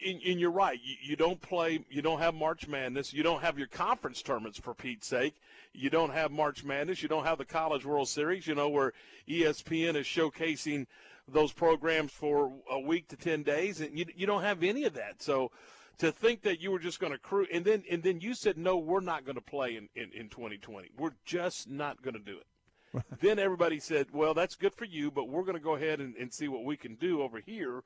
[0.05, 0.79] and, and you're right.
[0.83, 1.85] You, you don't play.
[1.91, 3.13] You don't have March Madness.
[3.13, 5.35] You don't have your conference tournaments for Pete's sake.
[5.73, 7.03] You don't have March Madness.
[7.03, 8.47] You don't have the College World Series.
[8.47, 8.93] You know where
[9.29, 10.87] ESPN is showcasing
[11.31, 14.95] those programs for a week to 10 days and you, you don't have any of
[14.95, 15.51] that so
[15.99, 18.57] to think that you were just going to crew and then and then you said
[18.57, 22.21] no we're not going to play in, in, in 2020 we're just not going to
[22.21, 25.75] do it then everybody said well that's good for you but we're going to go
[25.75, 27.83] ahead and, and see what we can do over here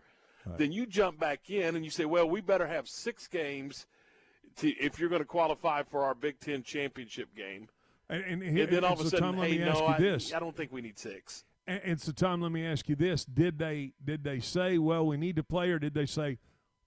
[0.58, 3.86] then you jump back in and you say well we better have six games
[4.56, 7.68] to, if you're going to qualify for our big ten championship game
[8.10, 9.86] And, and, and then all of a sudden Tom, let hey me no ask you
[9.86, 10.34] I, this.
[10.34, 13.24] I don't think we need six And, and so, Tom, let me ask you this:
[13.24, 16.38] Did they did they say, "Well, we need to play," or did they say,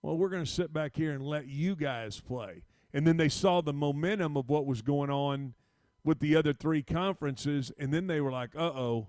[0.02, 2.64] "Well, we're going to sit back here and let you guys play"?
[2.94, 5.54] And then they saw the momentum of what was going on
[6.04, 9.08] with the other three conferences, and then they were like, "Uh oh,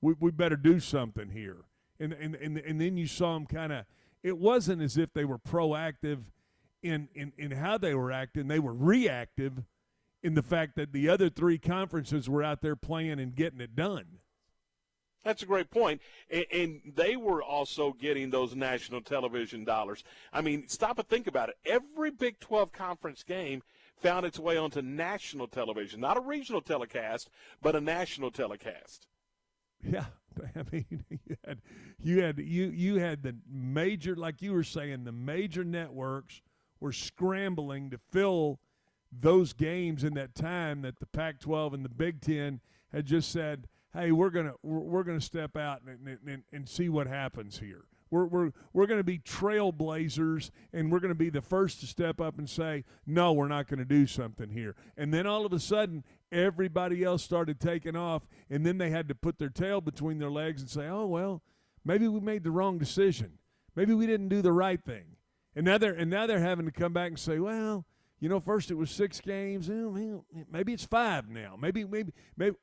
[0.00, 1.64] we, we better do something here."
[2.02, 3.84] And and and, and then you saw them kind of.
[4.22, 6.22] It wasn't as if they were proactive
[6.82, 9.62] in, in in how they were acting; they were reactive
[10.22, 13.74] in the fact that the other three conferences were out there playing and getting it
[13.74, 14.18] done.
[15.24, 16.00] That's a great point.
[16.30, 20.02] And, and they were also getting those national television dollars.
[20.32, 21.56] I mean, stop and think about it.
[21.64, 23.62] Every Big 12 conference game
[23.96, 27.30] found its way onto national television, not a regional telecast,
[27.60, 29.06] but a national telecast.
[29.84, 30.06] Yeah,
[30.56, 31.60] I mean, you had
[31.98, 36.40] you had you you had the major, like you were saying, the major networks
[36.80, 38.60] were scrambling to fill
[39.12, 42.60] those games in that time that the Pac-12 and the Big Ten
[42.92, 47.06] had just said, "Hey, we're gonna we're, gonna step out and, and and see what
[47.06, 51.40] happens here." We're, we're, we're going to be trailblazers and we're going to be the
[51.40, 54.76] first to step up and say, no, we're not going to do something here.
[54.98, 59.08] And then all of a sudden, everybody else started taking off, and then they had
[59.08, 61.42] to put their tail between their legs and say, oh, well,
[61.86, 63.38] maybe we made the wrong decision.
[63.74, 65.16] Maybe we didn't do the right thing.
[65.56, 67.86] And now they're, and now they're having to come back and say, well,
[68.20, 69.70] you know, first it was six games.
[70.50, 71.56] Maybe it's five now.
[71.58, 72.56] Maybe, maybe, maybe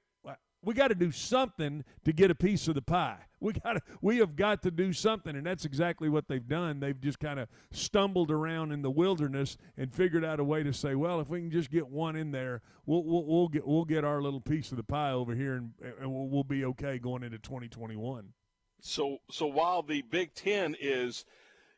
[0.62, 3.20] we got to do something to get a piece of the pie.
[3.40, 6.82] We got to, we have got to do something, and that's exactly what they've done.
[6.82, 10.74] They've just kind of stumbled around in the wilderness and figured out a way to
[10.74, 13.86] say, well, if we can just get one in there, we'll we'll, we'll get we'll
[13.86, 15.72] get our little piece of the pie over here, and,
[16.02, 18.34] and we'll, we'll be okay going into 2021.
[18.82, 21.24] So so while the Big Ten is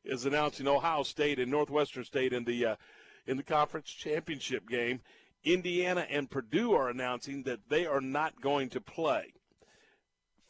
[0.03, 2.75] is announcing Ohio State and Northwestern State in the uh,
[3.27, 5.01] in the conference championship game,
[5.43, 9.33] Indiana and Purdue are announcing that they are not going to play.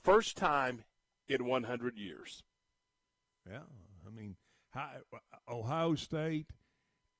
[0.04, 0.84] First time
[1.28, 2.44] in 100 years.
[3.50, 3.60] Yeah,
[4.06, 4.36] I mean,
[4.72, 4.90] how,
[5.50, 6.48] Ohio State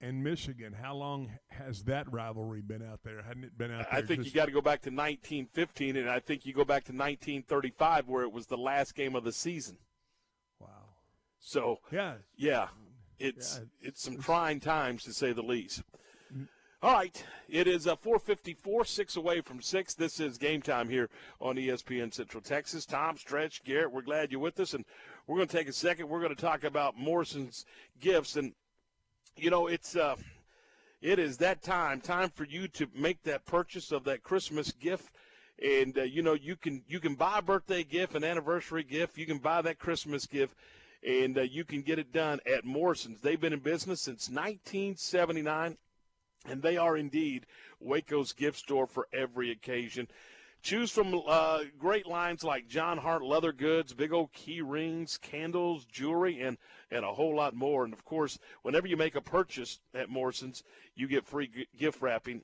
[0.02, 0.74] and Michigan.
[0.74, 3.22] How long has that rivalry been out there?
[3.22, 4.00] Hadn't it been out there?
[4.00, 6.84] I think you got to go back to 1915, and I think you go back
[6.86, 9.78] to 1935, where it was the last game of the season.
[10.60, 10.68] Wow.
[11.40, 12.68] So yeah, yeah,
[13.20, 15.84] it's Yeah, it's some trying times to say the least.
[16.84, 19.94] All right, it is uh, 4:54, six away from six.
[19.94, 22.88] This is game time here on ESPN Central Texas.
[22.88, 24.84] Tom, Stretch, Garrett, we're glad you're with us, and
[25.28, 26.10] we're going to take a second.
[26.10, 27.68] We're going to talk about Morrison's
[28.00, 28.54] gifts, and
[29.38, 30.16] you know it's uh,
[31.04, 35.14] it is that time, time for you to make that purchase of that Christmas gift.
[35.64, 39.20] And uh, you know you can you can buy a birthday gift, an anniversary gift.
[39.20, 40.56] You can buy that Christmas gift,
[41.08, 43.22] and uh, you can get it done at Morrison's.
[43.22, 45.78] They've been in business since 1979.
[46.46, 47.46] And they are indeed
[47.80, 50.08] Waco's gift store for every occasion.
[50.64, 55.86] Choose from uh, great lines like John Hart leather goods, big old key rings, candles,
[55.86, 56.58] jewelry, and,
[56.92, 57.84] and a whole lot more.
[57.84, 60.64] And of course, whenever you make a purchase at Morrison's,
[60.96, 62.44] you get free g- gift wrapping.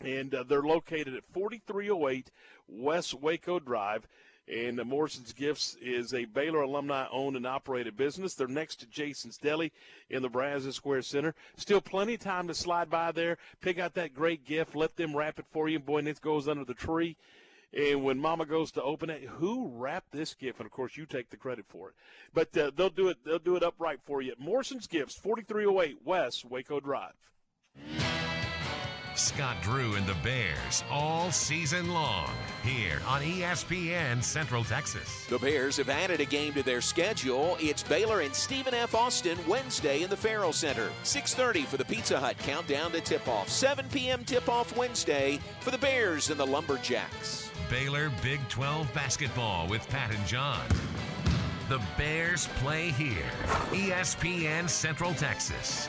[0.00, 2.30] And uh, they're located at 4308
[2.66, 4.08] West Waco Drive.
[4.50, 8.34] And Morrison's Gifts is a Baylor alumni owned and operated business.
[8.34, 9.72] They're next to Jason's Deli
[10.08, 11.34] in the Brazos Square Center.
[11.56, 15.14] Still plenty of time to slide by there, pick out that great gift, let them
[15.14, 15.78] wrap it for you.
[15.78, 17.16] Boy, and it goes under the tree.
[17.74, 20.58] And when Mama goes to open it, who wrapped this gift?
[20.58, 21.94] And of course, you take the credit for it.
[22.32, 23.18] But uh, they'll do it.
[23.26, 24.32] They'll do it upright for you.
[24.38, 27.12] Morrison's Gifts, 4308 West Waco Drive.
[29.18, 32.30] Scott Drew and the Bears all season long
[32.62, 35.26] here on ESPN Central Texas.
[35.26, 37.56] The Bears have added a game to their schedule.
[37.60, 38.94] It's Baylor and Stephen F.
[38.94, 40.90] Austin Wednesday in the Ferrell Center.
[41.02, 43.48] 6:30 for the Pizza Hut countdown to tip-off.
[43.48, 44.24] 7 p.m.
[44.24, 47.50] tip-off Wednesday for the Bears and the Lumberjacks.
[47.68, 50.64] Baylor Big 12 basketball with Pat and John.
[51.68, 53.30] The Bears play here.
[53.72, 55.88] ESPN Central Texas.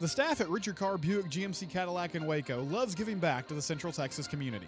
[0.00, 3.62] The staff at Richard Carr Buick GMC Cadillac in Waco loves giving back to the
[3.62, 4.66] Central Texas community.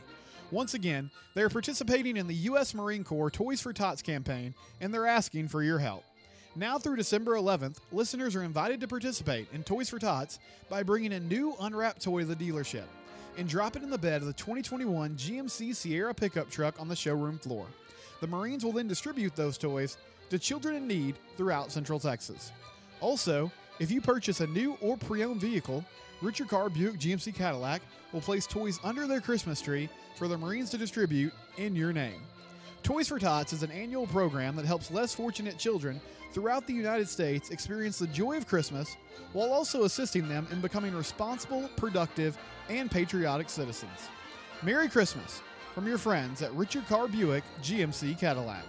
[0.52, 2.72] Once again, they are participating in the U.S.
[2.72, 6.04] Marine Corps Toys for Tots campaign, and they're asking for your help.
[6.54, 10.38] Now through December 11th, listeners are invited to participate in Toys for Tots
[10.68, 12.84] by bringing a new unwrapped toy to the dealership
[13.36, 16.94] and drop it in the bed of the 2021 GMC Sierra pickup truck on the
[16.94, 17.66] showroom floor.
[18.20, 19.96] The Marines will then distribute those toys
[20.30, 22.52] to children in need throughout Central Texas.
[23.04, 25.84] Also, if you purchase a new or pre owned vehicle,
[26.22, 27.82] Richard Carr Buick GMC Cadillac
[28.14, 32.22] will place toys under their Christmas tree for the Marines to distribute in your name.
[32.82, 36.00] Toys for Tots is an annual program that helps less fortunate children
[36.32, 38.96] throughout the United States experience the joy of Christmas
[39.34, 42.38] while also assisting them in becoming responsible, productive,
[42.70, 44.08] and patriotic citizens.
[44.62, 45.42] Merry Christmas
[45.74, 48.64] from your friends at Richard Carr Buick GMC Cadillac.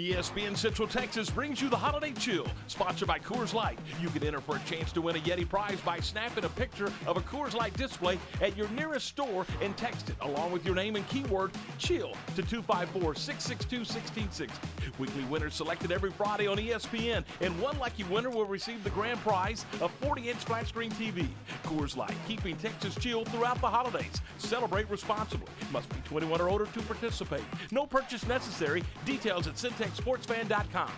[0.00, 3.78] ESPN Central Texas brings you the Holiday Chill, sponsored by Coors Light.
[4.00, 6.90] You can enter for a chance to win a Yeti prize by snapping a picture
[7.06, 10.74] of a Coors Light display at your nearest store and text it along with your
[10.74, 14.68] name and keyword CHILL to 254 662 1660.
[14.98, 19.20] Weekly winners selected every Friday on ESPN, and one lucky winner will receive the grand
[19.20, 21.28] prize a 40 inch flat screen TV.
[21.64, 24.22] Coors Light, keeping Texas chill throughout the holidays.
[24.38, 25.48] Celebrate responsibly.
[25.72, 27.44] Must be 21 or older to participate.
[27.70, 28.82] No purchase necessary.
[29.04, 29.58] Details at
[29.90, 30.90] CentexSportsFan.com.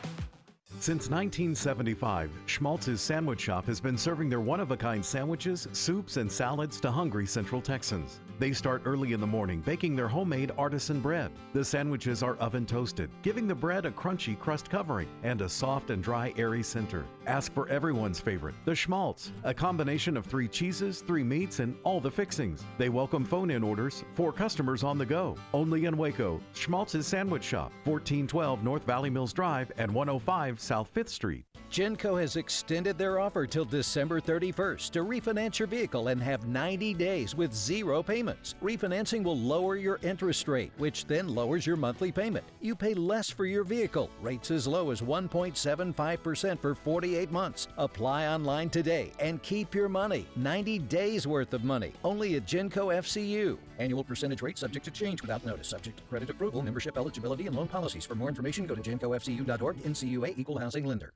[0.81, 6.17] Since 1975, Schmaltz's Sandwich Shop has been serving their one of a kind sandwiches, soups,
[6.17, 8.19] and salads to hungry Central Texans.
[8.39, 11.31] They start early in the morning baking their homemade artisan bread.
[11.53, 15.91] The sandwiches are oven toasted, giving the bread a crunchy crust covering and a soft
[15.91, 17.05] and dry, airy center.
[17.27, 22.01] Ask for everyone's favorite, the Schmaltz, a combination of three cheeses, three meats, and all
[22.01, 22.65] the fixings.
[22.79, 25.37] They welcome phone in orders for customers on the go.
[25.53, 31.09] Only in Waco, Schmaltz's Sandwich Shop, 1412 North Valley Mills Drive and 105 South 5th
[31.09, 31.45] Street.
[31.73, 36.93] Genco has extended their offer till December 31st to refinance your vehicle and have 90
[36.93, 38.57] days with zero payments.
[38.63, 42.45] Refinancing will lower your interest rate, which then lowers your monthly payment.
[42.61, 47.69] You pay less for your vehicle, rates as low as 1.75% for 48 months.
[47.79, 50.27] Apply online today and keep your money.
[50.37, 53.57] 90 days worth of money, only at Genco FCU.
[53.79, 57.57] Annual percentage rate subject to change without notice, subject to credit approval, membership eligibility, and
[57.57, 58.05] loan policies.
[58.05, 61.15] For more information, go to gencofcu.org, NCUA Equal Housing Lender.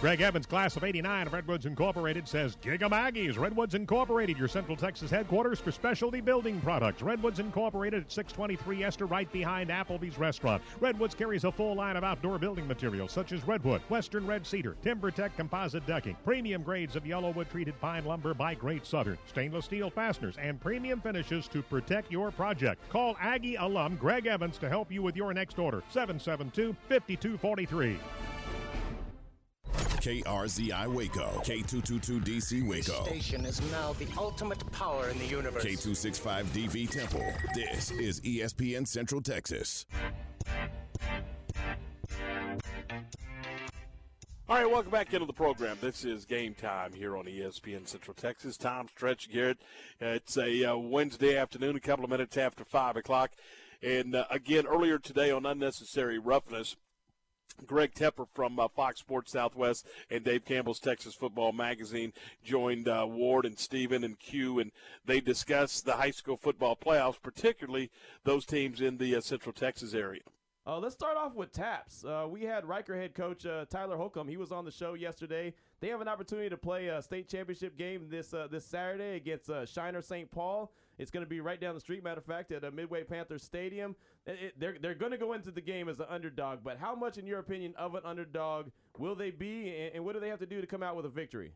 [0.00, 4.46] Greg Evans, class of 89 of Redwoods Incorporated, says Gig 'em Aggies Redwoods Incorporated, your
[4.46, 7.02] Central Texas headquarters for specialty building products.
[7.02, 10.62] Redwoods Incorporated at 623 Esther, right behind Applebee's restaurant.
[10.78, 14.76] Redwoods carries a full line of outdoor building materials such as redwood, western red cedar,
[14.84, 19.90] TimberTech composite decking, premium grades of YellaWood treated pine lumber by Great Southern, stainless steel
[19.90, 22.88] fasteners, and premium finishes to protect your project.
[22.88, 25.82] Call Aggie alum Greg Evans to help you with your next order.
[25.90, 27.98] 772 5243.
[29.72, 35.64] KRZI Waco, K222DC Waco, Station is now the ultimate power in the universe.
[35.64, 37.24] K265DV Temple.
[37.54, 39.86] This is ESPN Central Texas.
[44.50, 45.76] All right, welcome back into the program.
[45.78, 48.56] This is game time here on ESPN Central Texas.
[48.56, 49.58] Tom Stretch Garrett.
[50.00, 53.32] Uh, it's a uh, Wednesday afternoon, a couple of minutes after 5 o'clock.
[53.82, 56.76] And uh, again, earlier today on Unnecessary Roughness,
[57.66, 62.12] Greg Tepper from uh, Fox Sports Southwest and Dave Campbell's Texas Football Magazine
[62.44, 64.72] joined uh, Ward and Steven and Q, and
[65.04, 67.90] they discussed the high school football playoffs, particularly
[68.24, 70.22] those teams in the uh, Central Texas area.
[70.66, 72.04] Uh, let's start off with TAPPS.
[72.04, 74.28] Uh, we had Reicher head coach uh, Tyler Holcomb.
[74.28, 75.54] He was on the show yesterday.
[75.80, 80.02] They have an opportunity to play a state championship game this this Saturday against Shiner
[80.02, 80.30] St.
[80.30, 80.70] Paul.
[80.98, 83.42] It's going to be right down the street, matter of fact, at a Midway Panthers
[83.42, 83.94] Stadium.
[84.26, 86.94] It, it, they're they're going to go into the game as an underdog, but how
[86.94, 90.28] much, in your opinion, of an underdog will they be, and, and what do they
[90.28, 91.52] have to do to come out with a victory?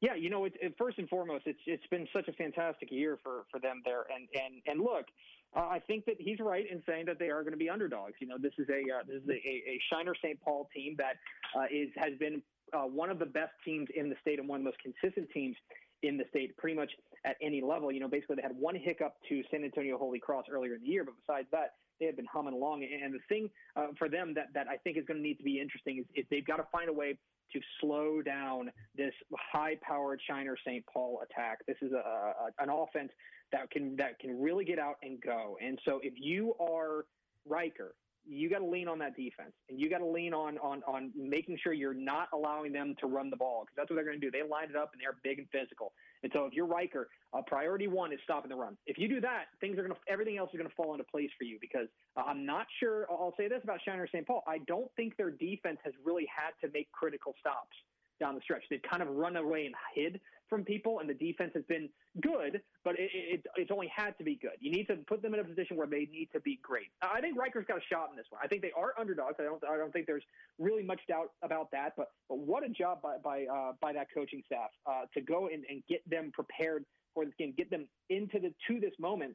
[0.00, 3.18] Yeah, you know, it, it, first and foremost, it's it's been such a fantastic year
[3.22, 5.06] for for them there, and and and look,
[5.54, 8.14] uh, I think that he's right in saying that they are going to be underdogs.
[8.20, 10.38] You know, this is a uh, this is a, a Shiner St.
[10.40, 11.16] Paul team that
[11.58, 12.42] uh, is has been
[12.74, 15.30] uh, one of the best teams in the state and one of the most consistent
[15.30, 15.56] teams
[16.02, 16.90] in the state pretty much
[17.24, 17.90] at any level.
[17.90, 20.88] You know, basically they had one hiccup to San Antonio Holy Cross earlier in the
[20.88, 22.84] year, but besides that, they have been humming along.
[22.84, 25.44] And the thing uh, for them that, that I think is going to need to
[25.44, 27.16] be interesting is, they've got to find a way
[27.52, 29.14] to slow down this
[29.52, 30.84] high-powered Shiner St.
[30.92, 31.58] Paul attack.
[31.66, 33.10] This is a, a, an offense
[33.52, 35.56] that can that can really get out and go.
[35.64, 37.06] And so if you are
[37.48, 37.92] Reicher,
[38.28, 41.10] you got to lean on that defense, and you got to lean on on on
[41.16, 44.20] making sure you're not allowing them to run the ball because that's what they're going
[44.20, 44.30] to do.
[44.30, 45.92] They line it up and they're big and physical.
[46.22, 48.76] And so if you're Reicher, uh, priority one is stopping the run.
[48.86, 51.04] If you do that, things are going to everything else is going to fall into
[51.04, 53.06] place for you because uh, I'm not sure.
[53.10, 54.26] I'll say this about Shiner St.
[54.26, 57.76] Paul: I don't think their defense has really had to make critical stops
[58.20, 58.62] down the stretch.
[58.70, 61.88] They've kind of run away and hid from people, and the defense has been
[62.22, 64.52] good, but it, it, it's only had to be good.
[64.60, 66.86] You need to put them in a position where they need to be great.
[67.02, 68.40] I think Reicher's got a shot in this one.
[68.42, 69.36] I think they are underdogs.
[69.40, 69.62] I don't.
[69.64, 70.24] I don't think there's
[70.58, 71.94] really much doubt about that.
[71.96, 75.48] But but what a job by by uh, by that coaching staff uh, to go
[75.48, 76.84] and, and get them prepared
[77.14, 79.34] for this game, get them into the to this moment,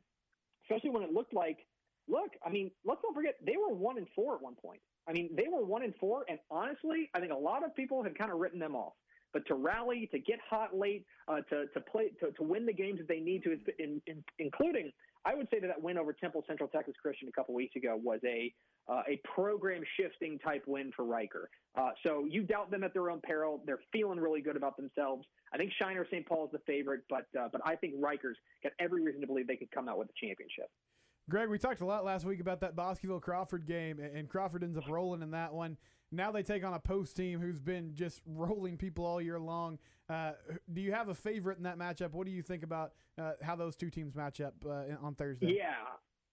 [0.65, 1.57] especially when it looked like.
[2.07, 4.81] Look, I mean, let's not forget they were one and four at one point.
[5.07, 8.03] I mean, they were one and four, and honestly, I think a lot of people
[8.03, 8.93] have kind of written them off.
[9.33, 12.73] But to rally, to get hot late, uh, to to play, to, to win the
[12.73, 14.91] games that they need to, in, in, including,
[15.25, 17.99] I would say that that win over Temple Central Texas Christian a couple weeks ago
[18.01, 18.53] was a
[18.89, 21.45] uh, a program shifting type win for Reicher.
[21.75, 23.61] Uh, so you doubt them at their own peril.
[23.65, 25.25] They're feeling really good about themselves.
[25.53, 26.25] I think Shiner St.
[26.25, 29.47] Paul is the favorite, but uh, but I think Reicher's got every reason to believe
[29.47, 30.69] they could come out with a championship.
[31.31, 34.77] Greg, we talked a lot last week about that Bosqueville Crawford game, and Crawford ends
[34.77, 35.77] up rolling in that one.
[36.11, 39.79] Now they take on a post team who's been just rolling people all year long.
[40.09, 40.33] Uh,
[40.73, 42.11] do you have a favorite in that matchup?
[42.11, 45.55] What do you think about uh, how those two teams match up uh, on Thursday?
[45.57, 45.71] Yeah,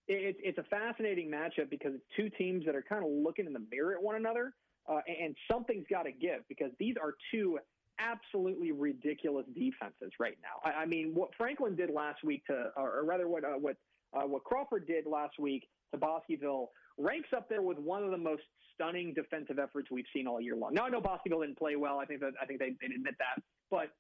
[0.09, 3.53] it's it's a fascinating matchup because it's two teams that are kind of looking in
[3.53, 4.53] the mirror at one another,
[4.89, 7.61] uh, and something's got to give because these are two
[8.01, 10.69] absolutely ridiculous defenses right now.
[10.69, 13.77] I, I mean, what Franklin did last week to, or rather, what uh, what
[14.14, 18.18] uh, what Crawford did last week to Bosqueville ranks up there with one of the
[18.18, 18.43] most
[18.74, 20.74] stunning defensive efforts we've seen all year long.
[20.74, 21.98] Now I know Bosqueville didn't play well.
[21.98, 23.90] I think that I think they, they admit that, but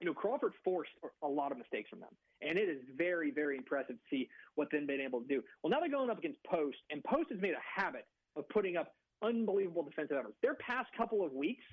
[0.00, 0.90] you know Crawford forced
[1.22, 2.10] a lot of mistakes from them,
[2.42, 5.42] and it is very very impressive to see what they've been able to do.
[5.62, 8.06] Well, now they're going up against Post, and Post has made a habit
[8.36, 10.36] of putting up unbelievable defensive efforts.
[10.42, 11.64] Their past couple of weeks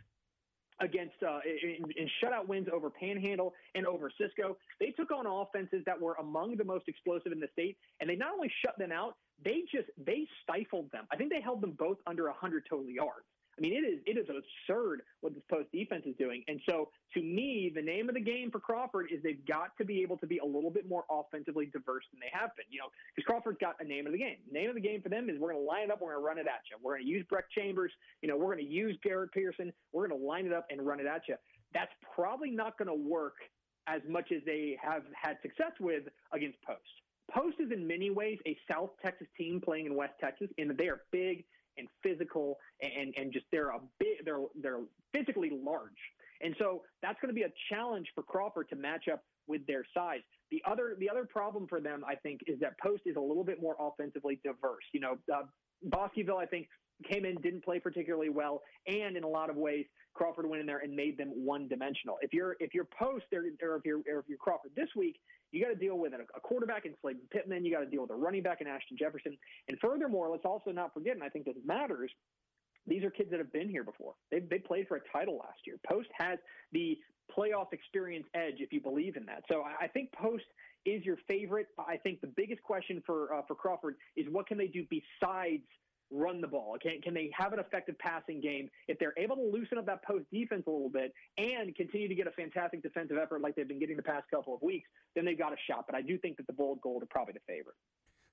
[0.82, 4.58] against uh, in, in, shutout wins over Panhandle and over Cisco.
[4.80, 8.16] They took on offenses that were among the most explosive in the state, and they
[8.16, 11.06] not only shut them out, they just they stifled them.
[11.12, 13.26] I think they held them both under 100 total yards.
[13.58, 16.44] I mean, it is it is absurd what this post defense is doing.
[16.48, 19.86] And so, to me, the name of the game for Crawford is they've got to
[19.86, 22.66] be able to be a little bit more offensively diverse than they have been.
[22.70, 24.38] You know, because Crawford's got a name of the game.
[24.52, 26.22] Name of the game for them is we're going to line it up, we're going
[26.22, 26.78] to run it at you.
[26.84, 27.92] We're going to use Breck Chambers.
[28.22, 29.72] You know, we're going to use Garrett Pearson.
[29.94, 31.36] We're going to line it up and run it at you.
[31.74, 33.36] That's probably not going to work
[33.88, 36.04] as much as they have had success with
[36.34, 36.82] against Post.
[37.32, 40.88] Post is in many ways a South Texas team playing in West Texas, that they
[40.88, 41.44] are big
[41.78, 44.84] and physical and and just they're a big they're they're
[45.14, 45.92] physically large.
[46.42, 49.86] And so that's going to be a challenge for Crawford to match up with their
[49.94, 50.20] size.
[50.52, 53.44] The other the other problem for them, I think, is that Post is a little
[53.44, 54.84] bit more offensively diverse.
[54.94, 55.44] You know, uh,
[55.84, 56.68] Bosqueville, I think,
[57.10, 60.68] came in, didn't play particularly well, and in a lot of ways, Crawford went in
[60.68, 62.18] there and made them one dimensional.
[62.22, 65.20] If you're if you're Post or, or if you're or if you're Crawford this week,
[65.56, 67.64] you got to deal with a, quarterback in Slade Pittman.
[67.64, 69.38] You got to deal with a running back in Ashton Jefferson.
[69.70, 72.12] And furthermore, let's also not forget, and I think this matters,
[72.86, 74.14] these are kids that have been here before.
[74.32, 75.78] They they played for a title last year.
[75.90, 76.38] Post has
[76.72, 76.98] the
[77.36, 79.44] playoff experience edge, if you believe in that.
[79.50, 80.44] So I, I think Post
[80.86, 81.68] is your favorite.
[81.80, 85.64] I think the biggest question for uh, for Crawford is what can they do besides
[86.12, 86.78] run the ball?
[86.82, 88.70] Can, can they have an effective passing game?
[88.88, 92.16] If they're able to loosen up that post defense a little bit and continue to
[92.16, 95.26] get a fantastic defensive effort like they've been getting the past couple of weeks, then
[95.26, 95.86] they've got a shot.
[95.88, 97.76] But I do think that the Bold Gold are probably the favorite.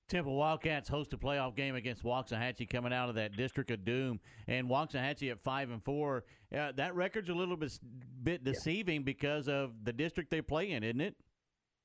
[0.09, 4.20] Temple Wildcats host a playoff game against Waxahachie coming out of that District of Doom,
[4.47, 6.24] and Waxahachie at five and four.
[6.55, 7.78] Uh, that record's a little bit
[8.23, 9.05] bit deceiving yeah.
[9.05, 11.16] because of the district they play in, isn't it?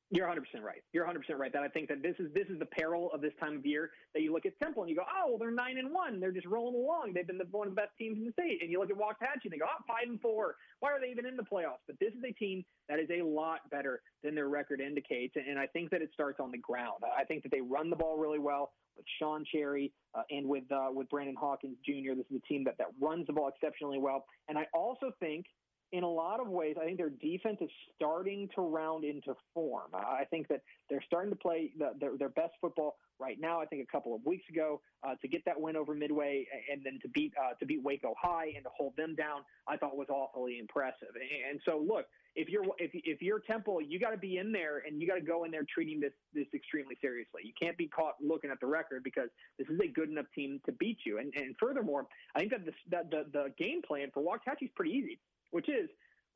[0.09, 0.81] You're 100 percent right.
[0.93, 1.51] You're 100 percent right.
[1.51, 3.91] That I think that this is this is the peril of this time of year
[4.13, 6.19] that you look at Temple and you go, oh, well, they're nine and one.
[6.21, 7.11] They're just rolling along.
[7.13, 8.61] They've been the, one of the best teams in the state.
[8.61, 10.55] And you look at Waxahachie and they go, oh, five and four.
[10.79, 11.83] Why are they even in the playoffs?
[11.87, 15.35] But this is a team that is a lot better than their record indicates.
[15.35, 17.03] And I think that it starts on the ground.
[17.17, 20.63] I think that they run the ball really well with Sean Cherry uh, and with
[20.71, 22.15] uh, with Brandon Hawkins Jr.
[22.15, 24.25] This is a team that that runs the ball exceptionally well.
[24.47, 25.45] And I also think
[25.91, 29.91] in a lot of ways, I think their defense is starting to round into form.
[29.93, 33.61] I think that they're starting to play the, their, their best football right now.
[33.61, 36.81] I think a couple of weeks ago uh, to get that win over Midway and
[36.83, 39.95] then to beat uh, to beat Waco High and to hold them down, I thought
[39.95, 41.09] was awfully impressive.
[41.49, 42.05] And so, look,
[42.35, 45.15] if you're if if you're Temple, you got to be in there and you got
[45.15, 47.41] to go in there treating this this extremely seriously.
[47.43, 50.59] You can't be caught looking at the record because this is a good enough team
[50.65, 51.17] to beat you.
[51.17, 54.69] And and furthermore, I think that the that the, the game plan for Waxahachie is
[54.75, 55.19] pretty easy,
[55.51, 55.89] which is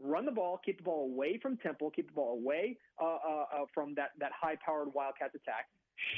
[0.03, 3.45] run the ball, keep the ball away from Temple, keep the ball away uh, uh,
[3.53, 5.65] uh, from that that high powered Wildcats attack.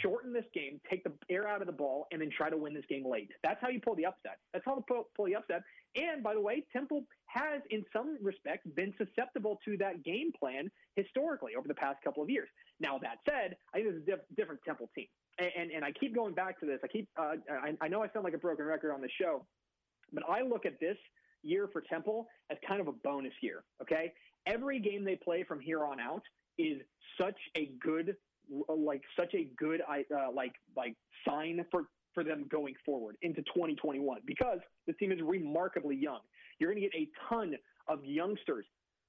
[0.01, 2.73] Shorten this game, take the air out of the ball, and then try to win
[2.73, 3.29] this game late.
[3.43, 4.37] That's how you pull the upset.
[4.53, 5.61] That's how you pull, pull the upset.
[5.95, 10.71] And by the way, Temple has, in some respects, been susceptible to that game plan
[10.95, 12.47] historically over the past couple of years.
[12.79, 15.07] Now, that said, I think this is a diff- different Temple team.
[15.37, 16.79] And, and, and, I keep going back to this.
[16.83, 19.45] I keep, uh, I, I know I sound like a broken record on the show,
[20.13, 20.97] but I look at this
[21.43, 23.63] year for Temple as kind of a bonus year.
[23.81, 24.13] Okay.
[24.45, 26.23] Every game they play from here on out
[26.57, 26.81] is
[27.19, 28.15] such a good,
[28.67, 30.95] like, such a good, uh, like, like
[31.27, 36.19] sign for for them going forward into 2021 because the team is remarkably young.
[36.59, 37.55] You're going to get a ton
[37.87, 38.65] of youngsters,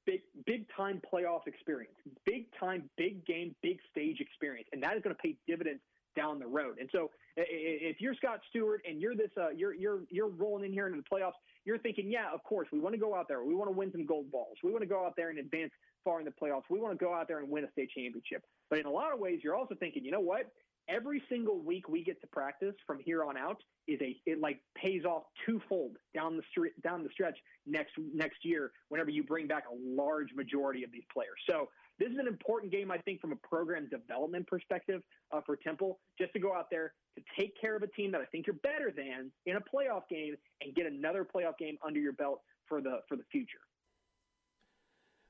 [0.07, 1.95] big big time playoff experience,
[2.25, 5.83] big time, big game, big stage experience, and that is going to pay dividends
[6.17, 6.77] down the road.
[6.79, 10.73] And so, if you're Scott Stewart and you're this, uh, you're you're you're rolling in
[10.73, 11.33] here into the playoffs,
[11.65, 13.91] you're thinking, yeah, of course, we want to go out there, we want to win
[13.93, 15.71] some gold balls, we want to go out there and advance
[16.05, 18.43] far in the playoffs, we want to go out there and win a state championship.
[18.71, 20.51] But in a lot of ways, you're also thinking, you know what?
[20.89, 23.57] every single week we get to practice from here on out
[23.89, 28.45] is a it like pays off twofold down the street down the stretch next next
[28.45, 31.39] year whenever you bring back a large majority of these players.
[31.49, 31.69] So
[31.99, 35.03] this is an important game, I think, from a program development perspective
[35.33, 38.21] uh, for Temple, just to go out there to take care of a team that
[38.21, 42.01] I think you're better than in a playoff game and get another playoff game under
[42.01, 43.61] your belt for the for the future.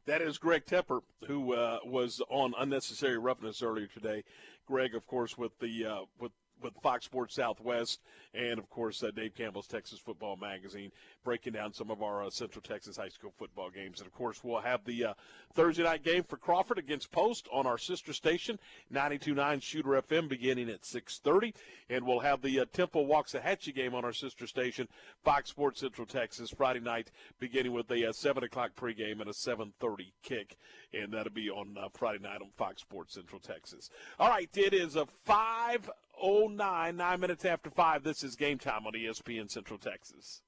[0.07, 4.25] That is Greg Tepper, who uh, was on unnecessary roughness earlier today.
[4.67, 6.33] Greg, of course, with the uh, with
[6.63, 8.01] with Fox Sports Southwest,
[8.35, 10.91] and of course uh, Dave Campbell's Texas Football Magazine,
[11.25, 14.01] breaking down some of our uh, Central Texas high school football games.
[14.01, 15.15] And of course, we'll have the uh,
[15.55, 18.59] Thursday night game for Crawford against Post on our sister station,
[18.93, 21.55] 92.9 Shooter FM, beginning at 6:30,
[21.91, 24.89] and we'll have the uh, Temple Waxahachie game on our sister station,
[25.23, 29.33] Fox Sports Central Texas, Friday night, beginning with a uh, 7 o'clock pregame and a
[29.33, 30.57] 7:30 kick,
[30.93, 33.91] and that'll be on uh, Friday night on Fox Sports Central Texas.
[34.19, 35.91] All right, it is a five.
[36.23, 38.03] 09, nine minutes after five.
[38.03, 40.43] This is game time on ESPN Central Texas.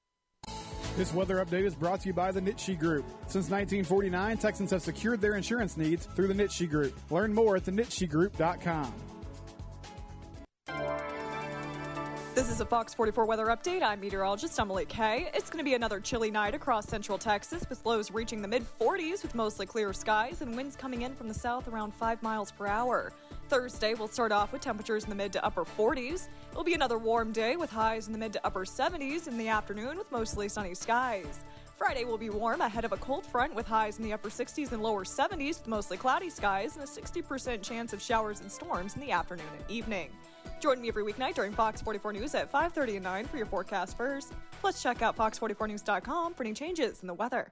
[0.95, 3.05] This weather update is brought to you by the Nitsche Group.
[3.27, 6.97] Since 1949, Texans have secured their insurance needs through the Nitsche Group.
[7.11, 8.93] Learn more at thenitschegroup.com.
[12.37, 13.81] This is a Fox 44 weather update.
[13.81, 15.31] I'm meteorologist Emily Kay.
[15.33, 18.63] It's going to be another chilly night across central Texas with lows reaching the mid
[18.79, 22.51] 40s with mostly clear skies and winds coming in from the south around 5 miles
[22.51, 23.11] per hour.
[23.49, 26.27] Thursday will start off with temperatures in the mid to upper 40s.
[26.51, 29.47] It'll be another warm day with highs in the mid to upper 70s in the
[29.47, 31.39] afternoon with mostly sunny skies.
[31.75, 34.73] Friday will be warm ahead of a cold front with highs in the upper 60s
[34.73, 38.93] and lower 70s with mostly cloudy skies and a 60% chance of showers and storms
[38.93, 40.11] in the afternoon and evening.
[40.59, 43.97] Join me every weeknight during Fox 44 News at 5:30 and 9 for your forecast
[43.97, 44.33] first.
[44.61, 47.51] Plus check out fox44news.com for any changes in the weather.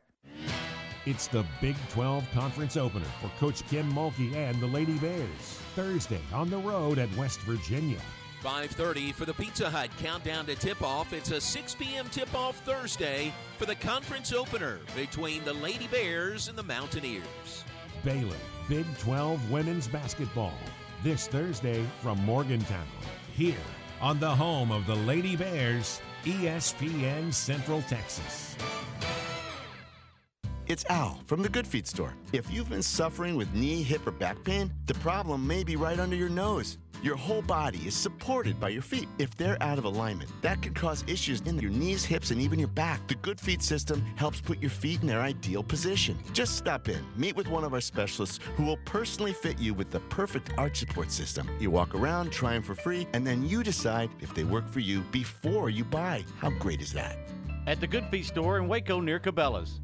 [1.05, 5.59] It's the Big 12 Conference opener for Coach Kim Mulkey and the Lady Bears.
[5.75, 7.99] Thursday on the road at West Virginia.
[8.43, 11.13] 5:30 for the Pizza Hut countdown to tip-off.
[11.13, 12.07] It's a 6 p.m.
[12.09, 17.63] tip-off Thursday for the conference opener between the Lady Bears and the Mountaineers.
[18.03, 20.53] Baylor Big 12 women's basketball
[21.05, 22.87] this Thursday from Morgantown.
[23.31, 23.53] Here
[24.01, 28.55] on the home of the Lady Bears, ESPN Central Texas.
[30.65, 32.15] It's Al from the Good Feet store.
[32.33, 35.99] If you've been suffering with knee, hip, or back pain, the problem may be right
[35.99, 36.79] under your nose.
[37.03, 39.07] Your whole body is supported by your feet.
[39.19, 42.59] If they're out of alignment, that could cause issues in your knees, hips, and even
[42.59, 43.07] your back.
[43.07, 46.17] The Good Feet system helps put your feet in their ideal position.
[46.33, 49.91] Just stop in, meet with one of our specialists who will personally fit you with
[49.91, 51.49] the perfect arch support system.
[51.59, 54.79] You walk around, try them for free, and then you decide if they work for
[54.79, 56.23] you before you buy.
[56.39, 57.17] How great is that?
[57.67, 59.79] At the Good Feet store in Waco near Cabela's.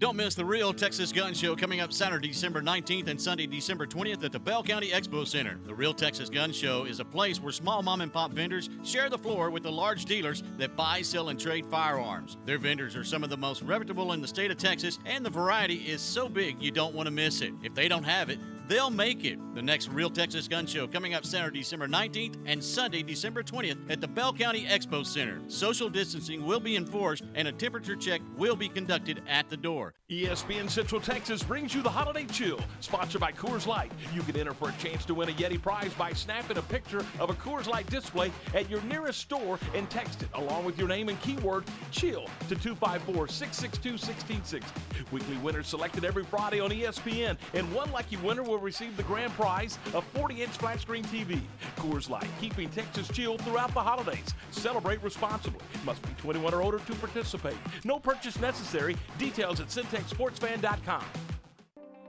[0.00, 3.86] Don't miss the Real Texas Gun Show coming up Saturday, December 19th and Sunday, December
[3.86, 5.58] 20th at the Bell County Expo Center.
[5.66, 9.10] The Real Texas Gun Show is a place where small mom and pop vendors share
[9.10, 12.38] the floor with the large dealers that buy, sell, and trade firearms.
[12.46, 15.28] Their vendors are some of the most reputable in the state of Texas, and the
[15.28, 17.52] variety is so big you don't want to miss it.
[17.62, 18.38] If they don't have it,
[18.70, 19.36] they'll make it.
[19.56, 23.90] The next Real Texas Gun Show coming up Saturday, December 19th and Sunday, December 20th
[23.90, 25.40] at the Bell County Expo Center.
[25.48, 29.94] Social distancing will be enforced and a temperature check will be conducted at the door.
[30.08, 33.90] ESPN Central Texas brings you the Holiday Chill, sponsored by Coors Light.
[34.14, 37.04] You can enter for a chance to win a Yeti prize by snapping a picture
[37.18, 40.86] of a Coors Light display at your nearest store and text it along with your
[40.86, 44.80] name and keyword chill to 254 662 1660.
[45.10, 49.32] Weekly winners selected every Friday on ESPN, and one lucky winner will receive the grand
[49.32, 51.40] prize a 40 inch flat screen TV.
[51.76, 54.34] Coors Light, keeping Texas chill throughout the holidays.
[54.50, 55.64] Celebrate responsibly.
[55.84, 57.56] Must be 21 or older to participate.
[57.84, 58.96] No purchase necessary.
[59.18, 61.04] Details at centexsportsfan.com.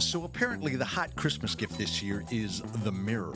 [0.00, 3.32] So apparently, the hot Christmas gift this year is the mirror.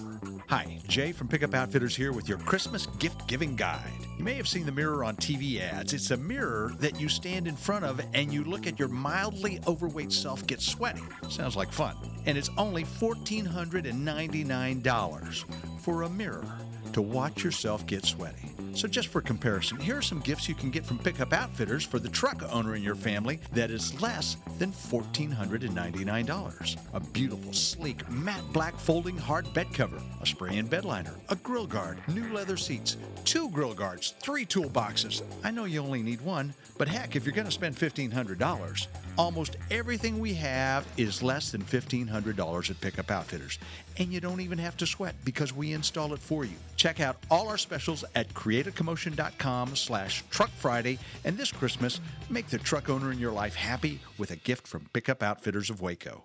[0.48, 3.92] Hi, Jay from Pickup Outfitters here with your Christmas gift giving guide.
[4.16, 5.92] You may have seen the mirror on TV ads.
[5.92, 9.60] It's a mirror that you stand in front of and you look at your mildly
[9.68, 11.02] overweight self get sweaty.
[11.28, 11.94] Sounds like fun.
[12.26, 16.44] And it's only $1,499 for a mirror
[16.92, 18.50] to watch yourself get sweaty.
[18.74, 21.98] So, just for comparison, here are some gifts you can get from Pickup Outfitters for
[21.98, 26.76] the truck owner in your family that is less than $1,499.
[26.94, 31.36] A beautiful, sleek, matte black folding hard bed cover, a spray in bed liner, a
[31.36, 35.22] grill guard, new leather seats, two grill guards, three toolboxes.
[35.42, 38.86] I know you only need one, but heck, if you're going to spend $1,500,
[39.18, 43.58] almost everything we have is less than $1,500 at Pickup Outfitters.
[43.98, 46.54] And you don't even have to sweat because we install it for you.
[46.76, 50.98] Check out all our specials at createacommotion.com slash truck Friday.
[51.24, 52.00] And this Christmas,
[52.30, 55.82] make the truck owner in your life happy with a gift from Pickup Outfitters of
[55.82, 56.22] Waco.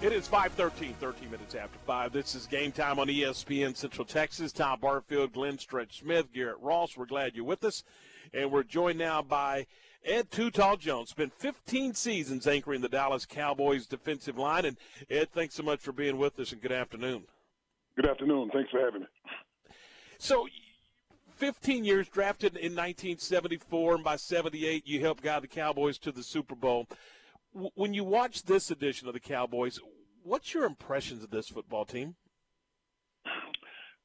[0.00, 2.12] It is 513, 13 minutes after 5.
[2.12, 4.52] This is game time on ESPN Central Texas.
[4.52, 6.96] Tom Barfield, Glenn Stretch Smith, Garrett Ross.
[6.96, 7.82] We're glad you're with us.
[8.32, 9.66] And we're joined now by
[10.04, 11.10] Ed Too Tall Jones.
[11.10, 14.66] Spent 15 seasons anchoring the Dallas Cowboys defensive line.
[14.66, 14.76] And
[15.10, 17.24] Ed, thanks so much for being with us and good afternoon.
[17.96, 18.50] Good afternoon.
[18.52, 19.06] Thanks for having me.
[20.18, 20.46] So,
[21.34, 26.22] 15 years drafted in 1974, and by 78, you helped guide the Cowboys to the
[26.22, 26.86] Super Bowl
[27.52, 29.78] when you watch this edition of the Cowboys,
[30.22, 32.16] what's your impressions of this football team?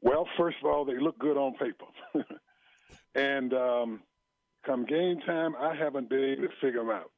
[0.02, 1.86] Well, first of all, they look good on paper.
[3.16, 4.02] and um,
[4.66, 7.12] come game time, I haven't been able to figure them out.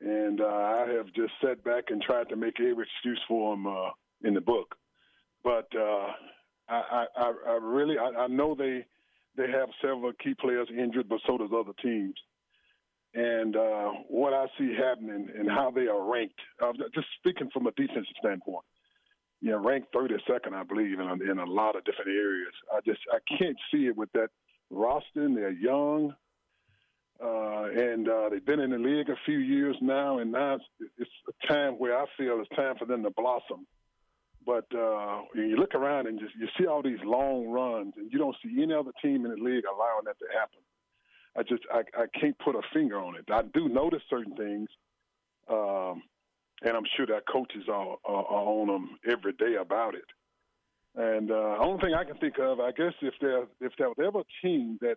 [0.00, 3.66] And uh, I have just sat back and tried to make every excuse for them
[3.66, 3.90] uh,
[4.22, 4.74] in the book.
[5.42, 6.12] But uh,
[6.68, 8.84] I, I, I really, I, I know they
[9.36, 12.14] they have several key players injured, but so does other teams
[13.18, 16.38] and uh, what I see happening and how they are ranked.
[16.62, 18.64] Uh, just speaking from a defensive standpoint,
[19.40, 22.52] you know, ranked 32nd, I believe, in a, in a lot of different areas.
[22.72, 24.28] I just I can't see it with that
[24.70, 25.28] roster.
[25.34, 26.14] They're young,
[27.22, 30.92] uh, and uh, they've been in the league a few years now, and now it's,
[30.98, 33.66] it's a time where I feel it's time for them to blossom.
[34.46, 38.18] But uh, you look around and just you see all these long runs, and you
[38.18, 40.60] don't see any other team in the league allowing that to happen.
[41.36, 43.24] I just I, I can't put a finger on it.
[43.30, 44.68] I do notice certain things,
[45.48, 46.02] um,
[46.62, 50.04] and I'm sure that coaches are, are, are on them every day about it.
[50.94, 53.98] And uh, only thing I can think of, I guess, if there if there was
[54.04, 54.96] ever a team that,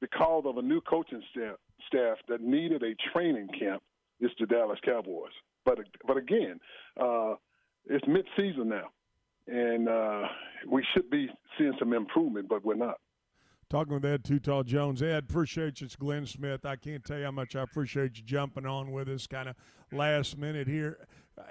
[0.00, 1.56] because of a new coaching staff,
[1.86, 3.82] staff that needed a training camp,
[4.20, 5.32] it's the Dallas Cowboys.
[5.64, 6.60] But but again,
[6.98, 7.34] uh,
[7.86, 8.88] it's mid-season now,
[9.46, 10.22] and uh,
[10.66, 11.28] we should be
[11.58, 12.98] seeing some improvement, but we're not
[13.74, 15.02] talking with Ed Too Tall Jones.
[15.02, 15.86] Ed, appreciate you.
[15.86, 16.64] It's Glenn Smith.
[16.64, 19.56] I can't tell you how much I appreciate you jumping on with us kind of
[19.90, 21.08] last minute here.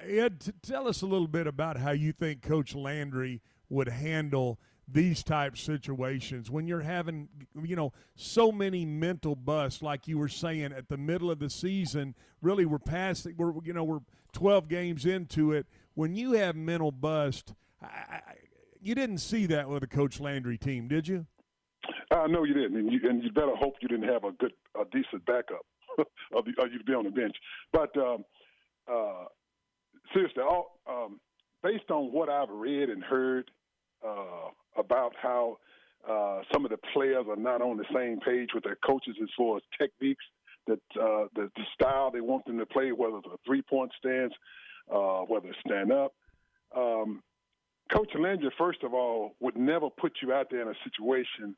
[0.07, 4.57] Ed, t- tell us a little bit about how you think Coach Landry would handle
[4.87, 7.27] these type situations when you're having
[7.61, 11.49] you know so many mental busts like you were saying at the middle of the
[11.49, 14.01] season really we're past we're you know we're
[14.33, 18.21] 12 games into it when you have mental bust I, I,
[18.81, 21.27] you didn't see that with the coach landry team did you
[22.11, 24.53] uh, no, you didn't, and you, and you better hope you didn't have a good,
[24.79, 25.65] a decent backup,
[25.97, 27.35] or, you'd be on the bench.
[27.71, 28.25] But um,
[28.91, 29.25] uh,
[30.13, 31.19] seriously, all, um,
[31.61, 33.49] based on what I've read and heard
[34.05, 35.57] uh, about how
[36.09, 39.29] uh, some of the players are not on the same page with their coaches as
[39.37, 40.25] far as techniques,
[40.67, 44.33] that uh, the, the style they want them to play, whether it's a three-point stance,
[44.93, 46.13] uh, whether it's stand up.
[46.75, 47.21] Um,
[47.91, 51.55] Coach Landry, first of all, would never put you out there in a situation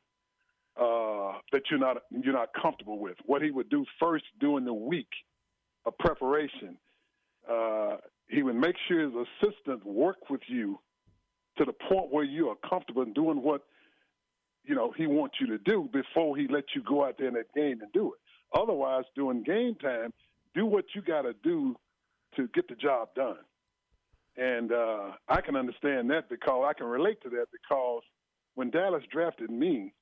[0.80, 3.16] uh, that you're not you're not comfortable with.
[3.24, 5.08] What he would do first during the week
[5.86, 6.76] of preparation,
[7.50, 7.96] uh,
[8.28, 10.78] he would make sure his assistant work with you
[11.58, 13.62] to the point where you are comfortable in doing what
[14.64, 17.34] you know he wants you to do before he lets you go out there in
[17.34, 18.58] that game and do it.
[18.58, 20.12] Otherwise, during game time,
[20.54, 21.74] do what you got to do
[22.36, 23.38] to get the job done.
[24.36, 28.02] And uh, I can understand that because I can relate to that because
[28.54, 29.94] when Dallas drafted me,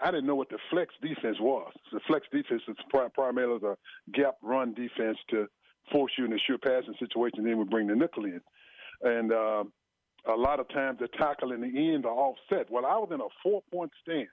[0.00, 1.72] I didn't know what the flex defense was.
[1.92, 2.76] The flex defense is
[3.14, 3.76] primarily the
[4.12, 5.46] gap run defense to
[5.90, 7.44] force you in a sure passing situation.
[7.44, 8.40] Then we bring the nickel in,
[9.02, 9.64] and uh,
[10.26, 12.70] a lot of times the tackle in the end are offset.
[12.70, 14.28] Well, I was in a four point stand.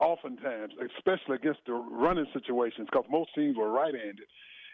[0.00, 4.26] Oftentimes, especially against the running situations, because most teams were right-handed,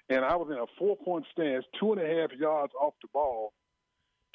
[0.09, 3.53] and I was in a four-point stance, two and a half yards off the ball,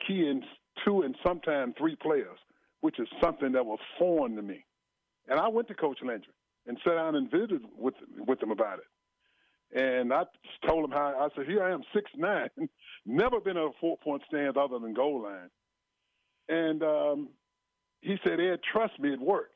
[0.07, 0.41] keying
[0.85, 2.37] two and sometimes three players,
[2.81, 4.63] which is something that was foreign to me.
[5.27, 6.33] And I went to Coach Landry
[6.67, 8.85] and sat down and visited with with him about it.
[9.77, 10.23] And I
[10.67, 12.49] told him how I said, "Here I am, six nine,
[13.05, 15.49] never been a four point stand other than goal line."
[16.47, 17.29] And um,
[18.01, 19.54] he said, "Ed, trust me, it worked."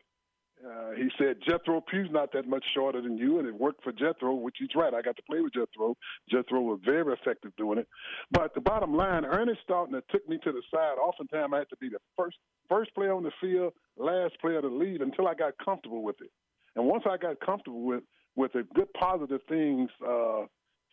[0.66, 3.94] Uh, he said Jethro Pugh's not that much shorter than you, and it worked for
[3.94, 4.94] Jethro, which he's right.
[4.94, 5.96] I got to play with Jethro.
[6.30, 7.88] Jethro was very effective doing it.
[8.32, 10.98] But the bottom line, Ernest Stautner took me to the side.
[11.02, 14.68] Oftentimes, I had to be the first first player on the field, last player to
[14.68, 16.32] leave until I got comfortable with it.
[16.76, 18.04] And once I got comfortable with
[18.36, 20.42] with it, good positive things uh,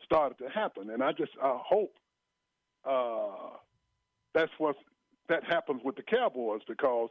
[0.05, 0.91] started to happen.
[0.91, 1.93] And I just I hope
[2.89, 3.57] uh,
[4.33, 4.77] that's what
[5.29, 7.11] that happens with the Cowboys because.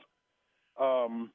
[0.80, 1.32] Um,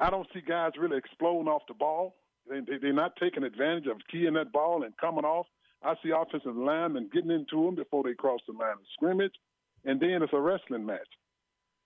[0.00, 2.16] I don't see guys really exploding off the ball.
[2.48, 5.46] They, they, they're not taking advantage of keying that ball and coming off.
[5.82, 9.34] I see offensive linemen getting into them before they cross the line of scrimmage,
[9.84, 10.98] and then it's a wrestling match,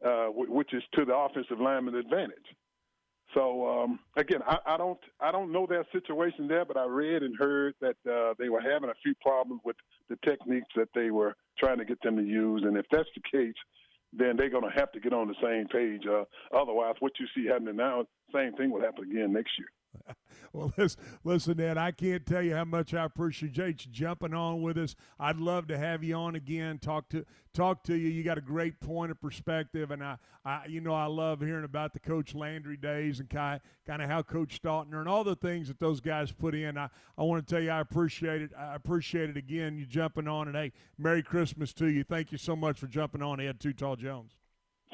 [0.04, 2.46] uh, which is to the offensive lineman advantage.
[3.34, 7.22] So um, again, I, I don't I don't know their situation there, but I read
[7.22, 9.76] and heard that uh, they were having a few problems with
[10.08, 13.22] the techniques that they were trying to get them to use, and if that's the
[13.38, 13.54] case,
[14.16, 16.06] then they're going to have to get on the same page.
[16.06, 16.24] Uh,
[16.56, 19.68] otherwise, what you see happening now, same thing will happen again next year.
[20.52, 24.62] Well, listen, listen, Ed, I can't tell you how much I appreciate you jumping on
[24.62, 24.94] with us.
[25.18, 28.08] I'd love to have you on again, talk to talk to you.
[28.08, 31.64] You got a great point of perspective, and I, I you know, I love hearing
[31.64, 35.36] about the Coach Landry days and kind kind of how Coach Stautner and all the
[35.36, 36.78] things that those guys put in.
[36.78, 38.50] I, I want to tell you, I appreciate it.
[38.58, 39.76] I appreciate it again.
[39.76, 42.04] You jumping on, and hey, Merry Christmas to you.
[42.04, 44.32] Thank you so much for jumping on, Ed Too Tall Jones.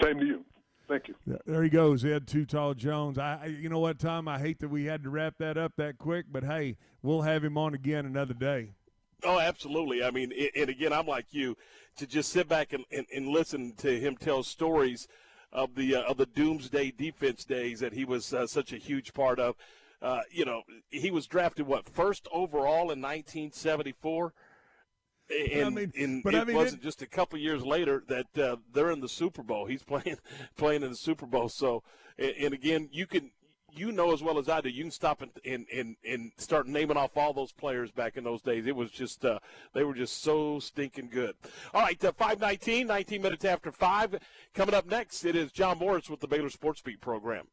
[0.03, 0.45] Same to you.
[0.91, 1.15] Thank you.
[1.47, 3.17] There he goes, Ed Too Tall Jones.
[3.17, 4.27] I, you know what, Tom?
[4.27, 7.45] I hate that we had to wrap that up that quick, but hey, we'll have
[7.45, 8.73] him on again another day.
[9.23, 10.03] Oh, absolutely.
[10.03, 11.57] I mean, and again, I'm like you
[11.97, 15.07] to just sit back and, and, and listen to him tell stories
[15.53, 19.15] of the uh, of the doomsday defense days that he was uh, such a huge
[19.15, 19.55] part of.
[20.03, 24.33] Uh, you know, he was drafted what first overall in 1974.
[25.53, 28.03] And, I mean, and but it I mean, wasn't it- just a couple years later
[28.09, 29.67] that uh, they're in the Super Bowl.
[29.67, 30.17] He's playing
[30.57, 31.49] playing in the Super Bowl.
[31.49, 31.83] So,
[32.19, 33.31] and, and again, you can
[33.73, 34.69] you know as well as I do.
[34.69, 38.25] You can stop and and, and, and start naming off all those players back in
[38.25, 38.67] those days.
[38.67, 39.39] It was just uh,
[39.73, 41.35] they were just so stinking good.
[41.73, 44.19] All right, uh, 519, 19 minutes after five.
[44.55, 47.47] Coming up next, it is John Morris with the Baylor Sports Beat program.